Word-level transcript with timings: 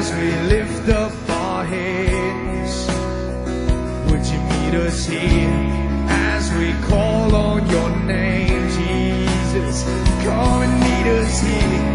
as 0.00 0.12
we 0.14 0.30
lift 0.48 0.88
up 0.88 1.12
our 1.28 1.64
heads. 1.64 2.86
Would 4.10 4.26
you 4.26 4.40
meet 4.50 4.74
us 4.86 5.06
here 5.06 5.50
as 6.08 6.52
we 6.54 6.72
call 6.88 7.34
on 7.34 7.70
your 7.70 7.90
name, 8.00 8.68
Jesus? 8.68 9.84
Come 10.24 10.62
and 10.62 10.74
meet 10.80 11.06
us 11.20 11.40
here. 11.40 11.86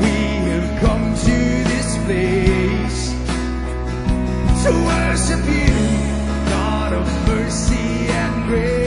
We 0.00 0.16
have 0.52 0.80
come 0.80 1.14
to 1.14 1.38
this 1.72 1.98
place 2.06 3.12
to 4.64 4.70
worship 4.90 5.44
you, 5.46 5.74
God 6.48 6.92
of 6.94 7.06
mercy 7.28 8.08
and 8.08 8.48
grace. 8.48 8.85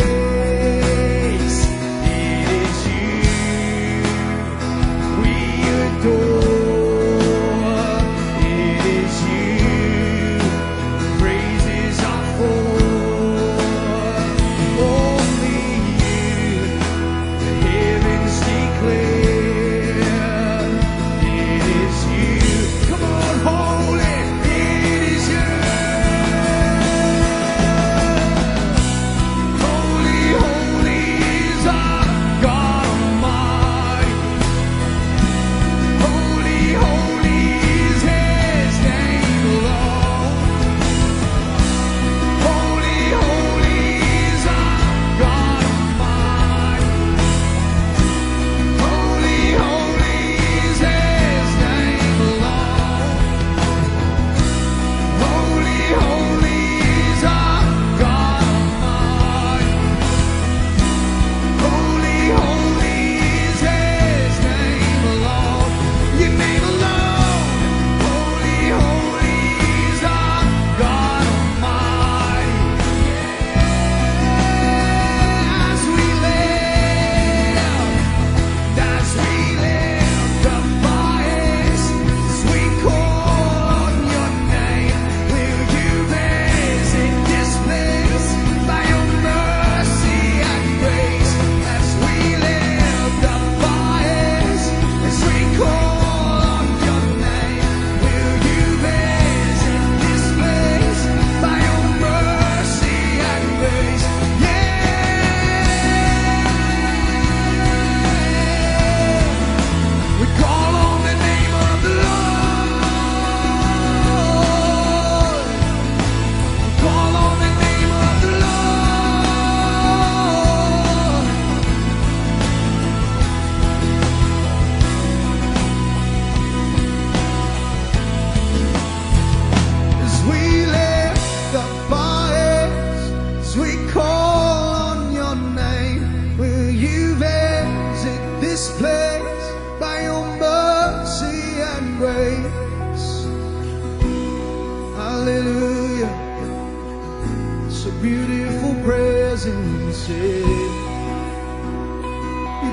Your 150.10 150.18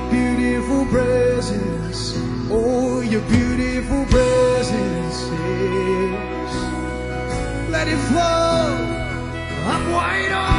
beautiful 0.09 0.85
presence. 0.87 2.15
Oh, 2.49 3.01
your 3.01 3.21
beautiful 3.21 4.05
presence. 4.05 5.29
Let 7.69 7.87
it 7.87 7.97
flow. 8.09 8.73
I'm 9.67 9.91
wide 9.91 10.31
open. 10.31 10.56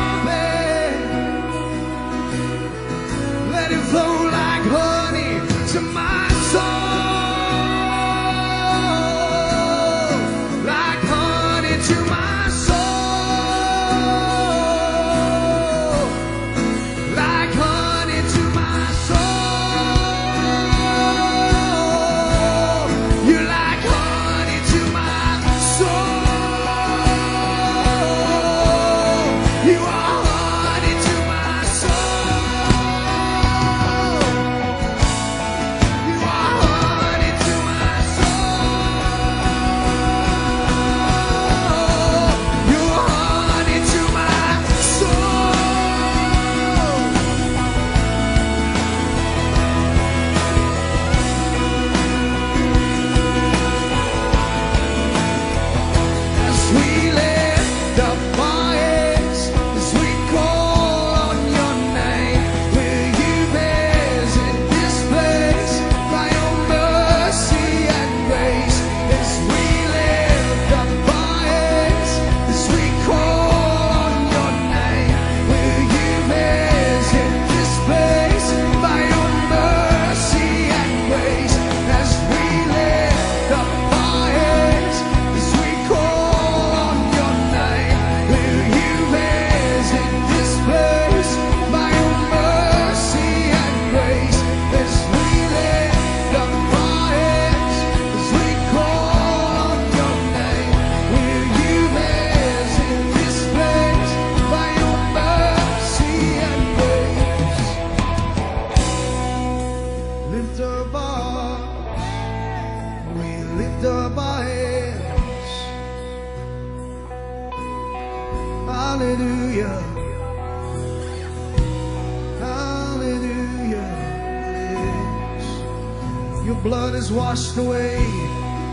washed 127.39 127.57
away 127.57 127.97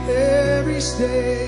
every 0.09 0.81
stain. 0.81 1.44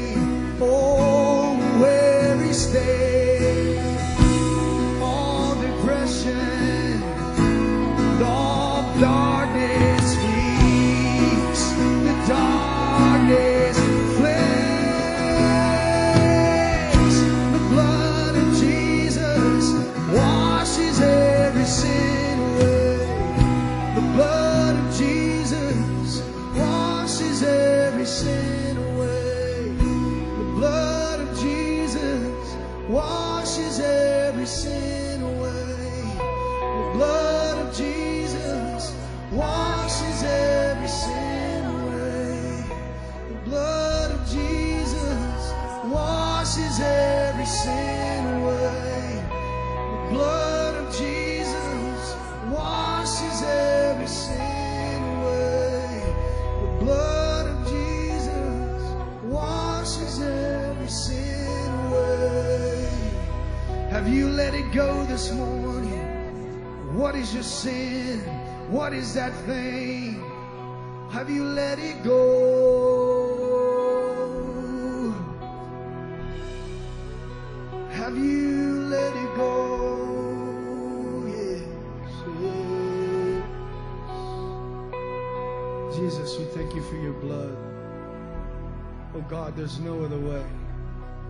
there's 89.57 89.79
no 89.79 90.03
other 90.03 90.19
way, 90.19 90.45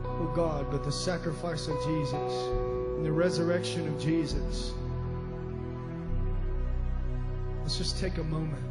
oh 0.03 0.31
God, 0.35 0.69
but 0.69 0.83
the 0.83 0.91
sacrifice 0.91 1.69
of 1.69 1.77
Jesus 1.85 2.33
and 2.97 3.05
the 3.05 3.11
resurrection 3.11 3.87
of 3.87 3.97
Jesus. 4.01 4.73
Let's 7.61 7.77
just 7.77 7.99
take 7.99 8.17
a 8.17 8.23
moment 8.23 8.65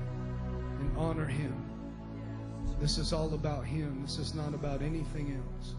and 0.81 0.97
honor 0.99 1.25
Him. 1.25 1.55
This 2.81 2.99
is 2.99 3.15
all 3.15 3.33
about 3.33 3.65
Him. 3.65 4.03
This 4.03 4.19
is 4.19 4.35
not 4.35 4.53
about 4.53 4.83
anything 4.83 5.41
else. 5.43 5.75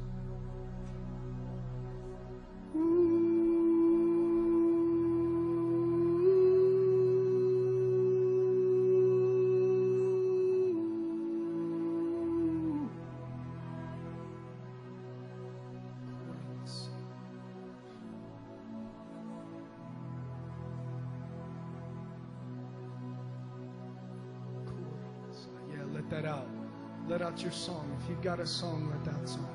your 27.42 27.52
song. 27.52 27.90
If 28.02 28.10
you've 28.10 28.22
got 28.22 28.40
a 28.40 28.48
song, 28.48 28.90
let 28.92 29.04
that 29.06 29.30
song. 29.30 29.50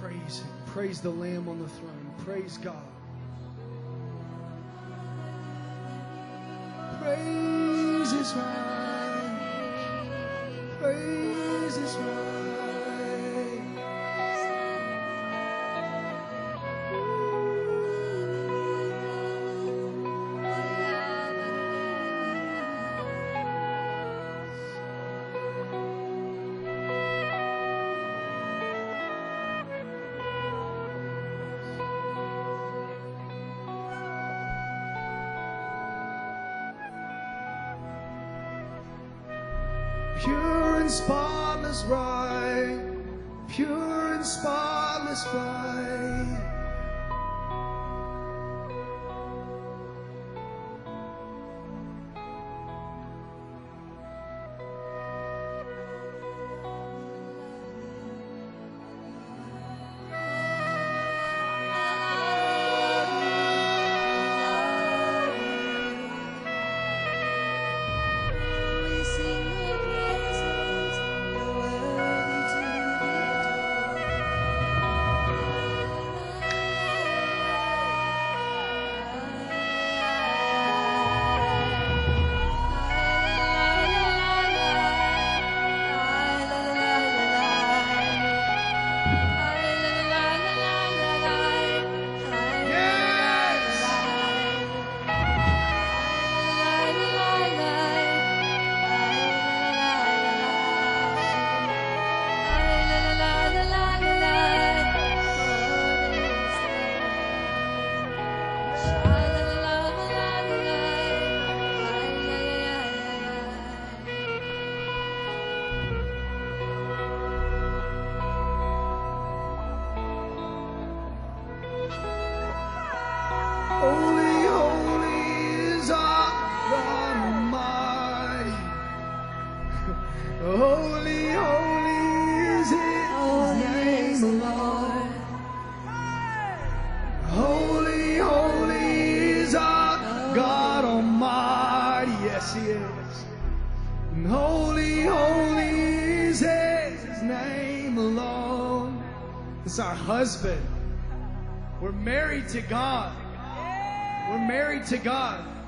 Praise 0.00 0.40
Him. 0.40 0.50
Praise 0.66 1.00
the 1.00 1.10
Lamb 1.10 1.48
on 1.48 1.58
the 1.58 1.68
throne. 1.68 2.14
Praise 2.24 2.58
God. 2.58 2.82
Praise 7.00 8.12
His 8.12 8.34
right. 8.34 9.40
Praise 10.80 11.76
His 11.76 11.96
right. 11.96 12.35
Pure 40.26 40.80
and 40.80 40.90
spotless 40.90 41.84
right, 41.84 42.80
pure 43.46 44.14
and 44.14 44.26
spotless 44.26 45.24
right. 45.32 46.55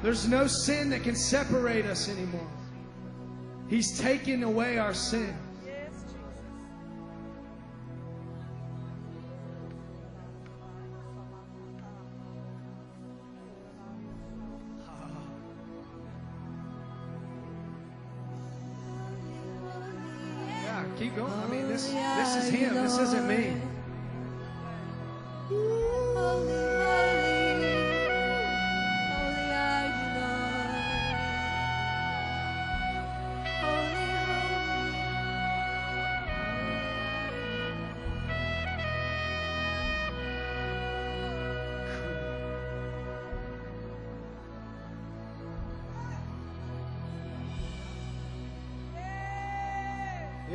There's 0.09 0.27
no 0.27 0.47
sin 0.47 0.89
that 0.89 1.03
can 1.03 1.15
separate 1.15 1.85
us 1.85 2.09
anymore. 2.09 2.49
He's 3.69 3.99
taken 3.99 4.43
away 4.43 4.79
our 4.79 4.95
sin. 4.95 5.37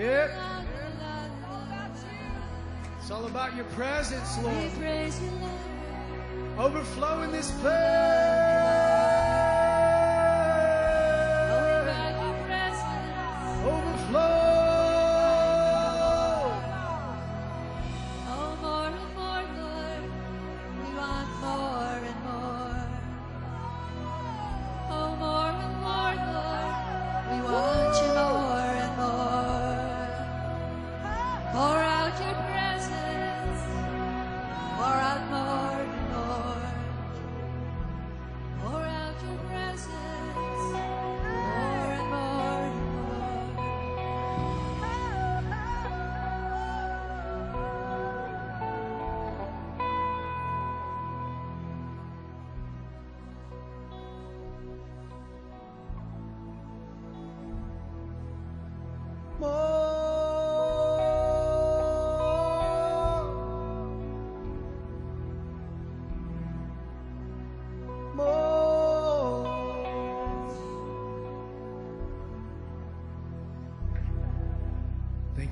Yep. 0.04 0.32
It's 3.00 3.10
all 3.10 3.26
about 3.26 3.56
your 3.56 3.64
presence, 3.68 4.38
Lord. 4.44 4.72
praise 4.78 5.18
you, 5.22 5.32
Lord. 5.32 5.54
Overflow 6.60 7.22
in 7.22 7.32
this 7.32 7.52
place. 7.62 8.33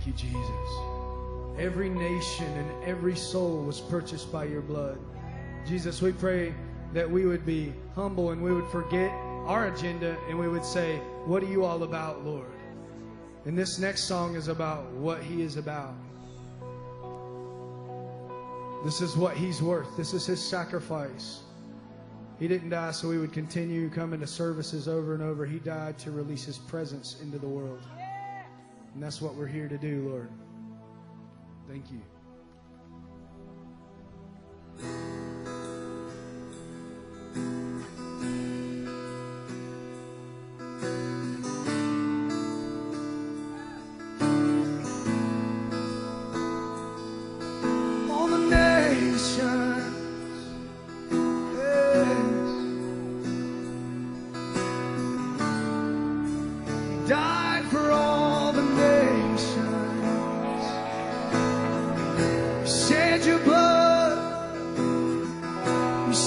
Thank 0.03 0.23
you, 0.23 0.31
Jesus. 0.31 1.59
Every 1.59 1.87
nation 1.87 2.47
and 2.47 2.83
every 2.83 3.15
soul 3.15 3.63
was 3.63 3.79
purchased 3.79 4.31
by 4.31 4.45
your 4.45 4.61
blood. 4.61 4.97
Jesus, 5.67 6.01
we 6.01 6.11
pray 6.11 6.55
that 6.91 7.09
we 7.09 7.27
would 7.27 7.45
be 7.45 7.71
humble 7.93 8.31
and 8.31 8.41
we 8.41 8.51
would 8.51 8.65
forget 8.71 9.11
our 9.45 9.67
agenda 9.67 10.17
and 10.27 10.39
we 10.39 10.47
would 10.47 10.65
say, 10.65 10.97
What 11.25 11.43
are 11.43 11.47
you 11.47 11.65
all 11.65 11.83
about, 11.83 12.25
Lord? 12.25 12.49
And 13.45 13.55
this 13.55 13.77
next 13.77 14.05
song 14.05 14.35
is 14.35 14.47
about 14.47 14.89
what 14.93 15.21
He 15.21 15.43
is 15.43 15.57
about. 15.57 15.93
This 18.83 19.01
is 19.01 19.15
what 19.15 19.37
He's 19.37 19.61
worth. 19.61 19.95
This 19.97 20.15
is 20.15 20.25
His 20.25 20.43
sacrifice. 20.43 21.41
He 22.39 22.47
didn't 22.47 22.69
die 22.69 22.89
so 22.89 23.07
we 23.07 23.19
would 23.19 23.33
continue 23.33 23.87
coming 23.91 24.19
to 24.21 24.27
services 24.27 24.87
over 24.87 25.13
and 25.13 25.21
over. 25.21 25.45
He 25.45 25.59
died 25.59 25.99
to 25.99 26.09
release 26.09 26.43
His 26.43 26.57
presence 26.57 27.21
into 27.21 27.37
the 27.37 27.47
world. 27.47 27.81
And 28.93 29.01
that's 29.01 29.21
what 29.21 29.35
we're 29.35 29.47
here 29.47 29.67
to 29.67 29.77
do, 29.77 30.09
Lord. 30.09 30.29
Thank 31.67 31.91
you. 31.91 32.01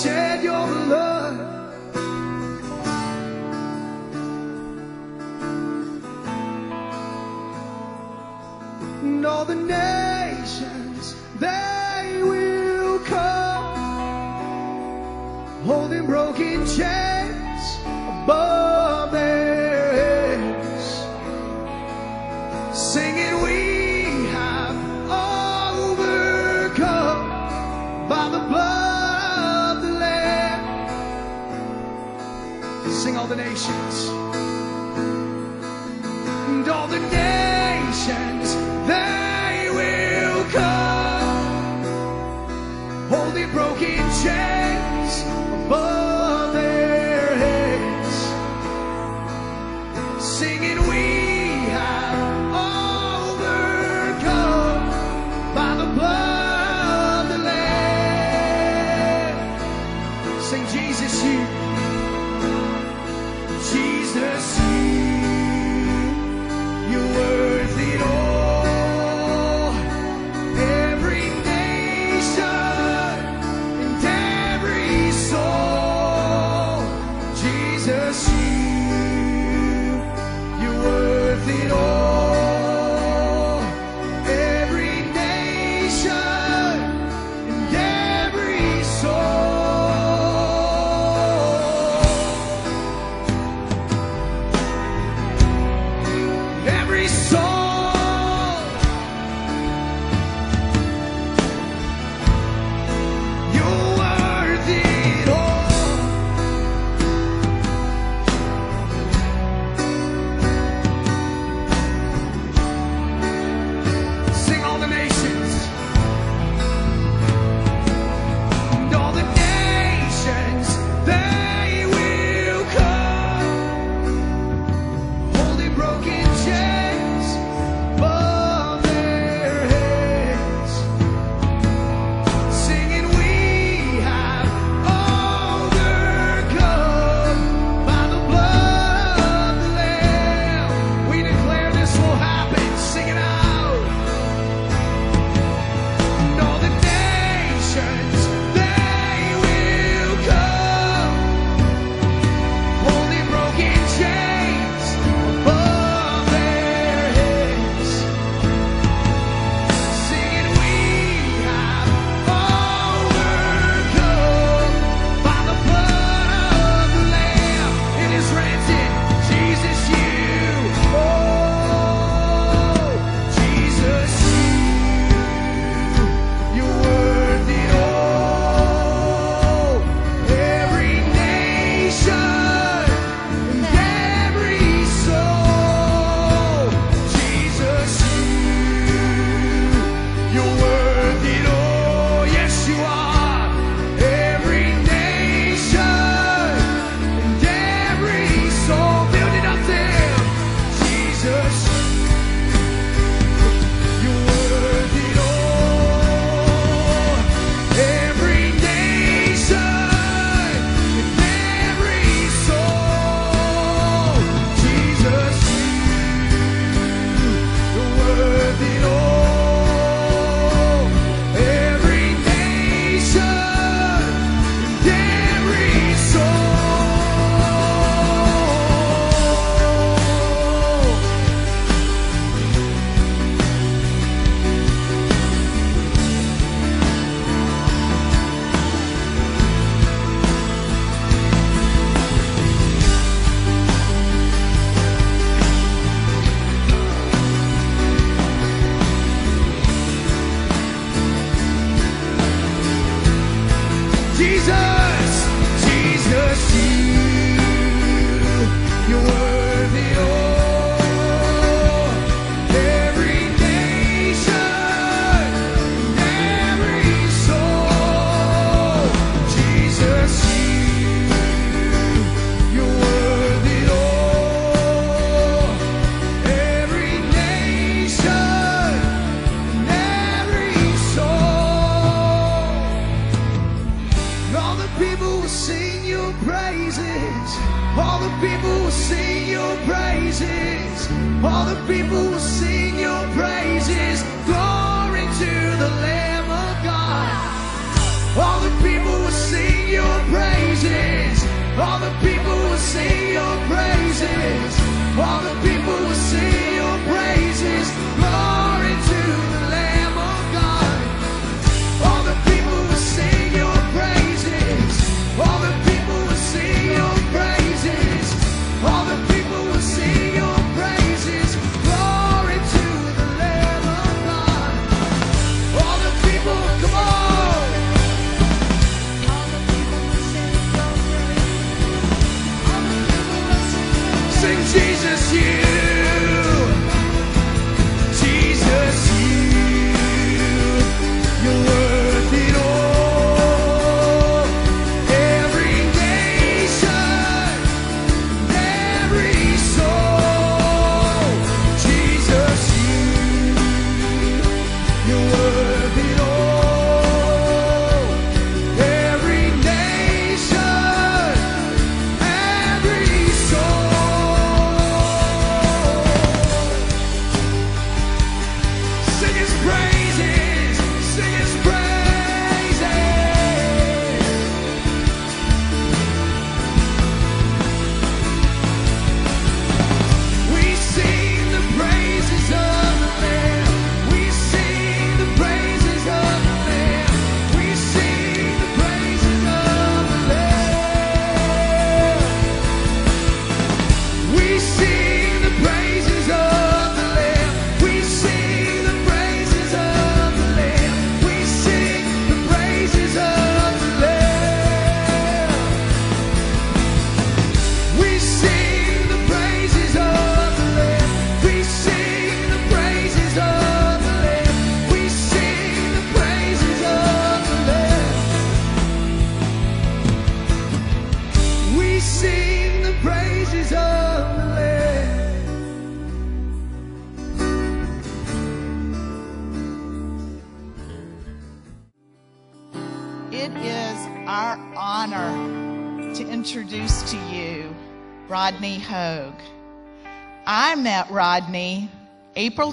shed 0.05 0.45
your 0.45 0.67
blood. 0.67 1.35
And 9.03 9.25
all 9.25 9.47
the 9.47 9.55
nations. 9.55 10.84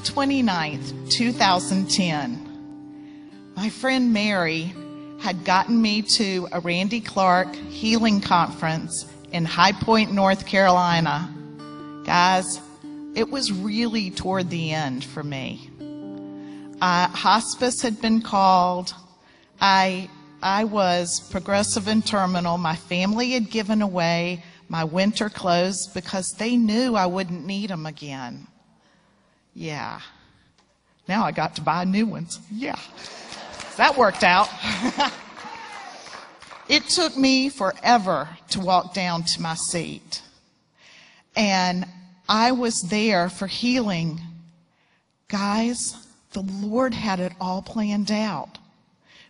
29th, 0.04 1.12
2010. 1.12 3.54
My 3.56 3.70
friend 3.70 4.12
Mary 4.12 4.74
had 5.20 5.46
gotten 5.46 5.82
me 5.82 6.02
to 6.02 6.48
a 6.52 6.60
Randy 6.60 7.00
Clark 7.00 7.56
healing 7.56 8.22
conference 8.22 9.06
in 9.32 9.46
High 9.46 9.74
Point, 9.74 10.12
North 10.12 10.48
Carolina. 10.48 11.32
Guys, 12.06 12.60
it 13.14 13.30
was 13.30 13.52
really 13.52 14.10
toward 14.10 14.50
the 14.50 14.72
end 14.72 15.04
for 15.04 15.24
me. 15.24 15.70
Uh, 16.82 17.08
hospice 17.10 17.82
had 17.82 18.02
been 18.02 18.22
called. 18.22 18.96
I 19.60 20.10
I 20.42 20.64
was 20.64 21.20
progressive 21.30 21.88
and 21.88 22.04
terminal. 22.04 22.58
My 22.58 22.76
family 22.76 23.32
had 23.32 23.52
given 23.52 23.84
away 23.84 24.44
my 24.68 24.84
winter 24.84 25.30
clothes 25.30 25.88
because 25.94 26.32
they 26.32 26.58
knew 26.58 26.96
I 26.96 27.06
wouldn't 27.06 27.46
need 27.46 27.70
them 27.70 27.86
again. 27.86 28.48
Yeah. 29.54 30.02
Now 31.08 31.26
I 31.26 31.32
got 31.32 31.56
to 31.56 31.62
buy 31.62 31.84
new 31.84 32.06
ones. 32.06 32.40
Yeah. 32.52 32.80
That 33.78 33.98
worked 33.98 34.24
out. 34.24 34.50
it 36.70 36.84
took 36.86 37.18
me 37.18 37.50
forever 37.50 38.30
to 38.50 38.60
walk 38.60 38.94
down 38.94 39.24
to 39.24 39.42
my 39.42 39.56
seat. 39.56 40.22
And 41.36 41.86
I 42.28 42.52
was 42.52 42.82
there 42.84 43.30
for 43.30 43.48
healing. 43.48 44.22
Guys, 45.28 45.96
the 46.32 46.42
Lord 46.42 46.94
had 46.94 47.20
it 47.20 47.34
all 47.40 47.62
planned 47.62 48.12
out. 48.12 48.58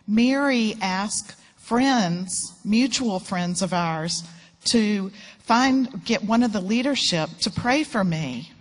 Mary 0.06 0.76
asked 0.80 1.36
friends, 1.56 2.52
mutual 2.64 3.18
friends 3.18 3.62
of 3.62 3.72
ours, 3.72 4.24
to 4.64 5.10
find, 5.38 6.04
get 6.04 6.24
one 6.24 6.42
of 6.42 6.52
the 6.52 6.60
leadership 6.60 7.30
to 7.40 7.50
pray 7.50 7.82
for 7.82 8.04
me. 8.04 8.52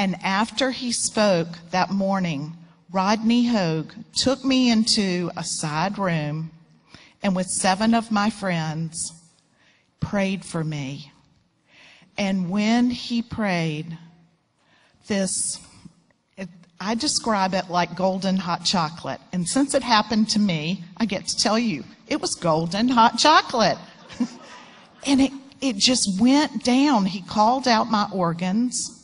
And 0.00 0.16
after 0.22 0.70
he 0.70 0.92
spoke 0.92 1.48
that 1.72 1.90
morning, 1.90 2.56
Rodney 2.90 3.48
Hogue 3.48 3.92
took 4.14 4.42
me 4.42 4.70
into 4.70 5.30
a 5.36 5.44
side 5.44 5.98
room 5.98 6.52
and 7.22 7.36
with 7.36 7.48
seven 7.48 7.92
of 7.92 8.10
my 8.10 8.30
friends 8.30 9.12
prayed 10.00 10.42
for 10.42 10.64
me. 10.64 11.12
And 12.16 12.48
when 12.48 12.88
he 12.88 13.20
prayed, 13.20 13.98
this 15.06 15.60
it, 16.38 16.48
I 16.80 16.94
describe 16.94 17.52
it 17.52 17.68
like 17.68 17.94
golden 17.94 18.38
hot 18.38 18.64
chocolate. 18.64 19.20
And 19.34 19.46
since 19.46 19.74
it 19.74 19.82
happened 19.82 20.30
to 20.30 20.38
me, 20.38 20.82
I 20.96 21.04
get 21.04 21.26
to 21.26 21.36
tell 21.36 21.58
you, 21.58 21.84
it 22.08 22.22
was 22.22 22.34
golden 22.36 22.88
hot 22.88 23.18
chocolate. 23.18 23.76
and 25.06 25.20
it, 25.20 25.32
it 25.60 25.76
just 25.76 26.18
went 26.18 26.64
down. 26.64 27.04
He 27.04 27.20
called 27.20 27.68
out 27.68 27.90
my 27.90 28.08
organs. 28.14 28.96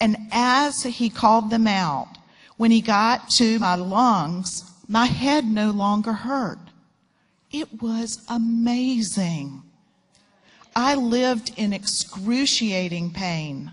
And 0.00 0.16
as 0.32 0.82
he 0.82 1.08
called 1.08 1.50
them 1.50 1.66
out, 1.66 2.08
when 2.56 2.70
he 2.70 2.80
got 2.80 3.30
to 3.30 3.58
my 3.58 3.74
lungs, 3.74 4.70
my 4.88 5.06
head 5.06 5.44
no 5.46 5.70
longer 5.70 6.12
hurt. 6.12 6.58
It 7.50 7.82
was 7.82 8.24
amazing. 8.28 9.62
I 10.76 10.94
lived 10.96 11.52
in 11.56 11.72
excruciating 11.72 13.12
pain. 13.12 13.72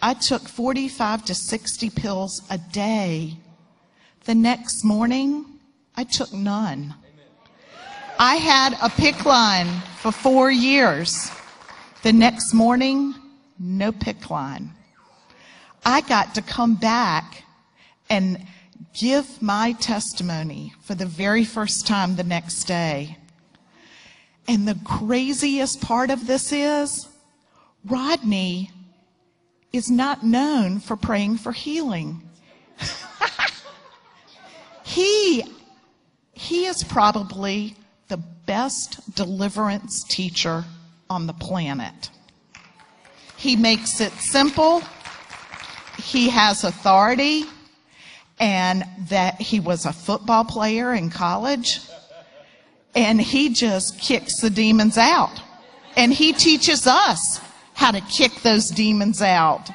I 0.00 0.14
took 0.14 0.48
45 0.48 1.24
to 1.26 1.34
60 1.34 1.90
pills 1.90 2.42
a 2.50 2.58
day. 2.58 3.36
The 4.24 4.34
next 4.34 4.84
morning, 4.84 5.44
I 5.96 6.04
took 6.04 6.32
none. 6.32 6.94
I 8.18 8.36
had 8.36 8.74
a 8.74 8.88
PICC 8.88 9.24
line 9.24 9.82
for 9.98 10.12
four 10.12 10.50
years. 10.50 11.30
The 12.02 12.12
next 12.12 12.54
morning, 12.54 13.14
no 13.58 13.92
PICC 13.92 14.30
line. 14.30 14.75
I 15.86 16.00
got 16.00 16.34
to 16.34 16.42
come 16.42 16.74
back 16.74 17.44
and 18.10 18.44
give 18.92 19.40
my 19.40 19.70
testimony 19.78 20.72
for 20.82 20.96
the 20.96 21.06
very 21.06 21.44
first 21.44 21.86
time 21.86 22.16
the 22.16 22.24
next 22.24 22.64
day. 22.64 23.18
And 24.48 24.66
the 24.66 24.76
craziest 24.84 25.80
part 25.80 26.10
of 26.10 26.26
this 26.26 26.52
is 26.52 27.08
Rodney 27.84 28.72
is 29.72 29.88
not 29.88 30.24
known 30.24 30.80
for 30.80 30.96
praying 30.96 31.38
for 31.38 31.52
healing. 31.52 32.28
he, 34.82 35.44
he 36.32 36.66
is 36.66 36.82
probably 36.82 37.76
the 38.08 38.16
best 38.16 39.14
deliverance 39.14 40.02
teacher 40.02 40.64
on 41.08 41.28
the 41.28 41.32
planet. 41.32 42.10
He 43.36 43.54
makes 43.54 44.00
it 44.00 44.12
simple. 44.14 44.82
He 45.98 46.28
has 46.28 46.64
authority 46.64 47.44
and 48.38 48.84
that 49.08 49.40
he 49.40 49.60
was 49.60 49.86
a 49.86 49.92
football 49.92 50.44
player 50.44 50.94
in 50.94 51.10
college 51.10 51.80
and 52.94 53.20
he 53.20 53.50
just 53.50 54.00
kicks 54.00 54.40
the 54.40 54.50
demons 54.50 54.96
out. 54.96 55.42
And 55.96 56.12
he 56.12 56.32
teaches 56.32 56.86
us 56.86 57.40
how 57.74 57.90
to 57.90 58.00
kick 58.00 58.32
those 58.42 58.70
demons 58.70 59.20
out. 59.20 59.70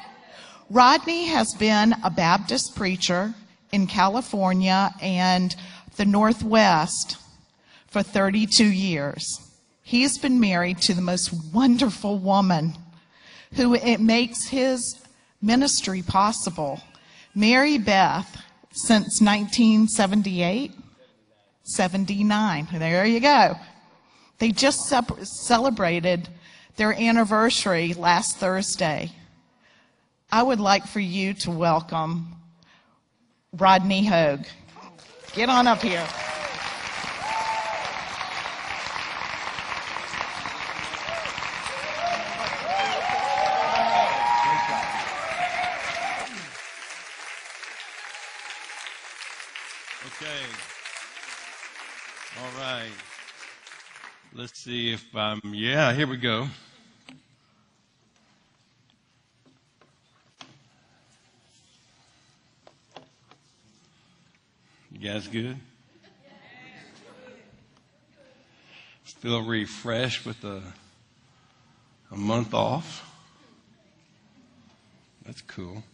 Rodney 0.68 1.26
has 1.26 1.54
been 1.54 1.94
a 2.02 2.10
Baptist 2.10 2.74
preacher 2.74 3.34
in 3.70 3.86
California 3.86 4.92
and 5.00 5.54
the 5.96 6.04
Northwest 6.04 7.16
for 7.86 8.02
32 8.02 8.64
years. 8.64 9.38
He's 9.82 10.18
been 10.18 10.40
married 10.40 10.78
to 10.82 10.94
the 10.94 11.02
most 11.02 11.32
wonderful 11.52 12.18
woman 12.18 12.74
who 13.54 13.74
it 13.74 14.00
makes 14.00 14.48
his 14.48 15.01
ministry 15.42 16.02
possible. 16.02 16.80
Mary 17.34 17.76
Beth, 17.78 18.42
since 18.70 19.20
1978, 19.20 20.72
79. 21.64 22.68
There 22.72 23.04
you 23.04 23.20
go. 23.20 23.56
They 24.38 24.50
just 24.50 24.88
celebrated 25.22 26.28
their 26.76 26.92
anniversary 26.94 27.92
last 27.94 28.38
Thursday. 28.38 29.12
I 30.30 30.42
would 30.42 30.60
like 30.60 30.86
for 30.86 31.00
you 31.00 31.34
to 31.34 31.50
welcome 31.50 32.28
Rodney 33.52 34.06
Hogue. 34.06 34.46
Get 35.34 35.48
on 35.48 35.66
up 35.66 35.82
here. 35.82 36.06
Okay. 50.06 50.44
All 52.40 52.50
right. 52.58 52.90
Let's 54.42 54.58
see 54.58 54.92
if 54.92 55.14
I'm, 55.14 55.40
yeah, 55.54 55.92
here 55.92 56.08
we 56.08 56.16
go. 56.16 56.48
You 64.90 64.98
guys 64.98 65.28
good? 65.28 65.56
Still 69.04 69.42
refreshed 69.42 70.26
with 70.26 70.42
a, 70.42 70.60
a 72.10 72.16
month 72.16 72.52
off? 72.52 73.08
That's 75.24 75.42
cool. 75.42 75.84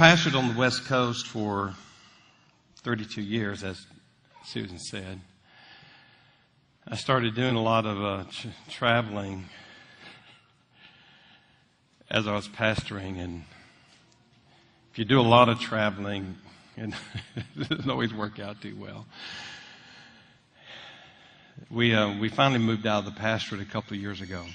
Pastored 0.00 0.34
on 0.34 0.48
the 0.48 0.58
West 0.58 0.86
Coast 0.86 1.26
for 1.26 1.74
32 2.76 3.20
years, 3.20 3.62
as 3.62 3.84
Susan 4.46 4.78
said. 4.78 5.20
I 6.88 6.96
started 6.96 7.34
doing 7.34 7.54
a 7.54 7.60
lot 7.60 7.84
of 7.84 8.02
uh, 8.02 8.24
ch- 8.30 8.46
traveling 8.70 9.44
as 12.10 12.26
I 12.26 12.32
was 12.32 12.48
pastoring, 12.48 13.22
and 13.22 13.44
if 14.90 14.98
you 14.98 15.04
do 15.04 15.20
a 15.20 15.28
lot 15.36 15.50
of 15.50 15.60
traveling, 15.60 16.34
it 16.78 16.94
doesn't 17.68 17.90
always 17.90 18.14
work 18.14 18.40
out 18.40 18.62
too 18.62 18.76
well. 18.80 19.04
We 21.70 21.94
uh, 21.94 22.18
we 22.18 22.30
finally 22.30 22.60
moved 22.60 22.86
out 22.86 23.00
of 23.00 23.04
the 23.04 23.20
pastorate 23.20 23.60
a 23.60 23.66
couple 23.66 23.94
of 23.98 24.00
years 24.00 24.22
ago, 24.22 24.46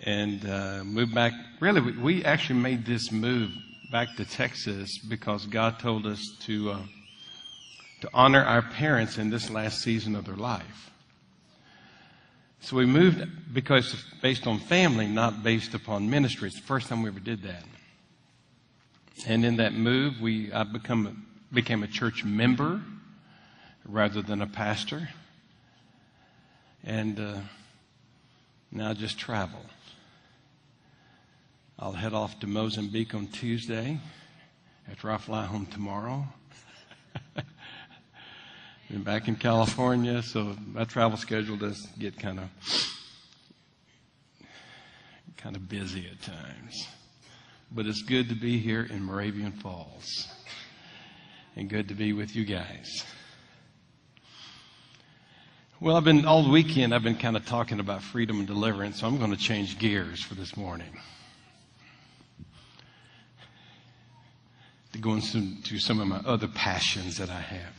and 0.00 0.48
uh, 0.48 0.82
moved 0.82 1.14
back. 1.14 1.34
Really, 1.60 1.82
we, 1.82 1.92
we 1.92 2.24
actually 2.24 2.60
made 2.60 2.86
this 2.86 3.12
move 3.12 3.50
back 3.90 4.16
to 4.16 4.24
Texas 4.24 4.98
because 4.98 5.46
God 5.46 5.78
told 5.78 6.06
us 6.06 6.36
to 6.40 6.72
uh, 6.72 6.78
to 8.02 8.10
honor 8.12 8.44
our 8.44 8.62
parents 8.62 9.18
in 9.18 9.30
this 9.30 9.50
last 9.50 9.80
season 9.80 10.14
of 10.14 10.26
their 10.26 10.36
life. 10.36 10.90
So 12.60 12.76
we 12.76 12.86
moved 12.86 13.54
because 13.54 14.04
based 14.20 14.46
on 14.46 14.58
family, 14.58 15.06
not 15.06 15.42
based 15.42 15.74
upon 15.74 16.10
ministry. 16.10 16.48
It's 16.48 16.60
the 16.60 16.66
first 16.66 16.88
time 16.88 17.02
we 17.02 17.08
ever 17.08 17.18
did 17.18 17.42
that. 17.42 17.64
And 19.26 19.44
in 19.44 19.56
that 19.56 19.72
move, 19.72 20.20
we 20.20 20.52
I 20.52 20.64
become 20.64 21.26
became 21.52 21.82
a 21.82 21.88
church 21.88 22.24
member 22.24 22.82
rather 23.86 24.20
than 24.20 24.42
a 24.42 24.46
pastor, 24.46 25.08
and 26.84 27.18
uh, 27.18 27.38
now 28.70 28.92
just 28.92 29.18
travel. 29.18 29.64
I'll 31.80 31.92
head 31.92 32.12
off 32.12 32.40
to 32.40 32.48
Mozambique 32.48 33.14
on 33.14 33.28
Tuesday 33.28 34.00
after 34.90 35.12
I 35.12 35.16
fly 35.16 35.44
home 35.44 35.64
tomorrow. 35.66 36.26
Been 38.90 39.04
back 39.04 39.28
in 39.28 39.36
California, 39.36 40.20
so 40.22 40.56
my 40.72 40.82
travel 40.82 41.16
schedule 41.16 41.56
does 41.56 41.86
get 41.96 42.18
kind 42.18 42.40
of 42.40 42.48
kind 45.36 45.54
of 45.54 45.68
busy 45.68 46.04
at 46.10 46.20
times. 46.20 46.88
But 47.70 47.86
it's 47.86 48.02
good 48.02 48.28
to 48.30 48.34
be 48.34 48.58
here 48.58 48.82
in 48.82 49.04
Moravian 49.04 49.52
Falls. 49.52 50.26
And 51.54 51.70
good 51.70 51.86
to 51.88 51.94
be 51.94 52.12
with 52.12 52.34
you 52.34 52.44
guys. 52.44 53.04
Well, 55.80 55.94
I've 55.96 56.02
been 56.02 56.26
all 56.26 56.50
weekend 56.50 56.92
I've 56.92 57.04
been 57.04 57.18
kind 57.18 57.36
of 57.36 57.46
talking 57.46 57.78
about 57.78 58.02
freedom 58.02 58.38
and 58.38 58.48
deliverance, 58.48 58.98
so 58.98 59.06
I'm 59.06 59.18
going 59.18 59.30
to 59.30 59.36
change 59.36 59.78
gears 59.78 60.20
for 60.20 60.34
this 60.34 60.56
morning. 60.56 60.90
To 64.92 64.98
go 64.98 65.14
into 65.14 65.78
some 65.78 66.00
of 66.00 66.06
my 66.06 66.20
other 66.24 66.48
passions 66.48 67.18
that 67.18 67.28
I 67.28 67.40
have. 67.40 67.74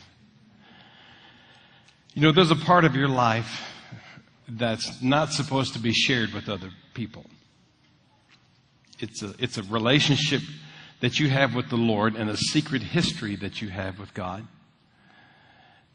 You 2.13 2.21
know, 2.21 2.31
there's 2.31 2.51
a 2.51 2.55
part 2.55 2.85
of 2.85 2.95
your 2.95 3.07
life 3.07 3.61
that's 4.47 5.01
not 5.01 5.31
supposed 5.31 5.73
to 5.73 5.79
be 5.79 5.93
shared 5.93 6.33
with 6.33 6.49
other 6.49 6.71
people. 6.93 7.25
It's 8.99 9.23
a, 9.23 9.33
it's 9.39 9.57
a 9.57 9.63
relationship 9.63 10.41
that 10.99 11.19
you 11.19 11.29
have 11.29 11.55
with 11.55 11.69
the 11.69 11.77
Lord 11.77 12.15
and 12.15 12.29
a 12.29 12.37
secret 12.37 12.81
history 12.81 13.35
that 13.37 13.61
you 13.61 13.69
have 13.69 13.99
with 13.99 14.13
God. 14.13 14.45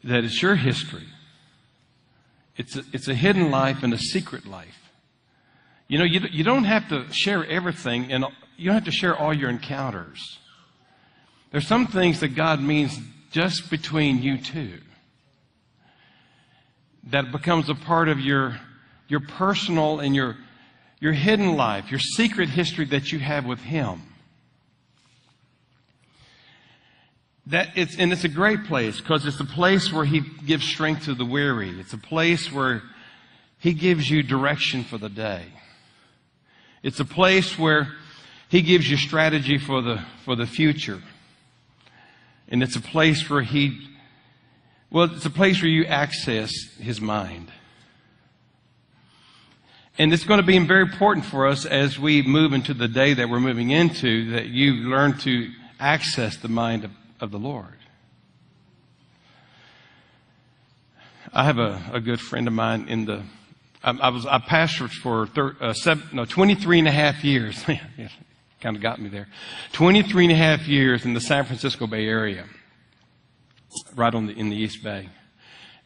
That 0.03 0.23
it's 0.23 0.41
your 0.41 0.55
history. 0.55 1.07
It's 2.57 2.75
a, 2.75 2.83
it's 2.93 3.07
a 3.07 3.15
hidden 3.15 3.51
life 3.51 3.83
and 3.83 3.93
a 3.93 3.97
secret 3.97 4.45
life. 4.45 4.89
You 5.87 5.99
know, 5.99 6.05
you, 6.05 6.21
you 6.31 6.43
don't 6.43 6.63
have 6.63 6.89
to 6.89 7.11
share 7.13 7.45
everything 7.45 8.11
and 8.11 8.25
you 8.57 8.67
don't 8.67 8.75
have 8.75 8.85
to 8.85 8.91
share 8.91 9.15
all 9.15 9.33
your 9.33 9.49
encounters. 9.49 10.39
There's 11.55 11.67
some 11.67 11.87
things 11.87 12.19
that 12.19 12.35
God 12.35 12.59
means 12.59 12.99
just 13.31 13.69
between 13.69 14.21
you 14.21 14.37
two 14.37 14.81
that 17.11 17.31
becomes 17.31 17.69
a 17.69 17.75
part 17.75 18.09
of 18.09 18.19
your, 18.19 18.59
your 19.07 19.21
personal 19.21 20.01
and 20.01 20.13
your, 20.13 20.35
your 20.99 21.13
hidden 21.13 21.55
life, 21.55 21.89
your 21.89 22.01
secret 22.01 22.49
history 22.49 22.83
that 22.87 23.13
you 23.13 23.19
have 23.19 23.45
with 23.45 23.59
Him. 23.59 24.01
That 27.45 27.69
it's, 27.77 27.97
and 27.97 28.11
it's 28.11 28.25
a 28.25 28.27
great 28.27 28.65
place 28.65 28.99
because 28.99 29.25
it's 29.25 29.39
a 29.39 29.45
place 29.45 29.93
where 29.93 30.03
He 30.03 30.23
gives 30.45 30.65
strength 30.65 31.05
to 31.05 31.15
the 31.15 31.23
weary. 31.23 31.79
It's 31.79 31.93
a 31.93 31.97
place 31.97 32.51
where 32.51 32.83
He 33.59 33.73
gives 33.73 34.09
you 34.09 34.23
direction 34.23 34.83
for 34.83 34.97
the 34.97 35.07
day. 35.07 35.45
It's 36.83 36.99
a 36.99 37.05
place 37.05 37.57
where 37.57 37.93
He 38.49 38.61
gives 38.61 38.91
you 38.91 38.97
strategy 38.97 39.57
for 39.57 39.81
the, 39.81 40.03
for 40.25 40.35
the 40.35 40.47
future. 40.47 41.01
And 42.47 42.61
it's 42.61 42.75
a 42.75 42.81
place 42.81 43.29
where 43.29 43.41
He 43.41 43.89
well, 44.91 45.13
it's 45.13 45.25
a 45.25 45.29
place 45.29 45.61
where 45.61 45.69
you 45.69 45.85
access 45.85 46.51
His 46.79 47.01
mind. 47.01 47.51
And 49.97 50.13
it's 50.13 50.25
going 50.25 50.39
to 50.39 50.45
be 50.45 50.57
very 50.59 50.81
important 50.81 51.25
for 51.25 51.47
us 51.47 51.65
as 51.65 51.97
we 51.97 52.21
move 52.21 52.53
into 52.53 52.73
the 52.73 52.87
day 52.87 53.13
that 53.13 53.29
we're 53.29 53.39
moving 53.39 53.71
into 53.71 54.31
that 54.31 54.47
you 54.47 54.73
learn 54.73 55.17
to 55.19 55.49
access 55.79 56.37
the 56.37 56.49
mind 56.49 56.83
of, 56.83 56.91
of 57.19 57.31
the 57.31 57.39
Lord. 57.39 57.77
I 61.31 61.43
have 61.45 61.59
a, 61.59 61.81
a 61.93 61.99
good 61.99 62.19
friend 62.19 62.47
of 62.47 62.53
mine 62.53 62.87
in 62.87 63.05
the, 63.05 63.23
I, 63.83 63.91
I 63.91 64.09
was, 64.09 64.25
I 64.25 64.39
pastored 64.39 64.91
for 64.91 65.27
thir, 65.27 65.55
uh, 65.59 65.73
seven, 65.73 66.03
no, 66.13 66.25
23 66.25 66.79
and 66.79 66.87
a 66.87 66.91
half 66.91 67.23
years. 67.23 67.63
kind 68.65 68.75
of 68.75 68.81
got 68.81 68.99
me 68.99 69.09
there. 69.09 69.27
23 69.73 70.25
and 70.25 70.33
a 70.33 70.35
half 70.35 70.67
years 70.67 71.05
in 71.05 71.13
the 71.13 71.21
San 71.21 71.45
Francisco 71.45 71.85
Bay 71.85 72.07
Area, 72.07 72.45
right 73.95 74.15
on 74.15 74.25
the, 74.25 74.33
in 74.33 74.49
the 74.49 74.55
East 74.55 74.83
Bay. 74.83 75.07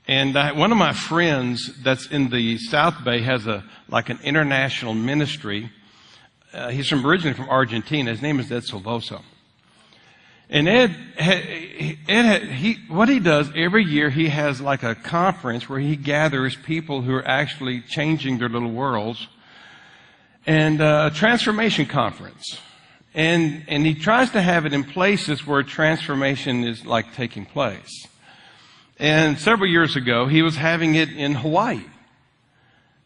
And 0.08 0.38
I, 0.38 0.54
one 0.54 0.72
of 0.72 0.78
my 0.78 0.94
friends 0.94 1.84
that's 1.84 2.08
in 2.08 2.30
the 2.30 2.58
South 2.58 3.04
Bay 3.04 3.20
has 3.20 3.48
a, 3.48 3.66
like 3.90 4.08
an 4.08 4.18
international 4.24 4.94
ministry. 4.94 5.70
Uh, 6.54 6.70
he's 6.70 6.88
from 6.88 7.06
originally 7.06 7.34
from 7.34 7.50
Argentina. 7.50 8.12
His 8.12 8.22
name 8.22 8.40
is 8.40 8.50
Ed 8.50 8.64
Silvoso. 8.64 9.24
And 10.50 10.70
Ed, 10.70 10.96
Ed, 11.18 12.44
he, 12.44 12.78
what 12.88 13.10
he 13.10 13.20
does 13.20 13.52
every 13.58 13.84
year, 13.84 14.10
he 14.10 14.30
has 14.30 14.62
like 14.62 14.84
a 14.84 14.96
conference 14.96 15.68
where 15.68 15.80
he 15.80 15.98
gathers 15.98 16.56
people 16.56 17.02
who 17.02 17.14
are 17.14 17.28
actually 17.28 17.82
changing 17.82 18.38
their 18.38 18.48
little 18.48 18.72
worlds, 18.72 19.28
and 20.48 20.82
uh, 20.82 21.10
a 21.12 21.16
transformation 21.16 21.86
conference. 21.86 22.58
And 23.14 23.64
and 23.68 23.86
he 23.86 23.96
tries 23.96 24.32
to 24.32 24.42
have 24.42 24.66
it 24.66 24.74
in 24.74 24.84
places 24.84 25.46
where 25.46 25.64
transformation 25.64 26.64
is 26.64 26.86
like 26.86 27.16
taking 27.16 27.46
place. 27.46 28.08
And 28.98 29.40
several 29.40 29.70
years 29.70 29.96
ago, 29.96 30.28
he 30.28 30.42
was 30.42 30.58
having 30.58 30.96
it 30.96 31.10
in 31.10 31.36
Hawaii. 31.36 31.86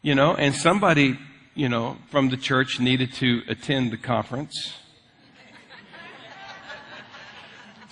You 0.02 0.16
know, 0.16 0.36
and 0.36 0.54
somebody, 0.54 1.18
you 1.56 1.70
know, 1.70 1.98
from 2.12 2.30
the 2.30 2.38
church 2.38 2.80
needed 2.80 3.14
to 3.14 3.42
attend 3.48 3.92
the 3.92 3.98
conference. 3.98 4.74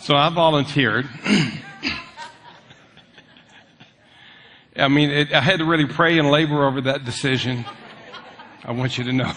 So 0.02 0.16
I 0.16 0.30
volunteered. 0.30 1.08
I 4.76 4.88
mean, 4.88 5.12
it, 5.12 5.32
I 5.32 5.42
had 5.42 5.60
to 5.60 5.66
really 5.66 5.86
pray 5.86 6.18
and 6.18 6.32
labor 6.32 6.66
over 6.66 6.82
that 6.82 7.06
decision. 7.06 7.66
I 8.64 8.72
want 8.72 8.98
you 8.98 9.04
to 9.04 9.14
know. 9.14 9.34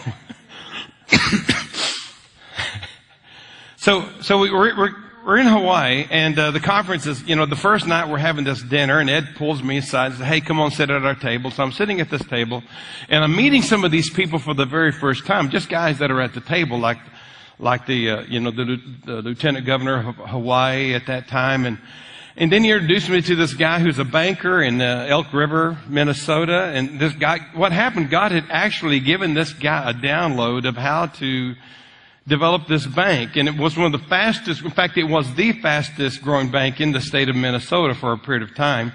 So, 3.84 4.08
so 4.22 4.38
we, 4.38 4.48
are 4.48 4.52
we're, 4.52 4.94
we're 5.26 5.36
in 5.36 5.46
Hawaii, 5.46 6.06
and 6.10 6.38
uh, 6.38 6.52
the 6.52 6.60
conference 6.60 7.04
is, 7.04 7.22
you 7.24 7.36
know, 7.36 7.44
the 7.44 7.54
first 7.54 7.86
night 7.86 8.08
we're 8.08 8.16
having 8.16 8.44
this 8.44 8.62
dinner, 8.62 8.98
and 8.98 9.10
Ed 9.10 9.34
pulls 9.36 9.62
me 9.62 9.76
aside 9.76 10.06
and 10.06 10.14
says, 10.14 10.26
"Hey, 10.26 10.40
come 10.40 10.58
on, 10.58 10.70
sit 10.70 10.88
at 10.88 11.04
our 11.04 11.14
table." 11.14 11.50
So 11.50 11.62
I'm 11.62 11.72
sitting 11.72 12.00
at 12.00 12.08
this 12.08 12.24
table, 12.24 12.62
and 13.10 13.22
I'm 13.22 13.36
meeting 13.36 13.60
some 13.60 13.84
of 13.84 13.90
these 13.90 14.08
people 14.08 14.38
for 14.38 14.54
the 14.54 14.64
very 14.64 14.90
first 14.90 15.26
time, 15.26 15.50
just 15.50 15.68
guys 15.68 15.98
that 15.98 16.10
are 16.10 16.22
at 16.22 16.32
the 16.32 16.40
table, 16.40 16.78
like 16.78 16.96
like 17.58 17.84
the, 17.84 18.10
uh, 18.10 18.22
you 18.22 18.40
know, 18.40 18.50
the, 18.50 18.80
the, 19.04 19.22
lieutenant 19.22 19.66
governor 19.66 20.08
of 20.08 20.16
Hawaii 20.16 20.94
at 20.94 21.06
that 21.06 21.28
time. 21.28 21.66
And, 21.66 21.78
and 22.36 22.50
then 22.50 22.64
he 22.64 22.70
introduced 22.70 23.08
me 23.08 23.22
to 23.22 23.36
this 23.36 23.54
guy 23.54 23.78
who's 23.78 23.98
a 23.98 24.04
banker 24.04 24.62
in 24.62 24.80
uh, 24.80 25.06
Elk 25.08 25.32
River, 25.32 25.78
Minnesota. 25.86 26.72
And 26.74 26.98
this 26.98 27.12
guy, 27.12 27.38
what 27.54 27.70
happened, 27.70 28.10
God 28.10 28.32
had 28.32 28.46
actually 28.50 29.00
given 29.00 29.34
this 29.34 29.52
guy 29.52 29.90
a 29.90 29.94
download 29.94 30.66
of 30.66 30.76
how 30.76 31.06
to 31.06 31.54
develop 32.26 32.66
this 32.66 32.86
bank. 32.86 33.36
And 33.36 33.48
it 33.48 33.56
was 33.56 33.76
one 33.76 33.92
of 33.92 34.00
the 34.00 34.06
fastest, 34.08 34.62
in 34.62 34.70
fact, 34.70 34.96
it 34.96 35.04
was 35.04 35.32
the 35.34 35.52
fastest 35.60 36.22
growing 36.22 36.50
bank 36.50 36.80
in 36.80 36.92
the 36.92 37.00
state 37.00 37.28
of 37.28 37.36
Minnesota 37.36 37.94
for 37.94 38.12
a 38.12 38.18
period 38.18 38.42
of 38.42 38.54
time. 38.54 38.92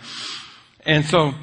And 0.86 1.06
so 1.06 1.34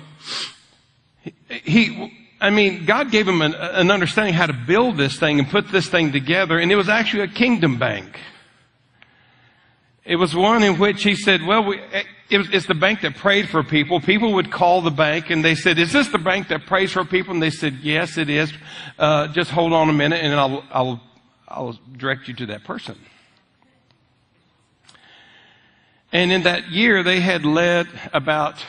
he, 1.48 2.12
I 2.40 2.50
mean, 2.50 2.84
God 2.84 3.10
gave 3.10 3.26
him 3.26 3.42
an, 3.42 3.54
an, 3.54 3.90
understanding 3.90 4.34
how 4.34 4.46
to 4.46 4.52
build 4.52 4.96
this 4.96 5.18
thing 5.18 5.38
and 5.38 5.48
put 5.48 5.70
this 5.70 5.88
thing 5.88 6.12
together, 6.12 6.58
and 6.58 6.70
it 6.70 6.76
was 6.76 6.88
actually 6.88 7.22
a 7.22 7.28
kingdom 7.28 7.78
bank. 7.78 8.18
It 10.04 10.16
was 10.16 10.34
one 10.34 10.62
in 10.62 10.78
which 10.78 11.02
he 11.02 11.16
said, 11.16 11.42
well, 11.42 11.64
we, 11.64 11.80
it's 12.30 12.66
the 12.66 12.74
bank 12.74 13.00
that 13.00 13.16
prayed 13.16 13.48
for 13.48 13.64
people. 13.64 14.00
People 14.00 14.34
would 14.34 14.52
call 14.52 14.80
the 14.80 14.90
bank 14.90 15.30
and 15.30 15.44
they 15.44 15.56
said, 15.56 15.80
is 15.80 15.92
this 15.92 16.08
the 16.08 16.18
bank 16.18 16.46
that 16.48 16.66
prays 16.66 16.92
for 16.92 17.04
people? 17.04 17.34
And 17.34 17.42
they 17.42 17.50
said, 17.50 17.78
yes, 17.82 18.16
it 18.16 18.30
is. 18.30 18.52
Uh, 18.98 19.26
just 19.28 19.50
hold 19.50 19.72
on 19.72 19.90
a 19.90 19.92
minute 19.92 20.24
and 20.24 20.32
I'll, 20.34 20.64
I'll, 20.70 21.00
I'll 21.48 21.78
direct 21.96 22.28
you 22.28 22.34
to 22.34 22.46
that 22.46 22.64
person. 22.64 22.98
And 26.12 26.32
in 26.32 26.42
that 26.44 26.70
year, 26.70 27.02
they 27.02 27.20
had 27.20 27.44
led 27.44 27.88
about 28.12 28.64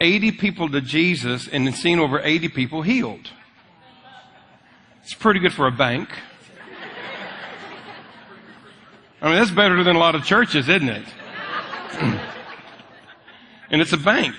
80 0.00 0.32
people 0.32 0.68
to 0.70 0.80
Jesus 0.80 1.48
and 1.48 1.72
seen 1.74 1.98
over 1.98 2.20
80 2.20 2.48
people 2.48 2.82
healed. 2.82 3.30
It's 5.02 5.14
pretty 5.14 5.40
good 5.40 5.52
for 5.52 5.66
a 5.66 5.72
bank. 5.72 6.08
I 9.22 9.28
mean, 9.28 9.36
that's 9.36 9.50
better 9.50 9.82
than 9.82 9.96
a 9.96 9.98
lot 9.98 10.14
of 10.14 10.24
churches, 10.24 10.68
isn't 10.68 10.88
it? 10.88 11.06
and 13.70 13.80
it's 13.80 13.92
a 13.92 13.96
bank. 13.96 14.34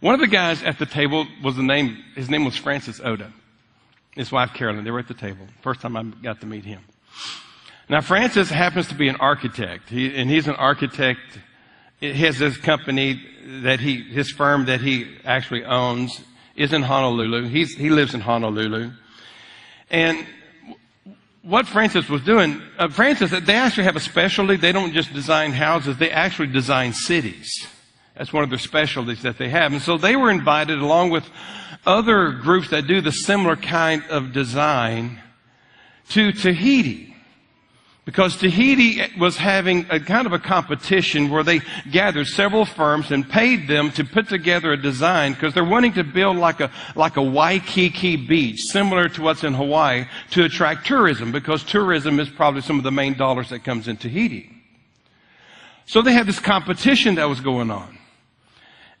One 0.00 0.14
of 0.14 0.20
the 0.20 0.26
guys 0.26 0.62
at 0.62 0.78
the 0.78 0.86
table 0.86 1.26
was 1.42 1.56
the 1.56 1.62
name, 1.62 2.02
his 2.14 2.28
name 2.28 2.44
was 2.44 2.56
Francis 2.56 3.00
Oda. 3.02 3.32
His 4.16 4.32
wife 4.32 4.52
Carolyn, 4.52 4.82
they 4.82 4.90
were 4.90 4.98
at 4.98 5.08
the 5.08 5.14
table. 5.14 5.46
First 5.62 5.80
time 5.80 5.96
I 5.96 6.02
got 6.02 6.40
to 6.40 6.46
meet 6.46 6.64
him. 6.64 6.80
Now, 7.88 8.00
Francis 8.00 8.50
happens 8.50 8.88
to 8.88 8.96
be 8.96 9.06
an 9.06 9.16
architect, 9.16 9.90
he, 9.90 10.12
and 10.16 10.28
he's 10.28 10.48
an 10.48 10.56
architect 10.56 11.20
his, 12.00 12.38
his 12.38 12.56
company 12.56 13.22
that 13.62 13.80
he, 13.80 14.02
his 14.02 14.30
firm 14.30 14.66
that 14.66 14.80
he 14.80 15.06
actually 15.24 15.64
owns 15.64 16.20
is 16.54 16.72
in 16.72 16.82
Honolulu. 16.82 17.48
He's, 17.48 17.74
he 17.74 17.90
lives 17.90 18.14
in 18.14 18.20
Honolulu. 18.20 18.90
And 19.90 20.26
what 21.42 21.66
Francis 21.66 22.08
was 22.08 22.22
doing, 22.22 22.60
uh, 22.78 22.88
Francis, 22.88 23.30
they 23.30 23.54
actually 23.54 23.84
have 23.84 23.96
a 23.96 24.00
specialty. 24.00 24.56
They 24.56 24.72
don't 24.72 24.92
just 24.92 25.12
design 25.12 25.52
houses, 25.52 25.96
they 25.98 26.10
actually 26.10 26.48
design 26.48 26.92
cities. 26.92 27.66
That's 28.16 28.32
one 28.32 28.42
of 28.42 28.50
their 28.50 28.58
specialties 28.58 29.22
that 29.22 29.36
they 29.36 29.50
have. 29.50 29.72
And 29.72 29.82
so 29.82 29.98
they 29.98 30.16
were 30.16 30.30
invited 30.30 30.78
along 30.78 31.10
with 31.10 31.28
other 31.86 32.32
groups 32.32 32.70
that 32.70 32.86
do 32.86 33.00
the 33.00 33.12
similar 33.12 33.56
kind 33.56 34.02
of 34.10 34.32
design 34.32 35.20
to 36.10 36.32
Tahiti. 36.32 37.14
Because 38.04 38.36
Tahiti 38.36 39.02
was 39.18 39.36
having 39.36 39.84
a 39.90 39.98
kind 39.98 40.28
of 40.28 40.32
a 40.32 40.38
competition 40.38 41.28
where 41.28 41.42
they 41.42 41.60
gathered 41.90 42.28
several 42.28 42.64
firms 42.64 43.10
and 43.10 43.28
paid 43.28 43.66
them 43.66 43.90
to 43.92 44.04
put 44.04 44.28
together 44.28 44.72
a 44.72 44.76
design 44.80 45.32
because 45.32 45.54
they're 45.54 45.64
wanting 45.64 45.92
to 45.94 46.04
build 46.04 46.36
like 46.36 46.60
a, 46.60 46.70
like 46.94 47.16
a 47.16 47.22
Waikiki 47.22 48.14
beach, 48.14 48.62
similar 48.62 49.08
to 49.08 49.22
what's 49.22 49.42
in 49.42 49.54
Hawaii, 49.54 50.04
to 50.30 50.44
attract 50.44 50.86
tourism 50.86 51.32
because 51.32 51.64
tourism 51.64 52.20
is 52.20 52.30
probably 52.30 52.60
some 52.60 52.78
of 52.78 52.84
the 52.84 52.92
main 52.92 53.14
dollars 53.14 53.48
that 53.48 53.64
comes 53.64 53.88
in 53.88 53.96
Tahiti. 53.96 54.52
So 55.86 56.00
they 56.00 56.12
had 56.12 56.26
this 56.26 56.38
competition 56.38 57.16
that 57.16 57.28
was 57.28 57.40
going 57.40 57.72
on. 57.72 57.98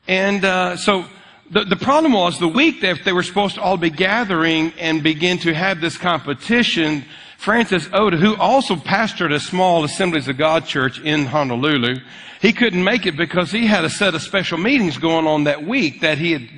And 0.08 0.44
uh, 0.44 0.76
so 0.76 1.04
the, 1.50 1.64
the 1.64 1.76
problem 1.76 2.12
was 2.12 2.38
the 2.38 2.48
week 2.48 2.80
that 2.80 3.04
they 3.04 3.12
were 3.12 3.22
supposed 3.22 3.54
to 3.54 3.60
all 3.60 3.76
be 3.76 3.90
gathering 3.90 4.72
and 4.78 5.02
begin 5.02 5.38
to 5.38 5.54
have 5.54 5.80
this 5.80 5.96
competition, 5.96 7.04
Francis 7.38 7.88
Oda, 7.92 8.16
who 8.16 8.36
also 8.36 8.74
pastored 8.74 9.32
a 9.32 9.40
small 9.40 9.84
Assemblies 9.84 10.28
of 10.28 10.36
God 10.36 10.66
church 10.66 11.00
in 11.00 11.26
Honolulu, 11.26 12.00
he 12.40 12.52
couldn't 12.52 12.82
make 12.82 13.06
it 13.06 13.16
because 13.16 13.50
he 13.50 13.66
had 13.66 13.84
a 13.84 13.90
set 13.90 14.14
of 14.14 14.22
special 14.22 14.58
meetings 14.58 14.98
going 14.98 15.26
on 15.26 15.44
that 15.44 15.64
week 15.64 16.00
that 16.00 16.18
he 16.18 16.32
had 16.32 16.48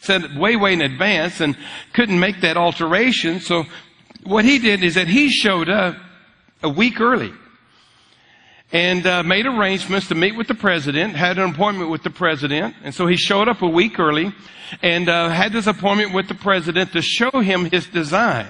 set 0.00 0.34
way, 0.34 0.56
way 0.56 0.72
in 0.72 0.80
advance 0.80 1.40
and 1.40 1.56
couldn't 1.92 2.18
make 2.18 2.40
that 2.40 2.56
alteration. 2.56 3.40
So 3.40 3.64
what 4.24 4.44
he 4.44 4.58
did 4.58 4.82
is 4.82 4.94
that 4.94 5.08
he 5.08 5.30
showed 5.30 5.68
up 5.68 5.96
a 6.62 6.68
week 6.68 7.00
early 7.00 7.32
and 8.72 9.06
uh, 9.06 9.22
made 9.22 9.46
arrangements 9.46 10.08
to 10.08 10.14
meet 10.14 10.36
with 10.36 10.46
the 10.46 10.54
president, 10.54 11.16
had 11.16 11.38
an 11.38 11.50
appointment 11.50 11.90
with 11.90 12.02
the 12.02 12.10
president. 12.10 12.74
And 12.82 12.94
so 12.94 13.06
he 13.06 13.16
showed 13.16 13.48
up 13.48 13.62
a 13.62 13.68
week 13.68 13.98
early 13.98 14.32
and 14.82 15.08
uh, 15.08 15.30
had 15.30 15.52
this 15.52 15.66
appointment 15.66 16.12
with 16.12 16.28
the 16.28 16.34
president 16.34 16.92
to 16.92 17.02
show 17.02 17.30
him 17.30 17.64
his 17.64 17.86
design. 17.86 18.48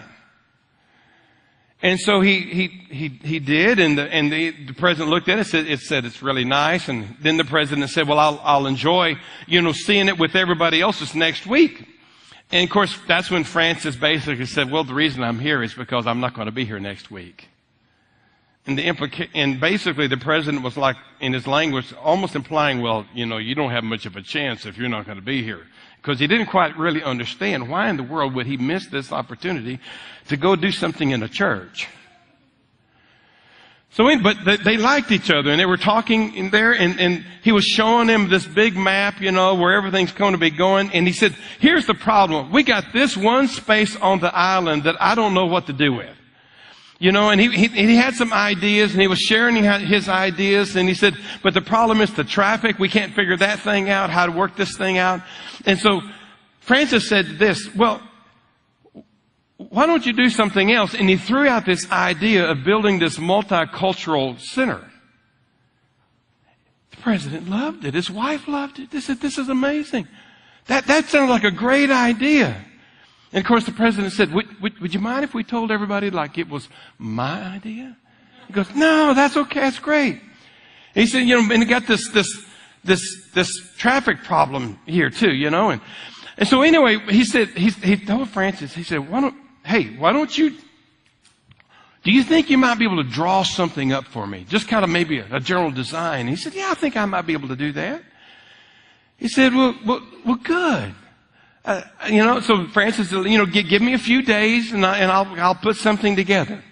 And 1.81 2.01
so 2.01 2.21
he, 2.21 2.41
he, 2.41 2.67
he, 2.91 3.09
he 3.23 3.39
did, 3.39 3.79
and, 3.79 3.97
the, 3.97 4.13
and 4.13 4.33
the, 4.33 4.51
the 4.51 4.73
president 4.73 5.11
looked 5.11 5.29
at 5.29 5.39
it, 5.39 5.47
said, 5.47 5.69
it 5.69 5.79
said 5.79 6.05
it's 6.05 6.23
really 6.23 6.45
nice, 6.45 6.89
and 6.89 7.17
then 7.21 7.37
the 7.37 7.45
president 7.45 7.89
said, 7.91 8.09
well, 8.09 8.19
I'll, 8.19 8.41
I'll 8.43 8.67
enjoy, 8.67 9.15
you 9.47 9.63
know, 9.63 9.71
seeing 9.71 10.09
it 10.09 10.19
with 10.19 10.35
everybody 10.35 10.81
else 10.81 10.99
this 10.99 11.15
next 11.15 11.47
week. 11.47 11.87
And 12.51 12.65
of 12.65 12.71
course, 12.71 12.99
that's 13.07 13.31
when 13.31 13.45
Francis 13.45 13.95
basically 13.95 14.47
said, 14.47 14.73
well, 14.73 14.83
the 14.83 14.95
reason 14.95 15.23
I'm 15.23 15.39
here 15.39 15.63
is 15.63 15.73
because 15.73 16.05
I'm 16.09 16.19
not 16.19 16.35
going 16.35 16.47
to 16.47 16.53
be 16.53 16.65
here 16.65 16.81
next 16.81 17.13
week. 17.13 17.49
And 18.69 18.77
the 18.77 18.85
implica- 18.85 19.31
and 19.35 19.59
basically 19.59 20.09
the 20.09 20.19
president 20.19 20.63
was 20.63 20.77
like, 20.77 20.97
in 21.21 21.33
his 21.33 21.47
language, 21.47 21.95
almost 21.95 22.37
implying, 22.37 22.83
well, 22.83 23.07
you 23.15 23.25
know, 23.25 23.39
you 23.39 23.55
don't 23.55 23.71
have 23.71 23.83
much 23.83 24.05
of 24.05 24.15
a 24.15 24.23
chance 24.23 24.67
if 24.67 24.77
you're 24.77 24.91
not 24.91 25.07
going 25.07 25.17
to 25.17 25.25
be 25.25 25.43
here 25.43 25.67
because 25.97 26.21
he 26.21 26.27
didn't 26.27 26.47
quite 26.47 26.77
really 26.77 27.03
understand 27.03 27.71
why 27.71 27.89
in 27.89 27.97
the 27.97 28.03
world 28.03 28.35
would 28.35 28.47
he 28.47 28.59
miss 28.59 28.87
this 28.89 29.11
opportunity 29.11 29.81
to 30.29 30.37
go 30.37 30.55
do 30.55 30.71
something 30.71 31.11
in 31.11 31.23
a 31.23 31.29
church. 31.29 31.89
So, 33.91 34.05
but 34.23 34.37
they 34.45 34.77
liked 34.77 35.13
each 35.13 35.31
other 35.31 35.51
and 35.51 35.59
they 35.59 35.67
were 35.67 35.79
talking 35.79 36.35
in 36.35 36.51
there 36.51 36.73
and, 36.73 37.01
and 37.01 37.25
he 37.43 37.53
was 37.53 37.65
showing 37.65 38.07
them 38.07 38.29
this 38.29 38.47
big 38.47 38.77
map, 38.77 39.19
you 39.23 39.33
know, 39.33 39.55
where 39.55 39.73
everything's 39.73 40.13
going 40.13 40.33
to 40.33 40.39
be 40.39 40.51
going. 40.51 40.93
And 40.93 41.07
he 41.07 41.15
said, 41.15 41.35
here's 41.59 41.87
the 41.87 41.95
problem. 41.95 42.53
We 42.53 42.65
got 42.65 42.93
this 42.93 43.17
one 43.17 43.49
space 43.49 43.97
on 43.97 44.21
the 44.21 44.33
island 44.35 44.85
that 44.85 44.97
I 45.01 45.15
don't 45.15 45.33
know 45.33 45.47
what 45.47 45.67
to 45.67 45.73
do 45.73 45.95
with. 45.95 46.15
You 47.01 47.13
know, 47.13 47.31
and 47.31 47.41
he, 47.41 47.49
he, 47.51 47.69
he, 47.69 47.95
had 47.95 48.15
some 48.15 48.33
ideas 48.33 48.91
and 48.91 49.01
he 49.01 49.07
was 49.07 49.21
sharing 49.21 49.55
his 49.55 50.09
ideas 50.09 50.75
and 50.75 50.89
he 50.89 50.97
said, 50.97 51.17
but 51.45 51.55
the 51.55 51.61
problem 51.61 52.01
is 52.01 52.13
the 52.13 52.25
traffic. 52.25 52.81
We 52.81 52.89
can't 52.89 53.15
figure 53.15 53.37
that 53.37 53.61
thing 53.61 53.89
out, 53.89 54.11
how 54.11 54.27
to 54.27 54.33
work 54.33 54.57
this 54.57 54.77
thing 54.77 54.99
out. 54.99 55.21
And 55.65 55.79
so 55.79 56.01
Francis 56.59 57.09
said 57.09 57.39
this, 57.39 57.73
well, 57.77 58.03
why 59.59 59.87
don't 59.87 60.05
you 60.05 60.13
do 60.13 60.29
something 60.29 60.73
else? 60.73 60.95
And 60.95 61.09
he 61.09 61.17
threw 61.17 61.47
out 61.47 61.65
this 61.65 61.89
idea 61.93 62.51
of 62.51 62.65
building 62.65 62.99
this 62.99 63.17
multicultural 63.17 64.41
center. 64.41 64.85
The 66.91 66.97
president 66.97 67.49
loved 67.49 67.85
it. 67.85 67.95
His 67.95 68.11
wife 68.11 68.49
loved 68.49 68.81
it. 68.81 68.91
They 68.91 69.01
said, 69.01 69.21
this 69.21 69.39
is 69.39 69.49
amazing. 69.49 70.09
That, 70.67 70.87
that 70.89 71.05
sounds 71.05 71.31
like 71.31 71.45
a 71.45 71.53
great 71.53 71.91
idea. 71.91 72.65
And 73.33 73.43
of 73.43 73.47
course, 73.47 73.65
the 73.65 73.73
president 73.73 74.13
said, 74.13 74.33
would, 74.33 74.61
would, 74.61 74.79
would 74.81 74.95
you 74.95 75.01
mind 75.01 75.25
if 75.25 75.35
we 75.35 75.45
told 75.45 75.71
everybody 75.71 76.11
like 76.11 76.39
it 76.39 76.49
was 76.49 76.69
my 76.99 77.43
idea? 77.43 77.97
He 78.47 78.53
goes, 78.53 78.75
no, 78.75 79.13
that's 79.15 79.37
okay. 79.37 79.61
That's 79.61 79.79
great. 79.79 80.21
He 80.95 81.07
said, 81.07 81.21
you 81.21 81.37
know, 81.37 81.53
and 81.53 81.63
he 81.63 81.69
got 81.69 81.87
this, 81.87 82.09
this, 82.09 82.45
this, 82.83 83.31
this 83.35 83.61
traffic 83.77 84.25
problem 84.25 84.79
here 84.87 85.11
too, 85.11 85.33
you 85.33 85.51
know, 85.51 85.71
and, 85.71 85.81
and 86.39 86.49
so 86.49 86.63
anyway, 86.63 86.99
he 87.11 87.25
said, 87.25 87.49
he, 87.49 87.71
he 87.71 87.97
told 87.97 88.29
Francis, 88.31 88.75
he 88.75 88.83
said, 88.83 89.09
why 89.09 89.21
don't, 89.21 89.35
hey, 89.65 89.95
why 89.97 90.13
don't 90.13 90.37
you, 90.37 90.57
do 92.03 92.13
you 92.13 92.23
think 92.23 92.49
you 92.49 92.57
might 92.57 92.79
be 92.79 92.85
able 92.85 93.03
to 93.03 93.09
draw 93.09 93.43
something 93.43 93.93
up 93.93 94.07
for 94.07 94.27
me? 94.27 94.47
Just 94.49 94.69
kind 94.69 94.85
of 94.85 94.91
maybe 94.91 95.19
a, 95.19 95.27
a 95.37 95.41
general 95.41 95.71
design. 95.71 96.27
He 96.27 96.37
said, 96.37 96.55
yeah, 96.55 96.71
I 96.71 96.75
think 96.75 96.97
I 96.97 97.05
might 97.05 97.27
be 97.27 97.35
able 97.35 97.49
to 97.49 97.57
do 97.57 97.73
that. 97.73 98.03
He 99.19 99.29
said, 99.29 99.55
well, 99.55 99.75
well, 99.85 100.01
well 100.25 100.37
good. 100.37 100.95
Uh, 101.69 101.83
you 102.09 102.25
know, 102.25 102.41
so 102.41 102.67
Francis, 102.69 103.13
you 103.13 103.37
know, 103.37 103.45
give, 103.45 103.69
give 103.69 103.83
me 103.83 103.93
a 103.93 103.99
few 103.99 104.23
days 104.23 104.73
and, 104.73 104.87
I, 104.87 105.01
and 105.01 105.13
I'll, 105.13 105.27
I'll 105.39 105.55
put 105.55 105.77
something 105.77 106.17
together. 106.17 106.65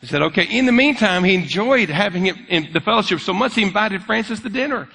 He 0.00 0.08
said, 0.08 0.20
okay. 0.20 0.42
In 0.42 0.66
the 0.66 0.72
meantime, 0.72 1.22
he 1.22 1.32
enjoyed 1.36 1.90
having 1.90 2.26
it 2.26 2.34
in 2.48 2.72
the 2.72 2.80
fellowship 2.80 3.20
so 3.20 3.32
much 3.32 3.54
he 3.54 3.62
invited 3.62 4.02
Francis 4.02 4.40
to 4.40 4.48
dinner. 4.48 4.88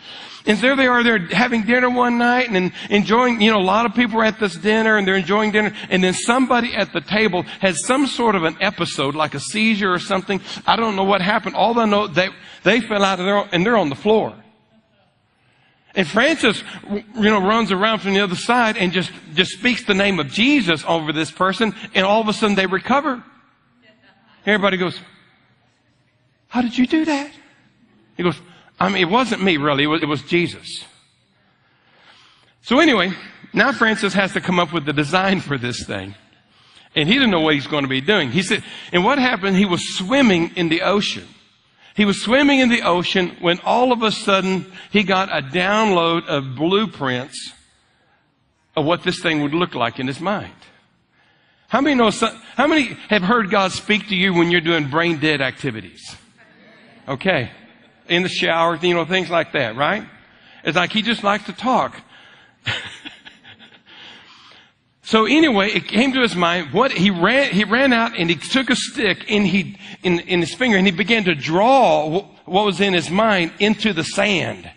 And 0.45 0.57
there 0.57 0.75
they 0.75 0.85
are, 0.85 1.01
they're 1.01 1.27
having 1.27 1.63
dinner 1.63 1.89
one 1.89 2.17
night 2.17 2.49
and 2.49 2.73
enjoying, 2.89 3.39
you 3.39 3.51
know, 3.51 3.59
a 3.59 3.63
lot 3.63 3.85
of 3.85 3.95
people 3.95 4.19
are 4.19 4.25
at 4.25 4.37
this 4.37 4.57
dinner 4.57 4.97
and 4.97 5.07
they're 5.07 5.15
enjoying 5.15 5.53
dinner. 5.53 5.73
And 5.89 6.03
then 6.03 6.13
somebody 6.13 6.75
at 6.75 6.91
the 6.91 6.99
table 6.99 7.43
has 7.61 7.85
some 7.85 8.07
sort 8.07 8.35
of 8.35 8.43
an 8.43 8.57
episode, 8.59 9.15
like 9.15 9.33
a 9.33 9.39
seizure 9.39 9.93
or 9.93 9.99
something. 9.99 10.41
I 10.67 10.75
don't 10.75 10.97
know 10.97 11.05
what 11.05 11.21
happened. 11.21 11.55
All 11.55 11.79
I 11.79 11.85
know, 11.85 12.07
they, 12.07 12.27
they 12.65 12.81
fell 12.81 13.05
out 13.05 13.21
of 13.21 13.25
there 13.25 13.47
and 13.53 13.65
they're 13.65 13.77
on 13.77 13.87
the 13.87 13.95
floor. 13.95 14.35
And 15.93 16.07
Francis, 16.07 16.63
you 16.89 17.03
know, 17.15 17.45
runs 17.45 17.71
around 17.71 17.99
from 17.99 18.13
the 18.13 18.21
other 18.21 18.35
side 18.35 18.77
and 18.77 18.93
just, 18.93 19.11
just 19.33 19.51
speaks 19.51 19.83
the 19.83 19.93
name 19.93 20.19
of 20.19 20.29
Jesus 20.29 20.85
over 20.87 21.11
this 21.11 21.31
person 21.31 21.75
and 21.93 22.05
all 22.05 22.21
of 22.21 22.27
a 22.29 22.33
sudden 22.33 22.55
they 22.55 22.65
recover. 22.65 23.23
Everybody 24.45 24.77
goes, 24.77 24.99
how 26.47 26.61
did 26.61 26.77
you 26.77 26.87
do 26.87 27.05
that? 27.05 27.31
He 28.15 28.23
goes, 28.23 28.39
I 28.79 28.89
mean, 28.89 29.01
it 29.01 29.09
wasn't 29.09 29.43
me 29.43 29.57
really, 29.57 29.83
it 29.83 29.87
was, 29.87 30.01
it 30.01 30.07
was 30.07 30.21
Jesus. 30.23 30.85
So 32.61 32.79
anyway, 32.79 33.11
now 33.53 33.71
Francis 33.71 34.13
has 34.13 34.33
to 34.33 34.41
come 34.41 34.59
up 34.59 34.71
with 34.71 34.85
the 34.85 34.93
design 34.93 35.41
for 35.41 35.57
this 35.57 35.85
thing. 35.85 36.15
And 36.95 37.07
he 37.07 37.15
didn't 37.15 37.31
know 37.31 37.41
what 37.41 37.53
he's 37.53 37.67
going 37.67 37.83
to 37.83 37.89
be 37.89 38.01
doing. 38.01 38.31
He 38.31 38.43
said, 38.43 38.63
and 38.91 39.03
what 39.03 39.17
happened, 39.17 39.57
he 39.57 39.65
was 39.65 39.95
swimming 39.97 40.51
in 40.55 40.69
the 40.69 40.81
ocean. 40.81 41.27
He 41.95 42.05
was 42.05 42.21
swimming 42.21 42.59
in 42.59 42.69
the 42.69 42.83
ocean 42.83 43.37
when 43.41 43.59
all 43.59 43.91
of 43.91 44.01
a 44.01 44.11
sudden 44.11 44.71
he 44.91 45.03
got 45.03 45.29
a 45.29 45.41
download 45.41 46.25
of 46.27 46.55
blueprints 46.55 47.53
of 48.75 48.85
what 48.85 49.03
this 49.03 49.21
thing 49.21 49.41
would 49.41 49.53
look 49.53 49.75
like 49.75 49.99
in 49.99 50.07
his 50.07 50.19
mind. 50.19 50.53
How 51.67 51.81
many 51.81 51.95
know, 51.95 52.11
how 52.55 52.67
many 52.67 52.97
have 53.09 53.21
heard 53.21 53.49
God 53.49 53.71
speak 53.71 54.07
to 54.09 54.15
you 54.15 54.33
when 54.33 54.51
you're 54.51 54.61
doing 54.61 54.89
brain 54.89 55.19
dead 55.19 55.41
activities? 55.41 56.15
Okay 57.07 57.51
in 58.11 58.23
the 58.23 58.29
shower, 58.29 58.77
you 58.81 58.93
know, 58.93 59.05
things 59.05 59.29
like 59.29 59.53
that, 59.53 59.75
right? 59.75 60.03
It's 60.63 60.75
like 60.75 60.91
he 60.91 61.01
just 61.01 61.23
likes 61.23 61.45
to 61.45 61.53
talk. 61.53 61.95
so 65.11 65.25
anyway, 65.25 65.71
it 65.71 65.89
came 65.89 66.13
to 66.13 66.21
his 66.21 66.37
mind, 66.37 66.71
what 66.71 66.93
he 66.93 67.09
ran, 67.09 67.51
he 67.51 67.65
ran 67.65 67.91
out 67.91 68.17
and 68.17 68.29
he 68.29 68.37
took 68.37 68.69
a 68.69 68.77
stick 68.77 69.29
and 69.29 69.45
he, 69.45 69.77
in, 70.03 70.21
in 70.21 70.39
his 70.39 70.53
finger 70.53 70.77
and 70.77 70.87
he 70.87 70.91
began 70.93 71.25
to 71.25 71.35
draw 71.35 72.07
what 72.45 72.65
was 72.65 72.79
in 72.79 72.93
his 72.93 73.09
mind 73.09 73.51
into 73.59 73.91
the 73.91 74.05
sand. 74.05 74.71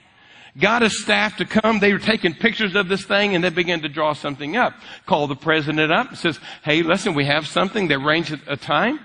Got 0.59 0.82
his 0.82 1.01
staff 1.01 1.37
to 1.37 1.45
come. 1.45 1.78
They 1.78 1.93
were 1.93 2.01
taking 2.01 2.35
pictures 2.35 2.74
of 2.74 2.89
this 2.89 3.05
thing 3.05 3.37
and 3.37 3.45
they 3.45 3.49
began 3.51 3.82
to 3.82 3.89
draw 3.89 4.12
something 4.12 4.57
up. 4.57 4.74
Called 5.07 5.30
the 5.30 5.37
president 5.37 5.93
up 5.93 6.09
and 6.09 6.18
says, 6.18 6.41
Hey, 6.64 6.82
listen, 6.82 7.14
we 7.14 7.26
have 7.26 7.47
something. 7.47 7.87
They 7.87 7.95
arranged 7.95 8.37
a 8.49 8.57
time. 8.57 8.99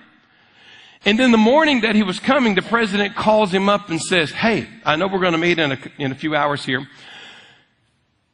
And 1.05 1.19
then 1.19 1.29
the 1.29 1.37
morning 1.37 1.81
that 1.81 1.93
he 1.93 2.01
was 2.01 2.19
coming, 2.19 2.55
the 2.55 2.63
president 2.63 3.15
calls 3.15 3.53
him 3.53 3.69
up 3.69 3.89
and 3.89 4.01
says, 4.01 4.31
Hey, 4.31 4.67
I 4.83 4.95
know 4.95 5.05
we're 5.05 5.19
going 5.19 5.33
to 5.33 5.37
meet 5.37 5.59
in 5.59 5.73
a, 5.73 5.77
in 5.99 6.11
a 6.11 6.15
few 6.15 6.35
hours 6.35 6.65
here. 6.65 6.87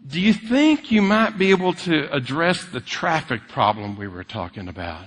Do 0.07 0.21
you 0.21 0.33
think 0.33 0.91
you 0.91 1.01
might 1.01 1.37
be 1.37 1.49
able 1.49 1.73
to 1.73 2.13
address 2.13 2.63
the 2.65 2.79
traffic 2.79 3.47
problem 3.47 3.97
we 3.97 4.07
were 4.07 4.23
talking 4.23 4.67
about? 4.67 5.05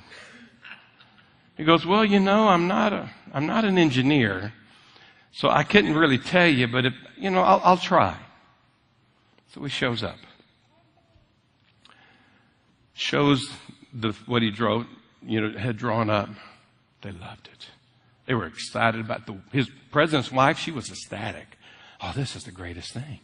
He 1.56 1.64
goes, 1.64 1.86
Well, 1.86 2.04
you 2.04 2.18
know, 2.18 2.48
I'm 2.48 2.66
not 2.66 2.92
a, 2.92 3.10
I'm 3.32 3.46
not 3.46 3.64
an 3.64 3.78
engineer, 3.78 4.52
so 5.32 5.48
I 5.48 5.62
couldn't 5.62 5.94
really 5.94 6.18
tell 6.18 6.46
you, 6.48 6.66
but 6.66 6.86
if, 6.86 6.94
you 7.16 7.30
know, 7.30 7.42
I'll, 7.42 7.60
I'll 7.62 7.76
try. 7.76 8.16
So 9.54 9.62
he 9.62 9.68
shows 9.68 10.02
up. 10.02 10.18
Shows 12.94 13.48
the, 13.92 14.12
what 14.26 14.42
he 14.42 14.50
drove, 14.50 14.86
you 15.22 15.40
know, 15.40 15.58
had 15.58 15.76
drawn 15.76 16.10
up. 16.10 16.28
They 17.02 17.12
loved 17.12 17.48
it. 17.52 17.66
They 18.26 18.34
were 18.34 18.46
excited 18.46 19.00
about 19.00 19.26
the, 19.26 19.38
his 19.52 19.70
president's 19.92 20.32
wife. 20.32 20.58
She 20.58 20.72
was 20.72 20.88
ecstatic. 20.90 21.46
Oh, 22.00 22.12
this 22.14 22.34
is 22.34 22.44
the 22.44 22.50
greatest 22.50 22.92
thing. 22.92 23.20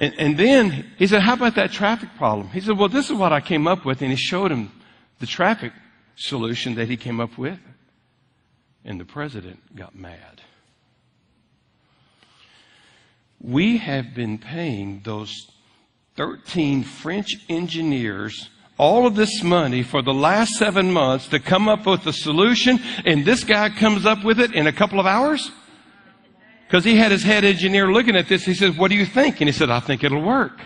And, 0.00 0.14
and 0.18 0.38
then 0.38 0.86
he 0.96 1.06
said, 1.06 1.20
how 1.20 1.34
about 1.34 1.54
that 1.56 1.70
traffic 1.70 2.08
problem? 2.16 2.48
He 2.48 2.60
said, 2.60 2.78
well, 2.78 2.88
this 2.88 3.10
is 3.10 3.16
what 3.16 3.32
I 3.32 3.40
came 3.40 3.68
up 3.68 3.84
with. 3.84 4.00
And 4.00 4.10
he 4.10 4.16
showed 4.16 4.50
him 4.50 4.72
the 5.20 5.26
traffic 5.26 5.72
solution 6.16 6.74
that 6.76 6.88
he 6.88 6.96
came 6.96 7.20
up 7.20 7.36
with. 7.36 7.58
And 8.82 8.98
the 8.98 9.04
president 9.04 9.76
got 9.76 9.94
mad. 9.94 10.40
We 13.42 13.76
have 13.76 14.14
been 14.14 14.38
paying 14.38 15.02
those 15.04 15.50
13 16.16 16.82
French 16.82 17.36
engineers 17.48 18.48
all 18.78 19.06
of 19.06 19.14
this 19.14 19.42
money 19.42 19.82
for 19.82 20.00
the 20.00 20.14
last 20.14 20.54
seven 20.54 20.90
months 20.90 21.28
to 21.28 21.38
come 21.38 21.68
up 21.68 21.86
with 21.86 22.06
a 22.06 22.14
solution, 22.14 22.80
and 23.04 23.26
this 23.26 23.44
guy 23.44 23.68
comes 23.68 24.06
up 24.06 24.24
with 24.24 24.40
it 24.40 24.54
in 24.54 24.66
a 24.66 24.72
couple 24.72 24.98
of 24.98 25.04
hours? 25.04 25.50
Because 26.70 26.84
he 26.84 26.94
had 26.94 27.10
his 27.10 27.24
head 27.24 27.42
engineer 27.42 27.90
looking 27.90 28.14
at 28.14 28.28
this. 28.28 28.44
He 28.44 28.54
says, 28.54 28.76
What 28.76 28.92
do 28.92 28.96
you 28.96 29.04
think? 29.04 29.40
And 29.40 29.48
he 29.48 29.52
said, 29.52 29.70
I 29.70 29.80
think 29.80 30.04
it'll 30.04 30.22
work. 30.22 30.60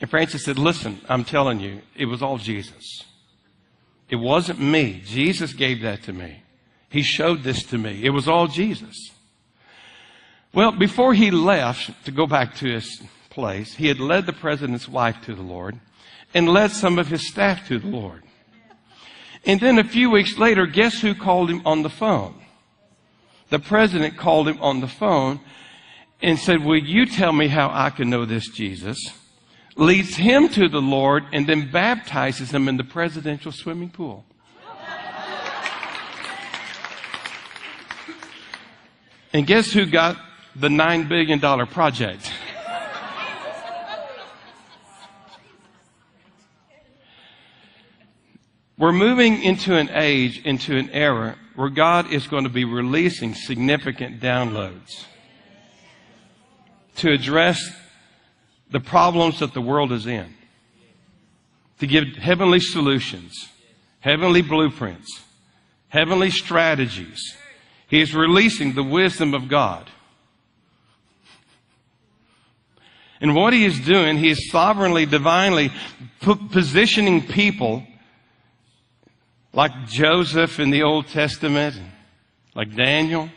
And 0.00 0.10
Francis 0.10 0.44
said, 0.44 0.58
Listen, 0.58 1.00
I'm 1.08 1.22
telling 1.22 1.60
you, 1.60 1.80
it 1.94 2.06
was 2.06 2.22
all 2.22 2.38
Jesus. 2.38 3.04
It 4.08 4.16
wasn't 4.16 4.58
me. 4.58 5.00
Jesus 5.04 5.52
gave 5.52 5.82
that 5.82 6.02
to 6.02 6.12
me. 6.12 6.42
He 6.88 7.02
showed 7.02 7.44
this 7.44 7.62
to 7.66 7.78
me. 7.78 8.02
It 8.02 8.10
was 8.10 8.26
all 8.26 8.48
Jesus. 8.48 9.12
Well, 10.52 10.72
before 10.72 11.14
he 11.14 11.30
left 11.30 12.04
to 12.04 12.10
go 12.10 12.26
back 12.26 12.56
to 12.56 12.66
his 12.66 13.00
place, 13.30 13.74
he 13.74 13.86
had 13.86 14.00
led 14.00 14.26
the 14.26 14.32
president's 14.32 14.88
wife 14.88 15.22
to 15.22 15.36
the 15.36 15.42
Lord 15.42 15.78
and 16.34 16.48
led 16.48 16.72
some 16.72 16.98
of 16.98 17.06
his 17.06 17.28
staff 17.28 17.68
to 17.68 17.78
the 17.78 17.86
Lord. 17.86 18.24
And 19.46 19.60
then 19.60 19.78
a 19.78 19.84
few 19.84 20.10
weeks 20.10 20.36
later, 20.36 20.66
guess 20.66 21.00
who 21.00 21.14
called 21.14 21.48
him 21.48 21.62
on 21.64 21.82
the 21.82 21.88
phone? 21.88 22.41
The 23.52 23.58
president 23.58 24.16
called 24.16 24.48
him 24.48 24.62
on 24.62 24.80
the 24.80 24.88
phone 24.88 25.38
and 26.22 26.38
said, 26.38 26.64
Will 26.64 26.78
you 26.78 27.04
tell 27.04 27.34
me 27.34 27.48
how 27.48 27.68
I 27.68 27.90
can 27.90 28.08
know 28.08 28.24
this 28.24 28.48
Jesus? 28.48 28.98
Leads 29.76 30.16
him 30.16 30.48
to 30.48 30.70
the 30.70 30.80
Lord 30.80 31.24
and 31.34 31.46
then 31.46 31.70
baptizes 31.70 32.50
him 32.50 32.66
in 32.66 32.78
the 32.78 32.84
presidential 32.84 33.52
swimming 33.52 33.90
pool. 33.90 34.24
And 39.34 39.46
guess 39.46 39.70
who 39.70 39.84
got 39.84 40.16
the 40.56 40.68
$9 40.68 41.06
billion 41.10 41.66
project? 41.66 42.32
We're 48.78 48.92
moving 48.92 49.42
into 49.42 49.76
an 49.76 49.90
age, 49.92 50.40
into 50.42 50.74
an 50.78 50.88
era 50.88 51.36
where 51.54 51.68
God 51.68 52.12
is 52.12 52.26
going 52.26 52.44
to 52.44 52.50
be 52.50 52.64
releasing 52.64 53.34
significant 53.34 54.20
downloads 54.20 55.04
to 56.96 57.10
address 57.10 57.70
the 58.70 58.80
problems 58.80 59.40
that 59.40 59.52
the 59.54 59.60
world 59.60 59.92
is 59.92 60.06
in, 60.06 60.34
to 61.78 61.86
give 61.86 62.04
heavenly 62.16 62.60
solutions, 62.60 63.48
heavenly 64.00 64.42
blueprints, 64.42 65.22
heavenly 65.88 66.30
strategies. 66.30 67.36
He 67.88 68.00
is 68.00 68.14
releasing 68.14 68.74
the 68.74 68.82
wisdom 68.82 69.34
of 69.34 69.48
God. 69.48 69.90
And 73.20 73.36
what 73.36 73.52
he 73.52 73.64
is 73.64 73.78
doing, 73.78 74.16
he 74.16 74.30
is 74.30 74.50
sovereignly, 74.50 75.06
divinely 75.06 75.70
positioning 76.20 77.26
people 77.26 77.86
like 79.52 79.86
Joseph 79.86 80.58
in 80.58 80.70
the 80.70 80.82
Old 80.82 81.08
Testament, 81.08 81.78
like 82.54 82.74
Daniel, 82.74 83.28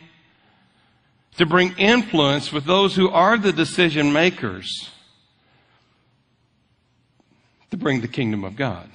to 1.36 1.46
bring 1.46 1.76
influence 1.76 2.52
with 2.52 2.64
those 2.64 2.96
who 2.96 3.10
are 3.10 3.36
the 3.36 3.52
decision 3.52 4.12
makers 4.12 4.90
to 7.70 7.76
bring 7.76 8.00
the 8.00 8.08
kingdom 8.08 8.44
of 8.44 8.56
God. 8.56 8.88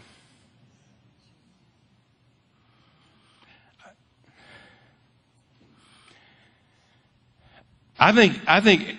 I 7.99 8.11
think, 8.13 8.39
I 8.47 8.61
think 8.61 8.97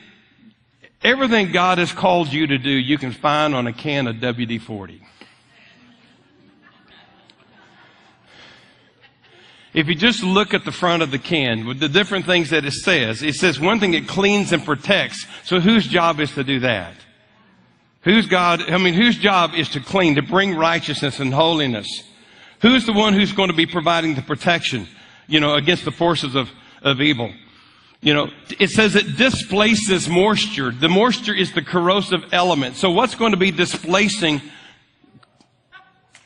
everything 1.03 1.51
God 1.51 1.79
has 1.79 1.91
called 1.91 2.33
you 2.33 2.47
to 2.47 2.59
do, 2.59 2.71
you 2.71 2.99
can 2.99 3.11
find 3.11 3.53
on 3.53 3.67
a 3.67 3.73
can 3.73 4.07
of 4.07 4.17
WD 4.17 4.61
40. 4.61 5.03
If 9.75 9.89
you 9.89 9.95
just 9.95 10.23
look 10.23 10.53
at 10.53 10.65
the 10.65 10.73
front 10.73 11.03
of 11.03 11.11
the 11.11 11.19
can 11.19 11.67
with 11.67 11.81
the 11.81 11.89
different 11.89 12.27
things 12.27 12.51
that 12.51 12.65
it 12.65 12.73
says, 12.73 13.23
it 13.23 13.37
says 13.37 13.59
one 13.59 13.81
thing 13.81 13.95
it 13.95 14.07
cleans 14.07 14.53
and 14.53 14.65
protects. 14.65 15.27
So 15.45 15.61
whose 15.61 15.87
job 15.87 16.21
is 16.21 16.31
to 16.33 16.45
do 16.45 16.61
that? 16.61 16.95
Whose 18.03 18.27
God, 18.27 18.71
I 18.71 18.77
mean, 18.79 18.95
whose 18.95 19.17
job 19.17 19.53
is 19.55 19.71
to 19.71 19.81
clean, 19.81 20.17
to 20.17 20.23
bring 20.23 20.57
righteousness 20.57 21.21
and 21.21 21.33
holiness? 21.33 21.89
Who's 22.61 22.85
the 22.85 22.93
one 22.93 23.15
who's 23.15 23.33
going 23.33 23.49
to 23.49 23.57
be 23.57 23.67
providing 23.67 24.15
the 24.15 24.23
protection, 24.23 24.89
you 25.27 25.41
know, 25.41 25.55
against 25.55 25.85
the 25.85 25.91
forces 25.91 26.35
of, 26.35 26.51
of 26.83 27.01
evil? 27.01 27.33
You 28.03 28.13
know, 28.13 28.31
it 28.59 28.71
says 28.71 28.97
it 28.97 29.17
displaces 29.17 30.09
moisture. 30.09 30.73
The 30.73 30.89
moisture 30.89 31.35
is 31.35 31.53
the 31.53 31.63
corrosive 31.63 32.25
element. 32.33 32.77
So 32.77 32.91
what's 32.91 33.15
going 33.15 33.31
to 33.31 33.39
be 33.39 33.53
displacing 33.53 34.43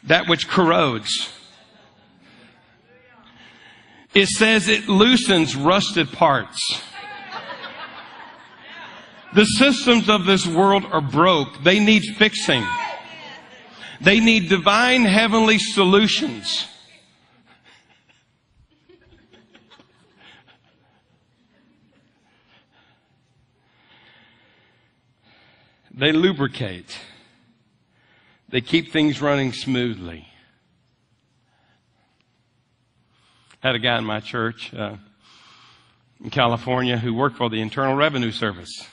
that 0.05 0.27
which 0.27 0.49
corrodes? 0.49 1.31
It 4.17 4.29
says 4.29 4.67
it 4.67 4.89
loosens 4.89 5.55
rusted 5.55 6.11
parts. 6.11 6.81
The 9.35 9.45
systems 9.45 10.09
of 10.09 10.25
this 10.25 10.47
world 10.47 10.87
are 10.87 11.03
broke. 11.03 11.63
They 11.63 11.79
need 11.81 12.03
fixing. 12.17 12.65
They 14.01 14.21
need 14.21 14.49
divine 14.49 15.05
heavenly 15.05 15.59
solutions. 15.59 16.67
They 25.93 26.13
lubricate. 26.13 26.99
They 28.49 28.63
keep 28.63 28.93
things 28.93 29.21
running 29.21 29.53
smoothly. 29.53 30.26
Had 33.61 33.75
a 33.75 33.79
guy 33.79 33.99
in 33.99 34.05
my 34.05 34.21
church 34.21 34.73
uh, 34.75 34.97
in 36.23 36.31
California 36.31 36.97
who 36.99 37.15
worked 37.15 37.37
for 37.37 37.49
the 37.49 37.61
Internal 37.61 37.95
Revenue 37.95 38.31
Service. 38.31 38.87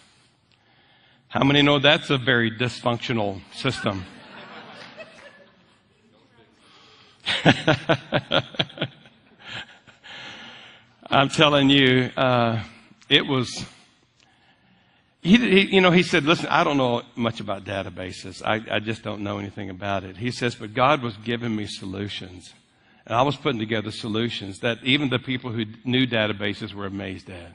How 1.27 1.43
many 1.43 1.61
know 1.61 1.79
that's 1.79 2.09
a 2.09 2.17
very 2.17 2.51
dysfunctional 2.51 3.41
system? 3.53 4.05
I'm 11.09 11.29
telling 11.29 11.69
you, 11.69 12.09
uh, 12.15 12.63
it 13.09 13.25
was. 13.25 13.65
He, 15.21 15.37
he, 15.37 15.75
you 15.75 15.81
know, 15.81 15.91
he 15.91 16.03
said, 16.03 16.23
"Listen, 16.23 16.47
I 16.47 16.63
don't 16.63 16.77
know 16.77 17.01
much 17.15 17.39
about 17.39 17.65
databases. 17.65 18.41
I, 18.43 18.75
I 18.75 18.79
just 18.79 19.03
don't 19.03 19.21
know 19.21 19.39
anything 19.39 19.69
about 19.69 20.03
it." 20.03 20.17
He 20.17 20.31
says, 20.31 20.55
"But 20.55 20.73
God 20.73 21.01
was 21.01 21.15
giving 21.17 21.55
me 21.55 21.65
solutions, 21.65 22.53
and 23.05 23.15
I 23.15 23.21
was 23.21 23.35
putting 23.35 23.59
together 23.59 23.91
solutions 23.91 24.59
that 24.59 24.77
even 24.83 25.09
the 25.09 25.19
people 25.19 25.51
who 25.51 25.65
knew 25.83 26.07
databases 26.07 26.73
were 26.73 26.85
amazed 26.85 27.29
at." 27.29 27.53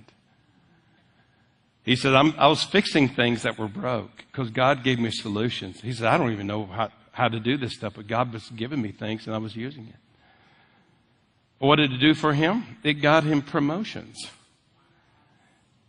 He 1.89 1.97
said, 1.97 2.15
i 2.15 2.47
was 2.47 2.65
fixing 2.65 3.09
things 3.09 3.45
that 3.45 3.59
were 3.59 3.67
broke 3.67 4.25
because 4.31 4.51
God 4.51 4.85
gave 4.85 4.99
me 4.99 5.11
solutions. 5.11 5.81
He 5.81 5.95
said, 5.95 6.09
I 6.09 6.19
don't 6.19 6.33
even 6.33 6.47
know 6.47 6.67
how, 6.67 6.91
how 7.13 7.29
to 7.29 7.41
do 7.41 7.57
this 7.57 7.77
stuff, 7.77 7.95
but 7.97 8.07
God 8.07 8.31
was 8.31 8.47
giving 8.51 8.83
me 8.83 8.93
things 8.93 9.27
and 9.27 9.35
I 9.35 9.39
was 9.39 9.57
using 9.57 9.87
it. 9.87 9.97
What 11.59 11.77
did 11.77 11.93
it 11.93 11.99
do 11.99 12.13
for 12.13 12.35
him? 12.35 12.77
It 12.85 13.01
got 13.01 13.25
him 13.25 13.41
promotions. 13.41 14.31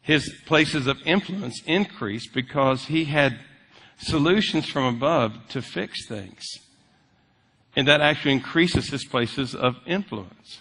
His 0.01 0.34
places 0.45 0.88
of 0.88 1.01
influence 1.05 1.62
increased 1.66 2.34
because 2.34 2.86
he 2.86 3.03
had 3.03 3.38
solutions 3.97 4.68
from 4.68 4.86
above 4.86 5.49
to 5.49 5.62
fix 5.62 6.07
things. 6.07 6.45
And 7.80 7.88
that 7.88 8.02
actually 8.02 8.34
increases 8.34 8.90
his 8.90 9.06
places 9.06 9.56
of 9.56 9.78
influence. 9.86 10.60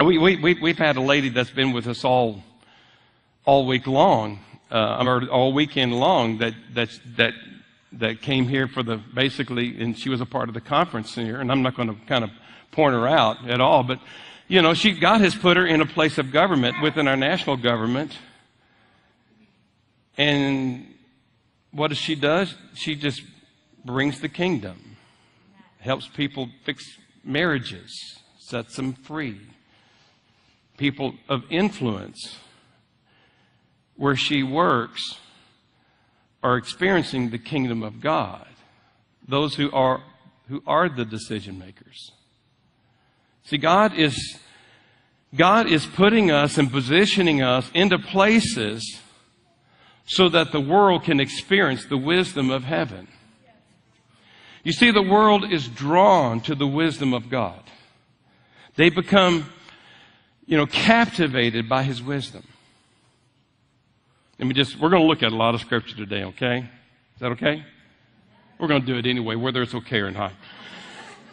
We, 0.00 0.16
we, 0.16 0.36
we, 0.36 0.54
we've 0.54 0.78
had 0.78 0.96
a 0.96 1.02
lady 1.02 1.28
that's 1.28 1.50
been 1.50 1.74
with 1.74 1.86
us 1.86 2.02
all, 2.02 2.42
all 3.44 3.66
week 3.66 3.86
long, 3.86 4.40
uh, 4.70 5.04
or 5.06 5.28
all 5.28 5.52
weekend 5.52 5.92
long 5.92 6.38
that, 6.38 6.54
that, 6.72 6.88
that 7.18 7.34
that 7.92 8.22
came 8.22 8.48
here 8.48 8.66
for 8.66 8.82
the 8.82 8.96
basically, 8.96 9.78
and 9.78 9.98
she 9.98 10.08
was 10.08 10.22
a 10.22 10.26
part 10.26 10.48
of 10.48 10.54
the 10.54 10.60
conference 10.62 11.14
here, 11.14 11.38
and 11.38 11.52
I'm 11.52 11.60
not 11.60 11.76
going 11.76 11.88
to 11.88 12.06
kind 12.06 12.24
of 12.24 12.30
point 12.72 12.94
her 12.94 13.06
out 13.06 13.46
at 13.46 13.60
all, 13.60 13.82
but 13.82 14.00
you 14.48 14.62
know, 14.62 14.72
she 14.72 14.98
God 14.98 15.20
has 15.20 15.34
put 15.34 15.58
her 15.58 15.66
in 15.66 15.82
a 15.82 15.86
place 15.86 16.16
of 16.16 16.32
government 16.32 16.80
within 16.80 17.08
our 17.08 17.16
national 17.16 17.58
government, 17.58 18.16
and 20.16 20.86
what 21.72 21.88
does 21.88 21.98
she 21.98 22.14
does? 22.14 22.54
She 22.72 22.94
just 22.94 23.20
brings 23.86 24.20
the 24.20 24.28
kingdom, 24.28 24.96
helps 25.78 26.08
people 26.08 26.50
fix 26.64 26.84
marriages, 27.24 28.18
sets 28.38 28.76
them 28.76 28.92
free. 28.92 29.40
People 30.76 31.14
of 31.28 31.44
influence, 31.48 32.36
where 33.96 34.16
she 34.16 34.42
works 34.42 35.18
are 36.42 36.56
experiencing 36.56 37.30
the 37.30 37.38
kingdom 37.38 37.82
of 37.82 38.00
God. 38.00 38.46
Those 39.26 39.54
who 39.54 39.70
are, 39.72 40.02
who 40.48 40.62
are 40.66 40.88
the 40.88 41.04
decision 41.04 41.58
makers. 41.58 42.12
See, 43.44 43.58
God 43.58 43.94
is, 43.94 44.38
God 45.34 45.66
is 45.66 45.86
putting 45.86 46.30
us 46.30 46.58
and 46.58 46.70
positioning 46.70 47.42
us 47.42 47.70
into 47.72 47.98
places 47.98 49.00
so 50.04 50.28
that 50.28 50.52
the 50.52 50.60
world 50.60 51.04
can 51.04 51.20
experience 51.20 51.86
the 51.86 51.96
wisdom 51.96 52.50
of 52.50 52.64
heaven. 52.64 53.08
You 54.66 54.72
see, 54.72 54.90
the 54.90 55.00
world 55.00 55.52
is 55.52 55.68
drawn 55.68 56.40
to 56.40 56.56
the 56.56 56.66
wisdom 56.66 57.14
of 57.14 57.30
God. 57.30 57.62
They 58.74 58.90
become, 58.90 59.48
you 60.44 60.56
know, 60.56 60.66
captivated 60.66 61.68
by 61.68 61.84
His 61.84 62.02
wisdom. 62.02 62.42
Let 64.40 64.48
me 64.48 64.54
just, 64.54 64.76
we're 64.80 64.88
going 64.88 65.02
to 65.02 65.06
look 65.06 65.22
at 65.22 65.30
a 65.30 65.36
lot 65.36 65.54
of 65.54 65.60
scripture 65.60 65.94
today, 65.94 66.24
okay? 66.24 66.68
Is 67.14 67.20
that 67.20 67.30
okay? 67.30 67.64
We're 68.58 68.66
going 68.66 68.80
to 68.80 68.86
do 68.88 68.98
it 68.98 69.06
anyway, 69.06 69.36
whether 69.36 69.62
it's 69.62 69.72
okay 69.72 70.00
or 70.00 70.10
not. 70.10 70.32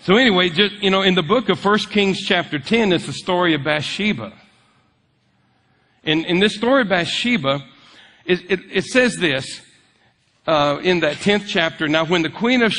So 0.04 0.16
anyway, 0.16 0.50
just, 0.50 0.76
you 0.76 0.92
know, 0.92 1.02
in 1.02 1.16
the 1.16 1.24
book 1.24 1.50
of 1.50 1.66
1 1.66 1.80
Kings 1.90 2.22
chapter 2.22 2.60
10, 2.60 2.94
it's 2.94 3.08
the 3.08 3.14
story 3.14 3.56
of 3.56 3.64
Bathsheba. 3.64 4.32
In, 6.04 6.24
in 6.26 6.38
this 6.38 6.54
story 6.54 6.84
of 6.84 6.90
Bathsheba, 6.90 7.66
it, 8.26 8.52
it, 8.52 8.60
it 8.72 8.84
says 8.84 9.18
this, 9.18 9.60
uh, 10.46 10.78
in 10.84 11.00
that 11.00 11.16
10th 11.16 11.48
chapter. 11.48 11.88
Now, 11.88 12.06
when 12.06 12.22
the 12.22 12.30
queen 12.30 12.62
of, 12.62 12.72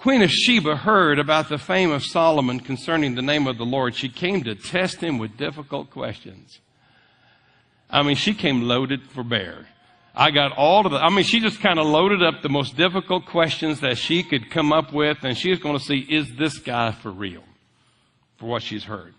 queen 0.00 0.22
of 0.22 0.30
Sheba 0.30 0.76
heard 0.76 1.18
about 1.18 1.50
the 1.50 1.58
fame 1.58 1.90
of 1.90 2.02
Solomon 2.02 2.58
concerning 2.58 3.14
the 3.14 3.22
name 3.22 3.46
of 3.46 3.58
the 3.58 3.66
Lord, 3.66 3.94
she 3.94 4.08
came 4.08 4.42
to 4.44 4.54
test 4.54 5.02
him 5.02 5.18
with 5.18 5.36
difficult 5.36 5.90
questions. 5.90 6.58
I 7.90 8.02
mean, 8.02 8.16
she 8.16 8.32
came 8.32 8.62
loaded 8.62 9.02
for 9.02 9.22
bear. 9.22 9.66
I 10.14 10.30
got 10.30 10.52
all 10.52 10.86
of 10.86 10.92
the, 10.92 10.98
I 10.98 11.10
mean, 11.10 11.24
she 11.24 11.38
just 11.38 11.60
kind 11.60 11.78
of 11.78 11.86
loaded 11.86 12.22
up 12.22 12.40
the 12.40 12.48
most 12.48 12.78
difficult 12.78 13.26
questions 13.26 13.80
that 13.80 13.98
she 13.98 14.22
could 14.22 14.50
come 14.50 14.72
up 14.72 14.90
with, 14.90 15.18
and 15.22 15.36
she 15.36 15.50
was 15.50 15.58
going 15.58 15.78
to 15.78 15.84
see, 15.84 15.98
is 15.98 16.34
this 16.34 16.58
guy 16.58 16.92
for 16.92 17.10
real? 17.10 17.44
For 18.38 18.46
what 18.46 18.62
she's 18.62 18.84
heard. 18.84 19.14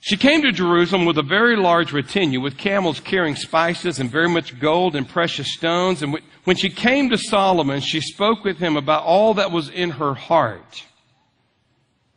She 0.00 0.16
came 0.16 0.42
to 0.42 0.52
Jerusalem 0.52 1.04
with 1.04 1.18
a 1.18 1.22
very 1.22 1.56
large 1.56 1.92
retinue, 1.92 2.40
with 2.40 2.58
camels 2.58 3.00
carrying 3.00 3.34
spices 3.34 3.98
and 3.98 4.10
very 4.10 4.28
much 4.28 4.58
gold 4.60 4.94
and 4.94 5.08
precious 5.08 5.52
stones. 5.54 6.02
And 6.02 6.18
when 6.44 6.56
she 6.56 6.70
came 6.70 7.10
to 7.10 7.18
Solomon, 7.18 7.80
she 7.80 8.00
spoke 8.00 8.44
with 8.44 8.58
him 8.58 8.76
about 8.76 9.04
all 9.04 9.34
that 9.34 9.50
was 9.50 9.68
in 9.68 9.90
her 9.92 10.14
heart. 10.14 10.84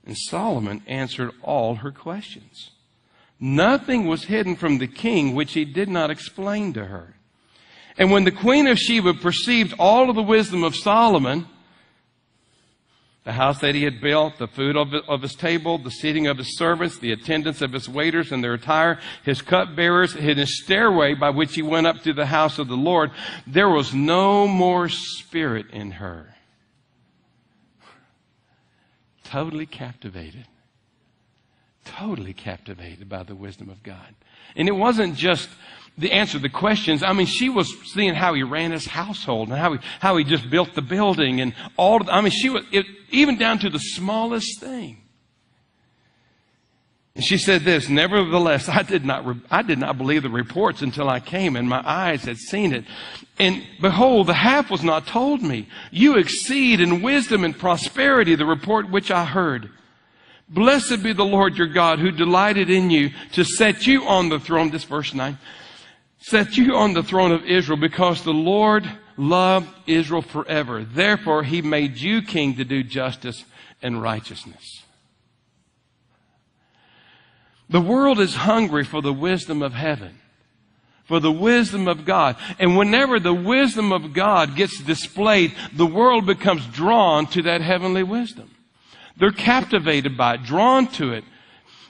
And 0.06 0.18
Solomon 0.18 0.84
answered 0.88 1.32
all 1.42 1.76
her 1.76 1.92
questions. 1.92 2.72
Nothing 3.40 4.06
was 4.06 4.26
hidden 4.26 4.56
from 4.56 4.78
the 4.78 4.88
king 4.88 5.34
which 5.34 5.54
he 5.54 5.66
did 5.66 5.88
not 5.88 6.12
explain 6.12 6.74
to 6.74 6.86
her. 6.86 7.16
And 7.98 8.12
when 8.12 8.24
the 8.24 8.32
queen 8.32 8.68
of 8.68 8.78
Sheba 8.78 9.14
perceived 9.16 9.74
all 9.80 10.10
of 10.10 10.16
the 10.16 10.22
wisdom 10.22 10.64
of 10.64 10.76
Solomon, 10.76 11.48
the 13.26 13.34
house 13.34 13.60
that 13.60 13.76
he 13.76 13.84
had 13.84 14.02
built, 14.02 14.38
the 14.38 14.48
food 14.48 14.78
of, 14.78 15.22
his 15.22 15.36
table, 15.36 15.78
the 15.78 15.92
seating 15.92 16.28
of 16.28 16.38
his 16.38 16.58
servants, 16.58 17.00
the 17.00 17.12
attendance 17.12 17.62
of 17.62 17.74
his 17.74 17.90
waiters 17.90 18.32
and 18.32 18.44
their 18.44 18.54
attire, 18.54 19.00
his 19.24 19.42
cupbearers, 19.42 20.14
his 20.14 20.64
stairway 20.64 21.14
by 21.14 21.30
which 21.30 21.54
he 21.54 21.62
went 21.62 21.86
up 21.86 22.02
to 22.04 22.14
the 22.14 22.26
house 22.26 22.60
of 22.60 22.68
the 22.68 22.78
Lord, 22.78 23.12
there 23.46 23.70
was 23.70 23.94
no 23.94 24.48
more 24.48 24.90
spirit 24.90 25.68
in 25.72 25.92
her. 25.92 26.36
Totally 29.24 29.66
captivated 29.66 30.48
totally 31.98 32.34
captivated 32.34 33.10
by 33.10 33.24
the 33.24 33.36
wisdom 33.36 33.70
of 33.70 33.82
God. 33.84 34.16
And 34.56 34.68
it 34.68 34.74
wasn't 34.74 35.16
just 35.16 35.50
the 36.00 36.12
answer 36.12 36.34
to 36.34 36.40
the 36.40 36.50
questions. 36.50 37.04
I 37.04 37.14
mean, 37.14 37.28
she 37.28 37.50
was 37.50 37.74
seeing 37.94 38.16
how 38.16 38.34
he 38.34 38.44
ran 38.44 38.72
his 38.72 38.86
household 38.86 39.50
and 39.50 39.58
how 39.58 39.74
he, 39.74 39.80
how 40.00 40.18
he 40.18 40.24
just 40.24 40.50
built 40.50 40.74
the 40.74 40.82
building 40.82 41.42
and 41.42 41.54
all. 41.78 42.02
Of, 42.02 42.10
I 42.10 42.22
mean, 42.22 42.32
she 42.32 42.50
was, 42.50 42.64
it, 42.72 42.86
even 43.10 43.38
down 43.38 43.60
to 43.60 43.70
the 43.70 43.80
smallest 43.80 44.60
thing. 44.60 44.98
And 47.16 47.26
she 47.26 47.38
said 47.38 47.64
this, 47.64 47.90
nevertheless, 47.90 48.70
I 48.70 48.82
did 48.82 49.04
not, 49.04 49.26
re- 49.26 49.42
I 49.52 49.62
did 49.62 49.78
not 49.78 49.98
believe 49.98 50.24
the 50.24 50.30
reports 50.30 50.82
until 50.82 51.10
I 51.10 51.20
came 51.20 51.58
and 51.58 51.68
my 51.68 51.82
eyes 51.86 52.24
had 52.24 52.38
seen 52.38 52.72
it. 52.72 52.86
And 53.38 53.62
behold, 53.82 54.28
the 54.28 54.34
half 54.34 54.72
was 54.72 54.84
not 54.84 55.06
told 55.06 55.42
me. 55.42 55.68
You 55.92 56.18
exceed 56.18 56.80
in 56.80 57.02
wisdom 57.02 57.44
and 57.44 57.58
prosperity 57.58 58.36
the 58.36 58.46
report 58.46 58.90
which 58.90 59.12
I 59.12 59.26
heard. 59.26 59.70
Blessed 60.48 61.04
be 61.04 61.12
the 61.12 61.26
Lord 61.26 61.58
your 61.58 61.68
God 61.68 62.00
who 62.00 62.12
delighted 62.12 62.70
in 62.70 62.90
you 62.90 63.12
to 63.34 63.44
set 63.44 63.86
you 63.86 64.06
on 64.06 64.30
the 64.30 64.40
throne. 64.40 64.70
This 64.70 64.86
verse 64.86 65.14
9. 65.14 65.38
Set 66.20 66.58
you 66.58 66.76
on 66.76 66.94
the 66.94 67.04
throne 67.04 67.32
of 67.32 67.46
Israel 67.46 67.78
because 67.78 68.24
the 68.24 68.34
Lord 68.34 68.90
loved 69.18 69.70
Israel 69.88 70.22
forever. 70.22 70.84
Therefore, 70.84 71.44
he 71.44 71.62
made 71.62 71.98
you 71.98 72.22
king 72.22 72.56
to 72.56 72.66
do 72.66 72.84
justice 72.84 73.46
and 73.82 74.02
righteousness. 74.02 74.84
The 77.70 77.82
world 77.82 78.20
is 78.20 78.36
hungry 78.36 78.84
for 78.84 79.02
the 79.02 79.14
wisdom 79.14 79.62
of 79.62 79.74
heaven, 79.74 80.20
for 81.06 81.20
the 81.20 81.32
wisdom 81.32 81.88
of 81.88 82.04
God. 82.04 82.36
And 82.58 82.78
whenever 82.78 83.20
the 83.20 83.34
wisdom 83.34 83.92
of 83.92 84.14
God 84.14 84.56
gets 84.56 84.82
displayed, 84.82 85.54
the 85.74 85.86
world 85.86 86.26
becomes 86.26 86.66
drawn 86.68 87.28
to 87.28 87.44
that 87.44 87.62
heavenly 87.62 88.04
wisdom. 88.04 88.56
They're 89.18 89.32
captivated 89.32 90.18
by 90.18 90.36
it, 90.36 90.44
drawn 90.44 90.88
to 90.94 91.14
it. 91.14 91.24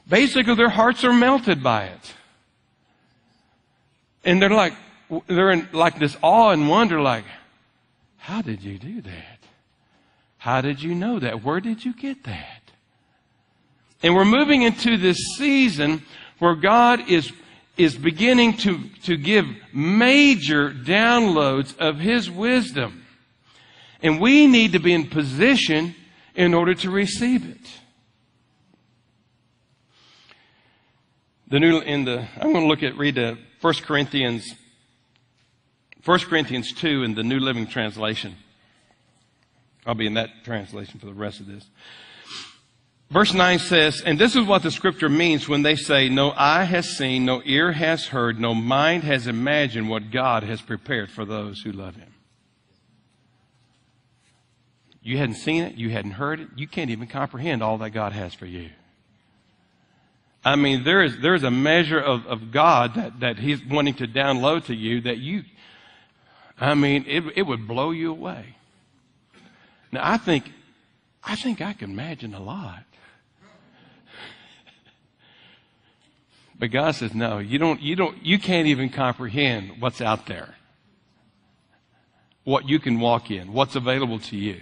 Basically, 0.07 0.55
their 0.55 0.69
hearts 0.69 1.03
are 1.03 1.13
melted 1.13 1.63
by 1.63 1.85
it. 1.85 2.13
And 4.23 4.41
they're 4.41 4.49
like, 4.49 4.73
they're 5.27 5.51
in 5.51 5.67
like 5.71 5.99
this 5.99 6.17
awe 6.21 6.51
and 6.51 6.69
wonder, 6.69 7.01
like, 7.01 7.25
how 8.17 8.41
did 8.41 8.61
you 8.63 8.77
do 8.77 9.01
that? 9.01 9.39
How 10.37 10.61
did 10.61 10.81
you 10.81 10.95
know 10.95 11.19
that? 11.19 11.43
Where 11.43 11.59
did 11.59 11.83
you 11.83 11.93
get 11.93 12.23
that? 12.23 12.61
And 14.01 14.15
we're 14.15 14.25
moving 14.25 14.61
into 14.61 14.97
this 14.97 15.17
season 15.37 16.03
where 16.39 16.55
God 16.55 17.09
is, 17.09 17.31
is 17.75 17.97
beginning 17.97 18.57
to, 18.57 18.79
to 19.03 19.17
give 19.17 19.45
major 19.73 20.71
downloads 20.71 21.77
of 21.77 21.99
His 21.99 22.31
wisdom. 22.31 23.05
And 24.01 24.21
we 24.21 24.47
need 24.47 24.71
to 24.73 24.79
be 24.79 24.93
in 24.93 25.07
position 25.07 25.95
in 26.35 26.53
order 26.53 26.73
to 26.75 26.89
receive 26.89 27.45
it. 27.49 27.78
The 31.49 31.59
new, 31.59 31.79
in 31.79 32.05
the, 32.05 32.27
I'm 32.39 32.53
going 32.53 32.65
to 32.65 32.67
look 32.67 32.83
at, 32.83 32.95
read 32.95 33.15
the 33.15 33.37
1 33.61 33.73
Corinthians, 33.85 34.53
1 36.05 36.19
Corinthians 36.19 36.71
2 36.73 37.03
in 37.03 37.15
the 37.15 37.23
New 37.23 37.39
Living 37.39 37.65
Translation. 37.65 38.35
I'll 39.83 39.95
be 39.95 40.05
in 40.05 40.13
that 40.13 40.29
translation 40.43 40.99
for 40.99 41.07
the 41.07 41.13
rest 41.13 41.39
of 41.39 41.47
this. 41.47 41.65
Verse 43.09 43.33
9 43.33 43.57
says, 43.57 44.03
and 44.05 44.19
this 44.19 44.35
is 44.35 44.45
what 44.45 44.61
the 44.61 44.69
scripture 44.69 45.09
means 45.09 45.49
when 45.49 45.63
they 45.63 45.75
say, 45.75 46.07
no 46.07 46.31
eye 46.37 46.65
has 46.65 46.87
seen, 46.95 47.25
no 47.25 47.41
ear 47.43 47.71
has 47.71 48.05
heard, 48.05 48.39
no 48.39 48.53
mind 48.53 49.03
has 49.03 49.25
imagined 49.25 49.89
what 49.89 50.11
God 50.11 50.43
has 50.43 50.61
prepared 50.61 51.09
for 51.09 51.25
those 51.25 51.61
who 51.61 51.71
love 51.71 51.95
Him. 51.95 52.13
You 55.01 55.17
hadn't 55.17 55.35
seen 55.35 55.63
it, 55.63 55.73
you 55.75 55.89
hadn't 55.89 56.11
heard 56.11 56.39
it, 56.39 56.49
you 56.55 56.67
can't 56.67 56.91
even 56.91 57.07
comprehend 57.07 57.63
all 57.63 57.79
that 57.79 57.89
God 57.89 58.13
has 58.13 58.35
for 58.35 58.45
you. 58.45 58.69
I 60.43 60.55
mean, 60.55 60.83
there 60.83 61.03
is, 61.03 61.19
there 61.19 61.35
is 61.35 61.43
a 61.43 61.51
measure 61.51 61.99
of, 61.99 62.25
of 62.25 62.51
God 62.51 62.95
that, 62.95 63.19
that 63.19 63.39
He's 63.39 63.63
wanting 63.65 63.95
to 63.95 64.07
download 64.07 64.65
to 64.65 64.75
you 64.75 65.01
that 65.01 65.17
you, 65.17 65.43
I 66.59 66.75
mean, 66.75 67.05
it, 67.07 67.23
it 67.35 67.41
would 67.43 67.67
blow 67.67 67.91
you 67.91 68.11
away. 68.11 68.55
Now, 69.91 70.01
I 70.03 70.17
think, 70.17 70.51
I 71.23 71.35
think 71.35 71.61
I 71.61 71.73
can 71.73 71.91
imagine 71.91 72.33
a 72.33 72.39
lot. 72.39 72.83
But 76.57 76.71
God 76.71 76.91
says, 76.91 77.13
no, 77.13 77.37
you 77.39 77.57
don't, 77.57 77.81
you 77.81 77.95
don't, 77.95 78.23
you 78.25 78.37
can't 78.37 78.67
even 78.67 78.89
comprehend 78.89 79.79
what's 79.79 80.01
out 80.01 80.27
there. 80.27 80.55
What 82.43 82.67
you 82.67 82.79
can 82.79 82.99
walk 82.99 83.31
in, 83.31 83.53
what's 83.53 83.75
available 83.75 84.19
to 84.19 84.35
you. 84.35 84.61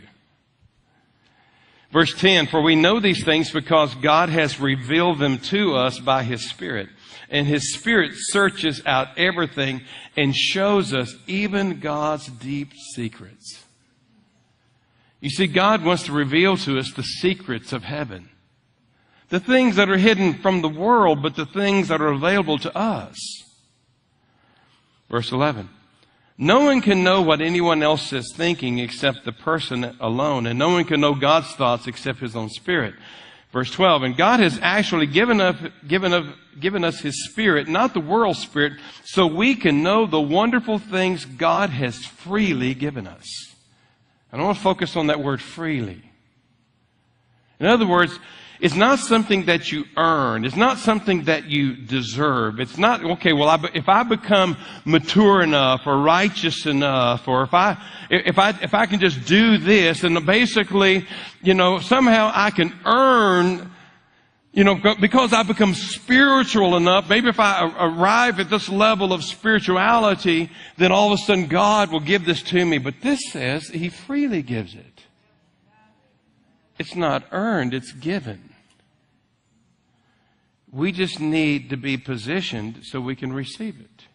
Verse 1.92 2.14
10, 2.14 2.48
for 2.48 2.62
we 2.62 2.76
know 2.76 3.00
these 3.00 3.24
things 3.24 3.50
because 3.52 3.96
God 3.96 4.30
has 4.30 4.60
revealed 4.60 5.20
them 5.20 5.40
to 5.40 5.76
us 5.76 6.00
by 6.00 6.24
His 6.24 6.50
Spirit. 6.50 6.90
And 7.30 7.48
His 7.48 7.74
Spirit 7.74 8.12
searches 8.14 8.82
out 8.86 9.18
everything 9.18 9.82
and 10.16 10.36
shows 10.36 10.94
us 10.94 11.16
even 11.28 11.80
God's 11.80 12.28
deep 12.28 12.74
secrets. 12.94 13.64
You 15.20 15.30
see, 15.30 15.48
God 15.48 15.84
wants 15.84 16.04
to 16.04 16.12
reveal 16.12 16.58
to 16.58 16.78
us 16.78 16.92
the 16.94 17.04
secrets 17.04 17.74
of 17.74 17.84
heaven. 17.84 18.30
The 19.30 19.40
things 19.40 19.76
that 19.78 19.90
are 19.90 19.98
hidden 19.98 20.36
from 20.36 20.62
the 20.62 20.70
world, 20.70 21.22
but 21.22 21.36
the 21.36 21.46
things 21.46 21.88
that 21.88 22.02
are 22.02 22.12
available 22.12 22.58
to 22.60 22.78
us. 22.78 23.18
Verse 25.10 25.32
11. 25.32 25.70
No 26.38 26.62
one 26.62 26.82
can 26.82 27.04
know 27.04 27.22
what 27.24 27.42
anyone 27.42 27.82
else 27.82 28.14
is 28.14 28.32
thinking 28.36 28.78
except 28.80 29.26
the 29.26 29.32
person 29.32 29.96
alone, 30.00 30.46
and 30.46 30.60
no 30.60 30.70
one 30.70 30.86
can 30.86 31.02
know 31.02 31.16
God's 31.16 31.52
thoughts 31.54 31.88
except 31.88 32.20
his 32.20 32.36
own 32.36 32.50
spirit. 32.50 32.94
Verse 33.52 33.72
12, 33.72 34.04
and 34.04 34.18
God 34.18 34.40
has 34.40 34.60
actually 34.62 35.08
given, 35.08 35.42
up, 35.42 35.56
given, 35.88 36.14
up, 36.14 36.26
given 36.60 36.84
us 36.84 37.00
His 37.00 37.30
Spirit, 37.30 37.68
not 37.68 37.94
the 37.94 38.02
world's 38.02 38.40
Spirit, 38.40 38.74
so 39.06 39.26
we 39.26 39.56
can 39.56 39.82
know 39.84 40.06
the 40.06 40.20
wonderful 40.20 40.80
things 40.80 41.26
God 41.26 41.70
has 41.70 41.96
freely 42.06 42.74
given 42.74 43.08
us. 43.08 43.26
And 44.32 44.42
I 44.42 44.44
want 44.46 44.58
to 44.58 44.64
focus 44.64 44.96
on 44.96 45.08
that 45.08 45.24
word 45.24 45.42
freely. 45.42 46.04
In 47.60 47.66
other 47.66 47.88
words, 47.88 48.20
it's 48.60 48.76
not 48.76 49.00
something 49.00 49.46
that 49.46 49.72
you 49.72 49.86
earn. 49.96 50.44
It's 50.44 50.56
not 50.56 50.80
something 50.80 51.26
that 51.26 51.46
you 51.46 51.76
deserve. 51.76 52.60
It's 52.60 52.78
not, 52.78 53.04
okay, 53.04 53.34
well, 53.34 53.50
I, 53.50 53.70
if 53.76 53.88
I 53.88 54.02
become 54.04 54.58
mature 54.84 55.44
enough 55.44 55.82
or 55.86 55.98
righteous 56.00 56.66
enough, 56.66 57.28
or 57.28 57.44
if 57.44 57.54
I, 57.54 57.78
if 58.10 58.40
I, 58.40 58.50
if 58.62 58.74
I 58.74 58.88
can 58.88 59.00
just 59.00 59.26
do 59.26 59.58
this, 59.58 60.04
and 60.04 60.26
basically, 60.26 61.06
you 61.44 61.54
know, 61.54 61.80
somehow 61.80 62.32
I 62.34 62.50
can 62.50 62.74
earn, 62.84 63.72
you 64.54 64.64
know, 64.64 64.80
because 65.00 65.34
I 65.34 65.44
become 65.44 65.76
spiritual 65.76 66.78
enough, 66.78 67.08
maybe 67.08 67.30
if 67.30 67.40
I 67.40 67.72
arrive 67.80 68.40
at 68.40 68.50
this 68.50 68.70
level 68.70 69.14
of 69.14 69.24
spirituality, 69.24 70.50
then 70.78 70.92
all 70.92 71.14
of 71.14 71.20
a 71.20 71.22
sudden 71.22 71.46
God 71.46 71.92
will 71.92 72.00
give 72.00 72.26
this 72.26 72.42
to 72.44 72.66
me. 72.66 72.80
But 72.80 73.02
this 73.02 73.20
says 73.30 73.68
He 73.68 73.90
freely 73.90 74.42
gives 74.42 74.74
it. 74.74 75.04
It's 76.80 76.96
not 76.96 77.24
earned, 77.32 77.76
it's 77.76 77.92
given. 77.92 78.47
We 80.72 80.92
just 80.92 81.20
need 81.20 81.70
to 81.70 81.78
be 81.78 81.98
positioned 81.98 82.84
so 82.84 83.00
we 83.00 83.16
can 83.16 83.32
receive 83.32 83.80
it. 83.80 84.06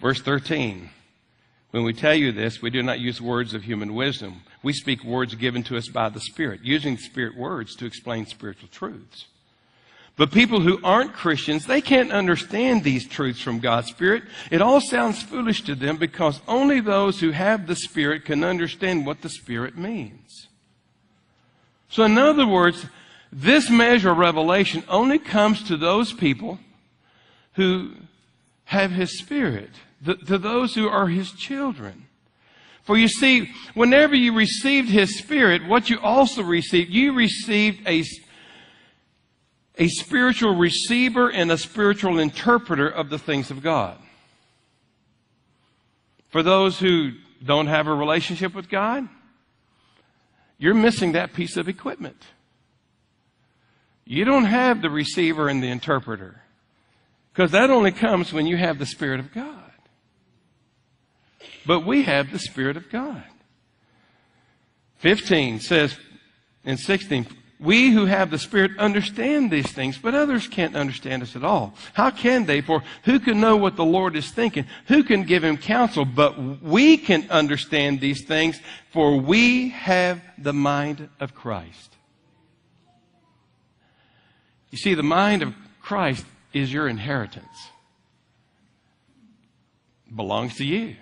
Verse 0.00 0.20
13. 0.22 0.90
When 1.72 1.84
we 1.84 1.92
tell 1.92 2.14
you 2.14 2.32
this, 2.32 2.60
we 2.60 2.70
do 2.70 2.82
not 2.82 2.98
use 2.98 3.20
words 3.20 3.54
of 3.54 3.62
human 3.62 3.94
wisdom. 3.94 4.42
We 4.62 4.72
speak 4.72 5.04
words 5.04 5.34
given 5.36 5.62
to 5.64 5.76
us 5.76 5.88
by 5.88 6.08
the 6.08 6.20
Spirit, 6.20 6.60
using 6.64 6.96
Spirit 6.96 7.36
words 7.36 7.76
to 7.76 7.86
explain 7.86 8.26
spiritual 8.26 8.68
truths. 8.72 9.26
But 10.20 10.32
people 10.32 10.60
who 10.60 10.78
aren't 10.84 11.14
Christians, 11.14 11.64
they 11.64 11.80
can't 11.80 12.12
understand 12.12 12.84
these 12.84 13.08
truths 13.08 13.40
from 13.40 13.58
God's 13.58 13.88
Spirit. 13.88 14.24
It 14.50 14.60
all 14.60 14.82
sounds 14.82 15.22
foolish 15.22 15.62
to 15.62 15.74
them 15.74 15.96
because 15.96 16.42
only 16.46 16.80
those 16.80 17.20
who 17.20 17.30
have 17.30 17.66
the 17.66 17.74
Spirit 17.74 18.26
can 18.26 18.44
understand 18.44 19.06
what 19.06 19.22
the 19.22 19.30
Spirit 19.30 19.78
means. 19.78 20.48
So, 21.88 22.04
in 22.04 22.18
other 22.18 22.46
words, 22.46 22.84
this 23.32 23.70
measure 23.70 24.10
of 24.10 24.18
revelation 24.18 24.84
only 24.88 25.18
comes 25.18 25.62
to 25.68 25.78
those 25.78 26.12
people 26.12 26.58
who 27.54 27.92
have 28.64 28.90
His 28.90 29.18
Spirit, 29.18 29.70
to 30.04 30.36
those 30.36 30.74
who 30.74 30.86
are 30.86 31.08
His 31.08 31.32
children. 31.32 32.08
For 32.82 32.98
you 32.98 33.08
see, 33.08 33.50
whenever 33.72 34.14
you 34.14 34.34
received 34.34 34.90
His 34.90 35.16
Spirit, 35.16 35.66
what 35.66 35.88
you 35.88 35.98
also 35.98 36.42
received, 36.42 36.90
you 36.90 37.14
received 37.14 37.88
a 37.88 38.02
a 39.80 39.88
spiritual 39.88 40.54
receiver 40.54 41.30
and 41.30 41.50
a 41.50 41.56
spiritual 41.56 42.18
interpreter 42.18 42.86
of 42.86 43.08
the 43.08 43.18
things 43.18 43.50
of 43.50 43.62
God. 43.62 43.96
For 46.28 46.42
those 46.42 46.78
who 46.78 47.12
don't 47.42 47.66
have 47.66 47.86
a 47.86 47.94
relationship 47.94 48.54
with 48.54 48.68
God, 48.68 49.08
you're 50.58 50.74
missing 50.74 51.12
that 51.12 51.32
piece 51.32 51.56
of 51.56 51.66
equipment. 51.66 52.22
You 54.04 54.26
don't 54.26 54.44
have 54.44 54.82
the 54.82 54.90
receiver 54.90 55.48
and 55.48 55.62
the 55.62 55.70
interpreter 55.70 56.42
because 57.32 57.52
that 57.52 57.70
only 57.70 57.90
comes 57.90 58.34
when 58.34 58.46
you 58.46 58.58
have 58.58 58.78
the 58.78 58.84
Spirit 58.84 59.18
of 59.18 59.32
God. 59.32 59.56
But 61.64 61.86
we 61.86 62.02
have 62.02 62.30
the 62.30 62.38
Spirit 62.38 62.76
of 62.76 62.90
God. 62.90 63.24
15 64.98 65.60
says, 65.60 65.96
in 66.64 66.76
16, 66.76 67.26
we 67.60 67.90
who 67.90 68.06
have 68.06 68.30
the 68.30 68.38
Spirit 68.38 68.72
understand 68.78 69.50
these 69.50 69.70
things, 69.70 69.98
but 69.98 70.14
others 70.14 70.48
can't 70.48 70.74
understand 70.74 71.22
us 71.22 71.36
at 71.36 71.44
all. 71.44 71.74
How 71.92 72.10
can 72.10 72.46
they? 72.46 72.62
For 72.62 72.82
who 73.04 73.20
can 73.20 73.38
know 73.40 73.56
what 73.56 73.76
the 73.76 73.84
Lord 73.84 74.16
is 74.16 74.30
thinking? 74.30 74.64
Who 74.86 75.04
can 75.04 75.24
give 75.24 75.44
him 75.44 75.58
counsel? 75.58 76.06
But 76.06 76.62
we 76.62 76.96
can 76.96 77.30
understand 77.30 78.00
these 78.00 78.24
things, 78.24 78.58
for 78.92 79.18
we 79.18 79.68
have 79.70 80.22
the 80.38 80.54
mind 80.54 81.10
of 81.20 81.34
Christ. 81.34 81.96
You 84.70 84.78
see, 84.78 84.94
the 84.94 85.02
mind 85.02 85.42
of 85.42 85.54
Christ 85.82 86.24
is 86.54 86.72
your 86.72 86.88
inheritance. 86.88 87.44
It 90.08 90.16
belongs 90.16 90.56
to 90.56 90.64
you. 90.64 90.96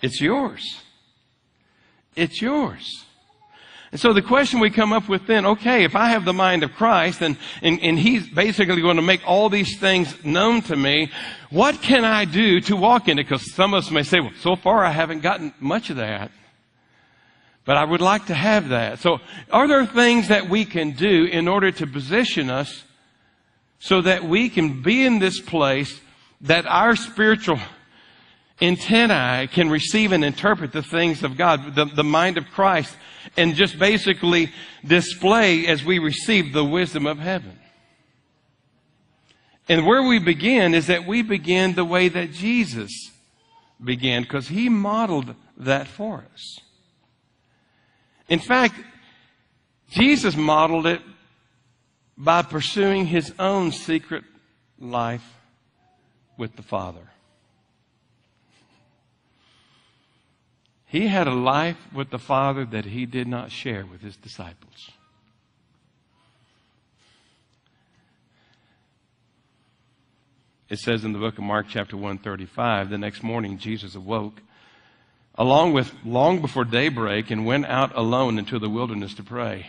It's 0.00 0.20
yours. 0.20 0.80
It's 2.16 2.40
yours. 2.40 3.04
And 3.92 4.00
so 4.00 4.12
the 4.12 4.22
question 4.22 4.60
we 4.60 4.70
come 4.70 4.92
up 4.92 5.08
with 5.08 5.26
then, 5.26 5.44
okay, 5.44 5.82
if 5.82 5.96
I 5.96 6.10
have 6.10 6.24
the 6.24 6.32
mind 6.32 6.62
of 6.62 6.72
Christ 6.74 7.22
and, 7.22 7.36
and, 7.60 7.80
and 7.80 7.98
He's 7.98 8.28
basically 8.28 8.80
going 8.80 8.96
to 8.96 9.02
make 9.02 9.26
all 9.26 9.48
these 9.48 9.78
things 9.78 10.24
known 10.24 10.62
to 10.62 10.76
me, 10.76 11.10
what 11.50 11.82
can 11.82 12.04
I 12.04 12.24
do 12.24 12.60
to 12.62 12.76
walk 12.76 13.08
in 13.08 13.18
it? 13.18 13.24
Because 13.24 13.52
some 13.52 13.74
of 13.74 13.84
us 13.84 13.90
may 13.90 14.04
say, 14.04 14.20
well, 14.20 14.32
so 14.40 14.54
far 14.54 14.84
I 14.84 14.92
haven't 14.92 15.20
gotten 15.20 15.52
much 15.58 15.90
of 15.90 15.96
that. 15.96 16.30
But 17.64 17.76
I 17.76 17.84
would 17.84 18.00
like 18.00 18.26
to 18.26 18.34
have 18.34 18.68
that. 18.68 19.00
So 19.00 19.18
are 19.50 19.66
there 19.66 19.86
things 19.86 20.28
that 20.28 20.48
we 20.48 20.64
can 20.64 20.92
do 20.92 21.24
in 21.24 21.48
order 21.48 21.72
to 21.72 21.86
position 21.86 22.48
us 22.48 22.84
so 23.80 24.02
that 24.02 24.24
we 24.24 24.48
can 24.48 24.82
be 24.82 25.04
in 25.04 25.18
this 25.18 25.40
place 25.40 26.00
that 26.42 26.64
our 26.66 26.94
spiritual 26.96 27.58
antennae 28.60 29.48
can 29.48 29.70
receive 29.70 30.12
and 30.12 30.24
interpret 30.24 30.72
the 30.72 30.82
things 30.82 31.22
of 31.22 31.36
God, 31.36 31.74
the, 31.74 31.84
the 31.84 32.04
mind 32.04 32.38
of 32.38 32.46
Christ, 32.50 32.94
and 33.36 33.54
just 33.54 33.78
basically 33.78 34.52
display 34.84 35.66
as 35.66 35.84
we 35.84 35.98
receive 35.98 36.52
the 36.52 36.64
wisdom 36.64 37.06
of 37.06 37.18
heaven. 37.18 37.58
And 39.68 39.86
where 39.86 40.02
we 40.02 40.18
begin 40.18 40.74
is 40.74 40.88
that 40.88 41.06
we 41.06 41.22
begin 41.22 41.74
the 41.74 41.84
way 41.84 42.08
that 42.08 42.32
Jesus 42.32 43.10
began, 43.82 44.22
because 44.22 44.48
he 44.48 44.68
modeled 44.68 45.34
that 45.56 45.86
for 45.86 46.24
us. 46.34 46.58
In 48.28 48.40
fact, 48.40 48.74
Jesus 49.90 50.36
modeled 50.36 50.86
it 50.86 51.00
by 52.16 52.42
pursuing 52.42 53.06
his 53.06 53.32
own 53.38 53.72
secret 53.72 54.24
life 54.78 55.36
with 56.36 56.56
the 56.56 56.62
Father. 56.62 57.09
He 60.90 61.06
had 61.06 61.28
a 61.28 61.34
life 61.34 61.76
with 61.94 62.10
the 62.10 62.18
Father 62.18 62.64
that 62.64 62.84
he 62.84 63.06
did 63.06 63.28
not 63.28 63.52
share 63.52 63.86
with 63.86 64.00
his 64.00 64.16
disciples. 64.16 64.90
It 70.68 70.80
says 70.80 71.04
in 71.04 71.12
the 71.12 71.20
book 71.20 71.38
of 71.38 71.44
Mark, 71.44 71.66
chapter 71.68 71.96
135, 71.96 72.90
the 72.90 72.98
next 72.98 73.22
morning 73.22 73.56
Jesus 73.56 73.94
awoke, 73.94 74.40
along 75.36 75.74
with 75.74 75.94
long 76.04 76.40
before 76.40 76.64
daybreak, 76.64 77.30
and 77.30 77.46
went 77.46 77.66
out 77.66 77.96
alone 77.96 78.36
into 78.36 78.58
the 78.58 78.68
wilderness 78.68 79.14
to 79.14 79.22
pray. 79.22 79.66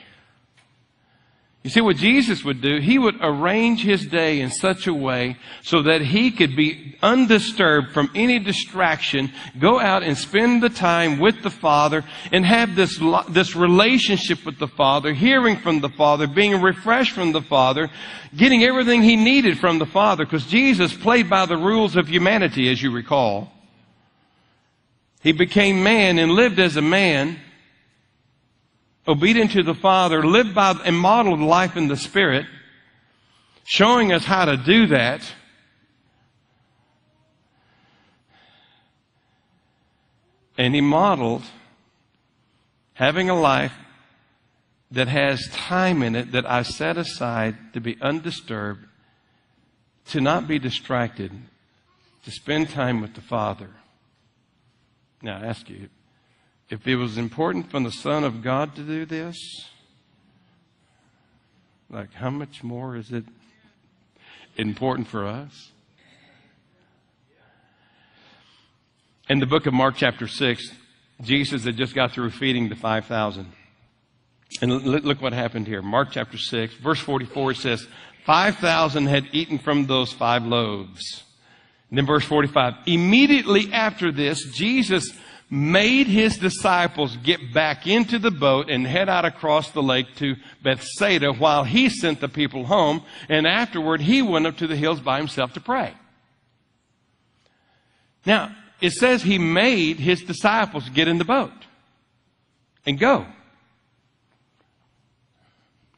You 1.64 1.70
see 1.70 1.82
what 1.82 1.98
Jesus 1.98 2.44
would 2.44 2.60
do? 2.60 2.80
He 2.80 2.98
would 2.98 3.18
arrange 3.22 3.84
his 3.84 4.08
day 4.08 4.42
in 4.42 4.50
such 4.50 4.88
a 4.88 4.94
way 4.94 5.38
so 5.62 5.84
that 5.84 6.02
he 6.02 6.32
could 6.32 6.56
be 6.56 6.96
undisturbed 7.04 7.92
from 7.92 8.10
any 8.16 8.40
distraction, 8.40 9.32
go 9.60 9.80
out 9.80 10.02
and 10.02 10.18
spend 10.18 10.64
the 10.64 10.70
time 10.70 11.20
with 11.20 11.44
the 11.44 11.52
Father 11.52 12.04
and 12.32 12.44
have 12.48 12.76
this, 12.76 13.00
this 13.30 13.56
relationship 13.56 14.44
with 14.44 14.58
the 14.58 14.68
Father, 14.68 15.14
hearing 15.14 15.56
from 15.56 15.82
the 15.82 15.90
Father, 15.90 16.26
being 16.26 16.60
refreshed 16.60 17.14
from 17.14 17.32
the 17.32 17.44
Father, 17.44 17.92
getting 18.36 18.64
everything 18.64 19.04
he 19.04 19.16
needed 19.16 19.60
from 19.60 19.78
the 19.78 19.86
Father, 19.86 20.26
because 20.26 20.48
Jesus 20.48 20.96
played 20.96 21.30
by 21.30 21.46
the 21.46 21.58
rules 21.58 21.96
of 21.96 22.08
humanity, 22.08 22.72
as 22.72 22.82
you 22.82 22.90
recall. 22.90 23.52
He 25.22 25.32
became 25.32 25.84
man 25.84 26.18
and 26.18 26.32
lived 26.32 26.60
as 26.60 26.76
a 26.76 26.82
man 26.82 27.40
obedient 29.08 29.52
to 29.52 29.64
the 29.64 29.74
Father, 29.74 30.24
lived 30.24 30.54
by 30.54 30.72
and 30.86 30.98
modeled 30.98 31.40
life 31.40 31.76
in 31.76 31.88
the 31.88 31.98
Spirit, 31.98 32.46
showing 33.64 34.12
us 34.12 34.26
how 34.26 34.46
to 34.46 34.58
do 34.58 34.88
that. 34.88 35.22
And 40.58 40.76
he 40.76 40.82
modeled 40.82 41.44
having 42.94 43.30
a 43.30 43.40
life 43.40 43.74
that 44.92 45.08
has 45.08 45.48
time 45.48 46.04
in 46.04 46.16
it 46.16 46.34
that 46.34 46.50
I 46.50 46.64
set 46.64 46.98
aside 46.98 47.74
to 47.74 47.80
be 47.80 47.98
undisturbed, 48.02 48.86
to 50.10 50.22
not 50.22 50.48
be 50.48 50.60
distracted, 50.60 51.32
to 52.26 52.32
spend 52.32 52.70
time 52.70 53.02
with 53.02 53.16
the 53.16 53.22
Father. 53.22 53.70
Now, 55.22 55.40
I 55.42 55.46
ask 55.46 55.70
you, 55.70 55.90
if 56.72 56.88
it 56.88 56.96
was 56.96 57.18
important 57.18 57.70
for 57.70 57.82
the 57.82 57.92
Son 57.92 58.24
of 58.24 58.42
God 58.42 58.76
to 58.76 58.82
do 58.82 59.06
this, 59.06 59.36
like 61.90 62.14
how 62.14 62.30
much 62.30 62.64
more 62.64 62.96
is 62.96 63.12
it 63.12 63.26
important 64.56 65.10
for 65.10 65.28
us? 65.28 65.72
In 69.28 69.40
the 69.40 69.46
book 69.46 69.66
of 69.66 69.74
Mark, 69.74 69.96
chapter 69.98 70.30
6, 70.30 70.72
Jesus 71.22 71.66
had 71.66 71.76
just 71.76 71.94
got 71.94 72.14
through 72.14 72.30
feeding 72.32 72.70
the 72.70 72.76
5,000. 72.76 73.52
And 74.62 74.72
look 74.84 75.22
what 75.22 75.34
happened 75.34 75.68
here. 75.68 75.82
Mark 75.82 76.10
chapter 76.12 76.38
6, 76.38 76.76
verse 76.76 77.00
44, 77.00 77.52
it 77.52 77.58
says, 77.58 77.88
5,000 78.26 79.08
had 79.08 79.28
eaten 79.34 79.60
from 79.60 79.88
those 79.88 80.14
five 80.14 80.46
loaves. 80.46 81.24
And 81.90 81.98
then 81.98 82.06
verse 82.06 82.24
45, 82.24 82.76
immediately 82.86 83.72
after 83.74 84.12
this, 84.12 84.46
Jesus 84.54 85.12
made 85.52 86.08
his 86.08 86.38
disciples 86.38 87.18
get 87.18 87.54
back 87.54 87.86
into 87.86 88.18
the 88.18 88.32
boat 88.32 88.70
and 88.70 88.88
head 88.88 89.10
out 89.10 89.26
across 89.26 89.70
the 89.72 89.84
lake 89.84 90.08
to 90.16 90.38
Bethsaida 90.64 91.34
while 91.34 91.66
he 91.66 91.90
sent 91.90 92.22
the 92.22 92.30
people 92.30 92.66
home. 92.66 93.04
And 93.28 93.46
afterward, 93.46 94.00
he 94.00 94.22
went 94.22 94.48
up 94.48 94.58
to 94.58 94.68
the 94.68 94.78
hills 94.78 95.02
by 95.02 95.18
himself 95.18 95.54
to 95.54 95.60
pray. 95.60 95.94
Now, 98.26 98.56
it 98.80 98.94
says 98.94 99.22
he 99.22 99.38
made 99.38 100.00
his 100.00 100.22
disciples 100.22 100.88
get 100.90 101.10
in 101.10 101.18
the 101.18 101.26
boat 101.26 101.52
and 102.86 102.98
go. 102.98 103.26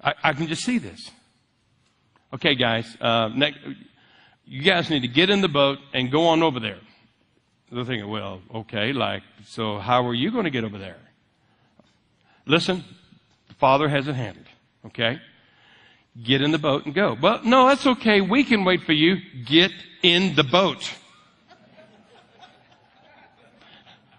I, 0.01 0.14
I 0.24 0.34
can 0.34 0.47
just 0.47 0.64
see 0.64 0.80
this. 0.80 1.12
Okay, 2.34 2.56
guys, 2.56 2.97
uh, 2.99 3.28
next, 3.28 3.60
you 4.45 4.64
guys 4.64 4.89
need 4.89 5.01
to 5.01 5.08
get 5.08 5.30
in 5.30 5.41
the 5.41 5.47
boat 5.47 5.78
and 5.93 6.12
go 6.12 6.26
on 6.28 6.41
over 6.41 6.60
there. 6.60 6.80
They're 7.74 7.86
thinking, 7.86 8.08
well, 8.08 8.40
okay, 8.54 8.94
like, 8.94 9.24
so 9.48 9.80
how 9.80 10.06
are 10.08 10.14
you 10.14 10.30
going 10.30 10.44
to 10.44 10.52
get 10.52 10.64
over 10.64 10.78
there? 10.78 10.98
Listen, 12.46 12.84
the 13.48 13.56
Father 13.56 13.90
has 13.90 14.08
it 14.08 14.14
handled, 14.14 14.46
okay? 14.86 15.20
Get 16.24 16.44
in 16.44 16.52
the 16.52 16.60
boat 16.60 16.86
and 16.86 16.94
go. 16.94 17.18
Well, 17.20 17.42
no, 17.44 17.68
that's 17.68 17.88
okay. 17.88 18.22
We 18.22 18.44
can 18.44 18.64
wait 18.64 18.84
for 18.84 18.92
you. 18.92 19.18
Get 19.44 19.72
in 20.04 20.36
the 20.36 20.44
boat. 20.44 20.88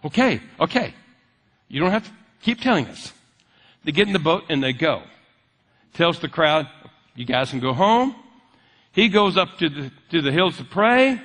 Okay, 0.04 0.40
okay. 0.58 0.92
You 1.68 1.78
don't 1.78 1.92
have 1.92 2.04
to 2.04 2.12
keep 2.42 2.60
telling 2.60 2.86
us. 2.86 3.12
They 3.84 3.92
get 3.92 4.08
in 4.08 4.12
the 4.12 4.18
boat 4.18 4.44
and 4.48 4.64
they 4.64 4.72
go. 4.72 5.02
Tells 5.92 6.18
the 6.18 6.28
crowd, 6.28 6.66
you 7.14 7.24
guys 7.24 7.50
can 7.50 7.60
go 7.60 7.72
home. 7.72 8.16
He 8.90 9.08
goes 9.08 9.36
up 9.36 9.58
to 9.58 9.68
the, 9.68 9.92
to 10.10 10.22
the 10.22 10.32
hills 10.32 10.56
to 10.56 10.64
pray. 10.64 11.20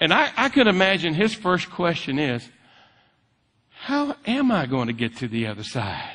And 0.00 0.12
I, 0.12 0.30
I 0.36 0.48
could 0.48 0.66
imagine 0.66 1.14
his 1.14 1.34
first 1.34 1.70
question 1.70 2.18
is, 2.18 2.48
how 3.70 4.16
am 4.26 4.50
I 4.50 4.66
going 4.66 4.88
to 4.88 4.92
get 4.92 5.16
to 5.18 5.28
the 5.28 5.46
other 5.46 5.64
side? 5.64 6.14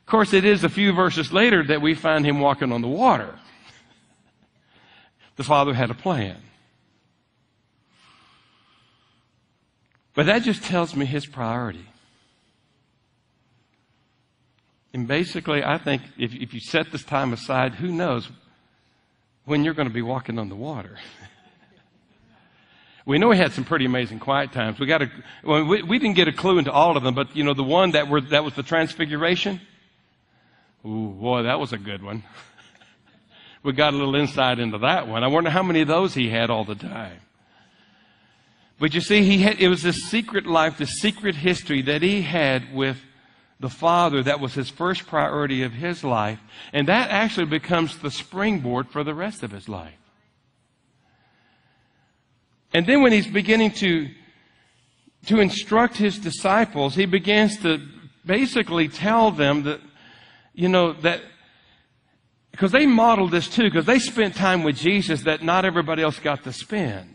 of 0.00 0.06
course, 0.06 0.32
it 0.32 0.44
is 0.44 0.64
a 0.64 0.68
few 0.68 0.92
verses 0.92 1.32
later 1.32 1.64
that 1.64 1.80
we 1.82 1.94
find 1.94 2.24
him 2.24 2.40
walking 2.40 2.72
on 2.72 2.82
the 2.82 2.88
water. 2.88 3.38
The 5.36 5.44
Father 5.44 5.74
had 5.74 5.90
a 5.90 5.94
plan. 5.94 6.36
But 10.14 10.26
that 10.26 10.42
just 10.42 10.64
tells 10.64 10.96
me 10.96 11.04
his 11.04 11.26
priority. 11.26 11.86
And 14.94 15.06
basically, 15.06 15.62
I 15.62 15.76
think 15.76 16.02
if, 16.16 16.34
if 16.34 16.54
you 16.54 16.60
set 16.60 16.90
this 16.90 17.04
time 17.04 17.34
aside, 17.34 17.74
who 17.74 17.88
knows 17.88 18.30
when 19.46 19.64
you're 19.64 19.74
going 19.74 19.88
to 19.88 19.94
be 19.94 20.02
walking 20.02 20.38
on 20.38 20.48
the 20.48 20.54
water. 20.54 20.98
we 23.06 23.16
know 23.16 23.28
we 23.28 23.38
had 23.38 23.52
some 23.52 23.64
pretty 23.64 23.86
amazing 23.86 24.18
quiet 24.18 24.52
times. 24.52 24.78
We 24.78 24.86
got 24.86 25.02
a, 25.02 25.10
well, 25.42 25.64
we, 25.64 25.82
we, 25.82 25.98
didn't 25.98 26.16
get 26.16 26.28
a 26.28 26.32
clue 26.32 26.58
into 26.58 26.72
all 26.72 26.96
of 26.96 27.02
them, 27.02 27.14
but 27.14 27.34
you 27.34 27.44
know, 27.44 27.54
the 27.54 27.62
one 27.62 27.92
that 27.92 28.08
were, 28.08 28.20
that 28.20 28.44
was 28.44 28.54
the 28.54 28.64
transfiguration. 28.64 29.60
Ooh, 30.84 31.16
boy, 31.18 31.44
that 31.44 31.58
was 31.58 31.72
a 31.72 31.78
good 31.78 32.02
one. 32.02 32.24
we 33.62 33.72
got 33.72 33.94
a 33.94 33.96
little 33.96 34.16
insight 34.16 34.58
into 34.58 34.78
that 34.78 35.08
one. 35.08 35.24
I 35.24 35.28
wonder 35.28 35.48
how 35.48 35.62
many 35.62 35.80
of 35.80 35.88
those 35.88 36.12
he 36.12 36.28
had 36.28 36.50
all 36.50 36.64
the 36.64 36.74
time. 36.74 37.20
But 38.78 38.94
you 38.94 39.00
see, 39.00 39.22
he 39.22 39.38
had, 39.38 39.58
it 39.58 39.68
was 39.68 39.82
this 39.82 40.02
secret 40.02 40.44
life, 40.44 40.76
this 40.76 41.00
secret 41.00 41.34
history 41.34 41.82
that 41.82 42.02
he 42.02 42.20
had 42.20 42.74
with 42.74 42.98
the 43.60 43.70
Father. 43.70 44.22
That 44.22 44.40
was 44.40 44.54
his 44.54 44.68
first 44.68 45.06
priority 45.06 45.62
of 45.62 45.72
his 45.72 46.04
life. 46.04 46.38
And 46.72 46.88
that 46.88 47.10
actually 47.10 47.46
becomes 47.46 47.98
the 47.98 48.10
springboard 48.10 48.88
for 48.88 49.04
the 49.04 49.14
rest 49.14 49.42
of 49.42 49.50
his 49.50 49.68
life. 49.68 49.94
And 52.74 52.86
then 52.86 53.02
when 53.02 53.12
he's 53.12 53.26
beginning 53.26 53.70
to, 53.72 54.08
to 55.26 55.40
instruct 55.40 55.96
his 55.96 56.18
disciples, 56.18 56.94
he 56.94 57.06
begins 57.06 57.58
to 57.58 57.80
basically 58.24 58.88
tell 58.88 59.30
them 59.30 59.62
that, 59.62 59.80
you 60.52 60.68
know, 60.68 60.92
that 60.92 61.22
because 62.56 62.72
they 62.72 62.86
modeled 62.86 63.32
this 63.32 63.48
too, 63.48 63.64
because 63.64 63.84
they 63.84 63.98
spent 63.98 64.34
time 64.34 64.62
with 64.62 64.76
Jesus 64.76 65.22
that 65.22 65.42
not 65.42 65.66
everybody 65.66 66.02
else 66.02 66.18
got 66.18 66.42
to 66.44 66.52
spend. 66.54 67.14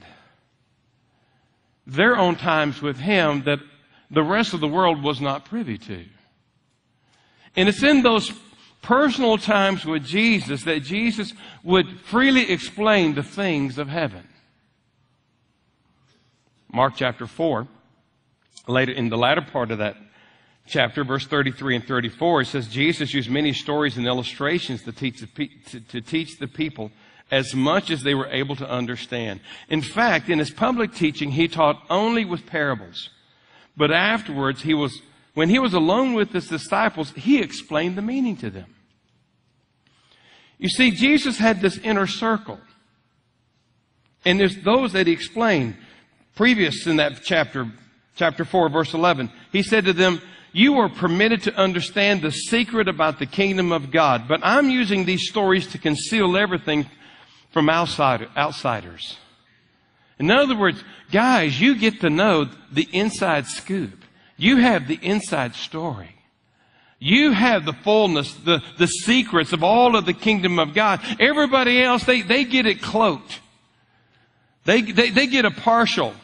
Their 1.87 2.15
own 2.15 2.35
times 2.35 2.79
with 2.79 2.97
Him 2.97 3.43
that 3.45 3.57
the 4.11 4.21
rest 4.21 4.53
of 4.53 4.59
the 4.59 4.67
world 4.67 5.01
was 5.03 5.19
not 5.19 5.45
privy 5.45 5.79
to. 5.79 6.05
And 7.55 7.67
it's 7.67 7.83
in 7.83 8.01
those 8.01 8.31
personal 8.81 9.37
times 9.37 9.85
with 9.85 10.05
Jesus 10.05 10.63
that 10.63 10.83
Jesus 10.83 11.33
would 11.63 11.99
freely 12.01 12.51
explain 12.51 13.13
the 13.13 13.23
things 13.23 13.77
of 13.77 13.89
heaven. 13.89 14.27
Mark 16.71 16.93
chapter 16.95 17.27
4, 17.27 17.67
later 18.67 18.93
in 18.93 19.09
the 19.09 19.17
latter 19.17 19.41
part 19.41 19.71
of 19.71 19.79
that 19.79 19.97
chapter, 20.67 21.03
verse 21.03 21.27
33 21.27 21.75
and 21.77 21.87
34, 21.87 22.41
it 22.41 22.45
says, 22.45 22.67
Jesus 22.69 23.13
used 23.13 23.29
many 23.29 23.51
stories 23.51 23.97
and 23.97 24.07
illustrations 24.07 24.83
to 24.83 24.91
teach, 24.91 25.19
the, 25.19 25.49
to, 25.69 25.79
to 25.81 26.01
teach 26.01 26.39
the 26.39 26.47
people 26.47 26.91
as 27.29 27.53
much 27.53 27.89
as 27.91 28.03
they 28.03 28.13
were 28.13 28.27
able 28.27 28.55
to 28.55 28.69
understand. 28.69 29.41
In 29.69 29.81
fact, 29.81 30.29
in 30.29 30.39
his 30.39 30.51
public 30.51 30.93
teaching, 30.93 31.31
he 31.31 31.47
taught 31.47 31.81
only 31.89 32.25
with 32.25 32.45
parables. 32.45 33.09
But 33.75 33.91
afterwards, 33.91 34.61
he 34.61 34.73
was, 34.73 35.01
when 35.33 35.49
he 35.49 35.59
was 35.59 35.73
alone 35.73 36.13
with 36.13 36.31
his 36.31 36.47
disciples, 36.47 37.11
he 37.11 37.39
explained 37.41 37.97
the 37.97 38.01
meaning 38.01 38.35
to 38.37 38.49
them. 38.49 38.73
You 40.57 40.69
see, 40.69 40.91
Jesus 40.91 41.37
had 41.37 41.61
this 41.61 41.77
inner 41.77 42.07
circle. 42.07 42.59
And 44.25 44.39
there's 44.39 44.57
those 44.57 44.93
that 44.93 45.07
he 45.07 45.13
explained 45.13 45.75
previous 46.35 46.85
in 46.85 46.97
that 46.97 47.23
chapter, 47.23 47.71
chapter 48.15 48.45
4, 48.45 48.69
verse 48.69 48.93
11. 48.93 49.31
He 49.51 49.63
said 49.63 49.85
to 49.85 49.93
them, 49.93 50.21
you 50.53 50.75
are 50.79 50.89
permitted 50.89 51.43
to 51.43 51.55
understand 51.55 52.21
the 52.21 52.31
secret 52.31 52.87
about 52.87 53.19
the 53.19 53.25
kingdom 53.25 53.71
of 53.71 53.89
God, 53.89 54.27
but 54.27 54.41
I'm 54.43 54.69
using 54.69 55.05
these 55.05 55.29
stories 55.29 55.67
to 55.67 55.77
conceal 55.77 56.35
everything 56.35 56.87
from 57.51 57.69
outside, 57.69 58.27
outsiders. 58.35 59.17
In 60.19 60.29
other 60.29 60.57
words, 60.57 60.83
guys, 61.11 61.59
you 61.59 61.75
get 61.75 62.01
to 62.01 62.09
know 62.09 62.49
the 62.71 62.87
inside 62.91 63.47
scoop. 63.47 64.03
You 64.41 64.57
have 64.57 64.87
the 64.87 64.97
inside 64.99 65.53
story. 65.53 66.15
You 66.97 67.31
have 67.31 67.63
the 67.63 67.73
fullness, 67.73 68.33
the, 68.33 68.63
the 68.79 68.87
secrets 68.87 69.53
of 69.53 69.63
all 69.63 69.95
of 69.95 70.07
the 70.07 70.13
kingdom 70.13 70.57
of 70.57 70.73
God. 70.73 70.99
Everybody 71.19 71.79
else, 71.79 72.05
they, 72.05 72.23
they 72.23 72.43
get 72.43 72.65
it 72.65 72.81
cloaked. 72.81 73.39
They, 74.65 74.81
they, 74.81 75.11
they 75.11 75.27
get 75.27 75.45
a 75.45 75.51
partial. 75.51 76.15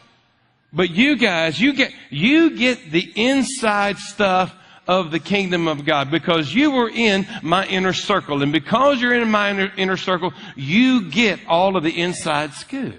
But 0.74 0.90
you 0.90 1.16
guys, 1.16 1.62
you 1.62 1.74
get, 1.74 1.94
you 2.10 2.58
get 2.58 2.90
the 2.90 3.08
inside 3.16 4.00
stuff 4.00 4.52
of 4.88 5.12
the 5.12 5.20
kingdom 5.20 5.68
of 5.68 5.86
God 5.86 6.10
because 6.10 6.52
you 6.52 6.72
were 6.72 6.90
in 6.90 7.28
my 7.44 7.68
inner 7.68 7.94
circle. 7.94 8.42
And 8.42 8.52
because 8.52 9.00
you're 9.00 9.14
in 9.14 9.30
my 9.30 9.52
inner, 9.52 9.72
inner 9.78 9.98
circle, 9.98 10.34
you 10.56 11.12
get 11.12 11.40
all 11.48 11.78
of 11.78 11.84
the 11.84 12.02
inside 12.02 12.54
scoop. 12.54 12.96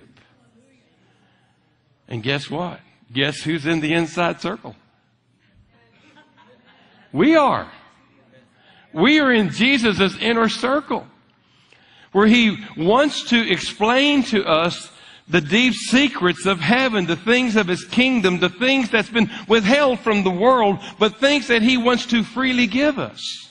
And 2.07 2.23
guess 2.23 2.49
what? 2.49 2.79
Guess 3.13 3.41
who's 3.41 3.67
in 3.67 3.81
the 3.81 3.95
inside 3.95 4.41
circle? 4.41 4.77
We 7.13 7.37
are. 7.37 7.71
We 8.93 9.21
are 9.21 9.33
in 9.33 9.51
Jesus' 9.51 10.17
inner 10.19 10.49
circle 10.49 11.07
where 12.13 12.27
he 12.27 12.65
wants 12.77 13.25
to 13.31 13.51
explain 13.51 14.23
to 14.25 14.45
us 14.45 14.91
the 15.29 15.41
deep 15.41 15.75
secrets 15.75 16.47
of 16.47 16.59
heaven, 16.59 17.07
the 17.07 17.17
things 17.17 17.55
of 17.55 17.67
his 17.69 17.85
kingdom, 17.85 18.39
the 18.39 18.49
things 18.49 18.91
that's 18.91 19.11
been 19.11 19.31
withheld 19.47 20.01
from 20.01 20.25
the 20.25 20.31
world, 20.31 20.79
but 20.99 21.21
things 21.21 21.49
that 21.49 21.61
he 21.61 21.77
wants 21.77 22.07
to 22.07 22.25
freely 22.25 22.67
give 22.67 22.99
us. 22.99 23.51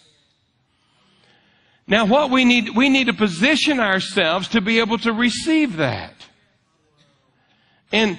Now 1.85 2.05
what 2.05 2.31
we 2.31 2.43
need, 2.45 2.75
we 2.75 2.89
need 2.89 3.07
to 3.07 3.13
position 3.13 3.79
ourselves 3.79 4.49
to 4.49 4.61
be 4.61 4.79
able 4.79 4.97
to 4.99 5.13
receive 5.13 5.77
that. 5.77 6.13
And, 7.91 8.17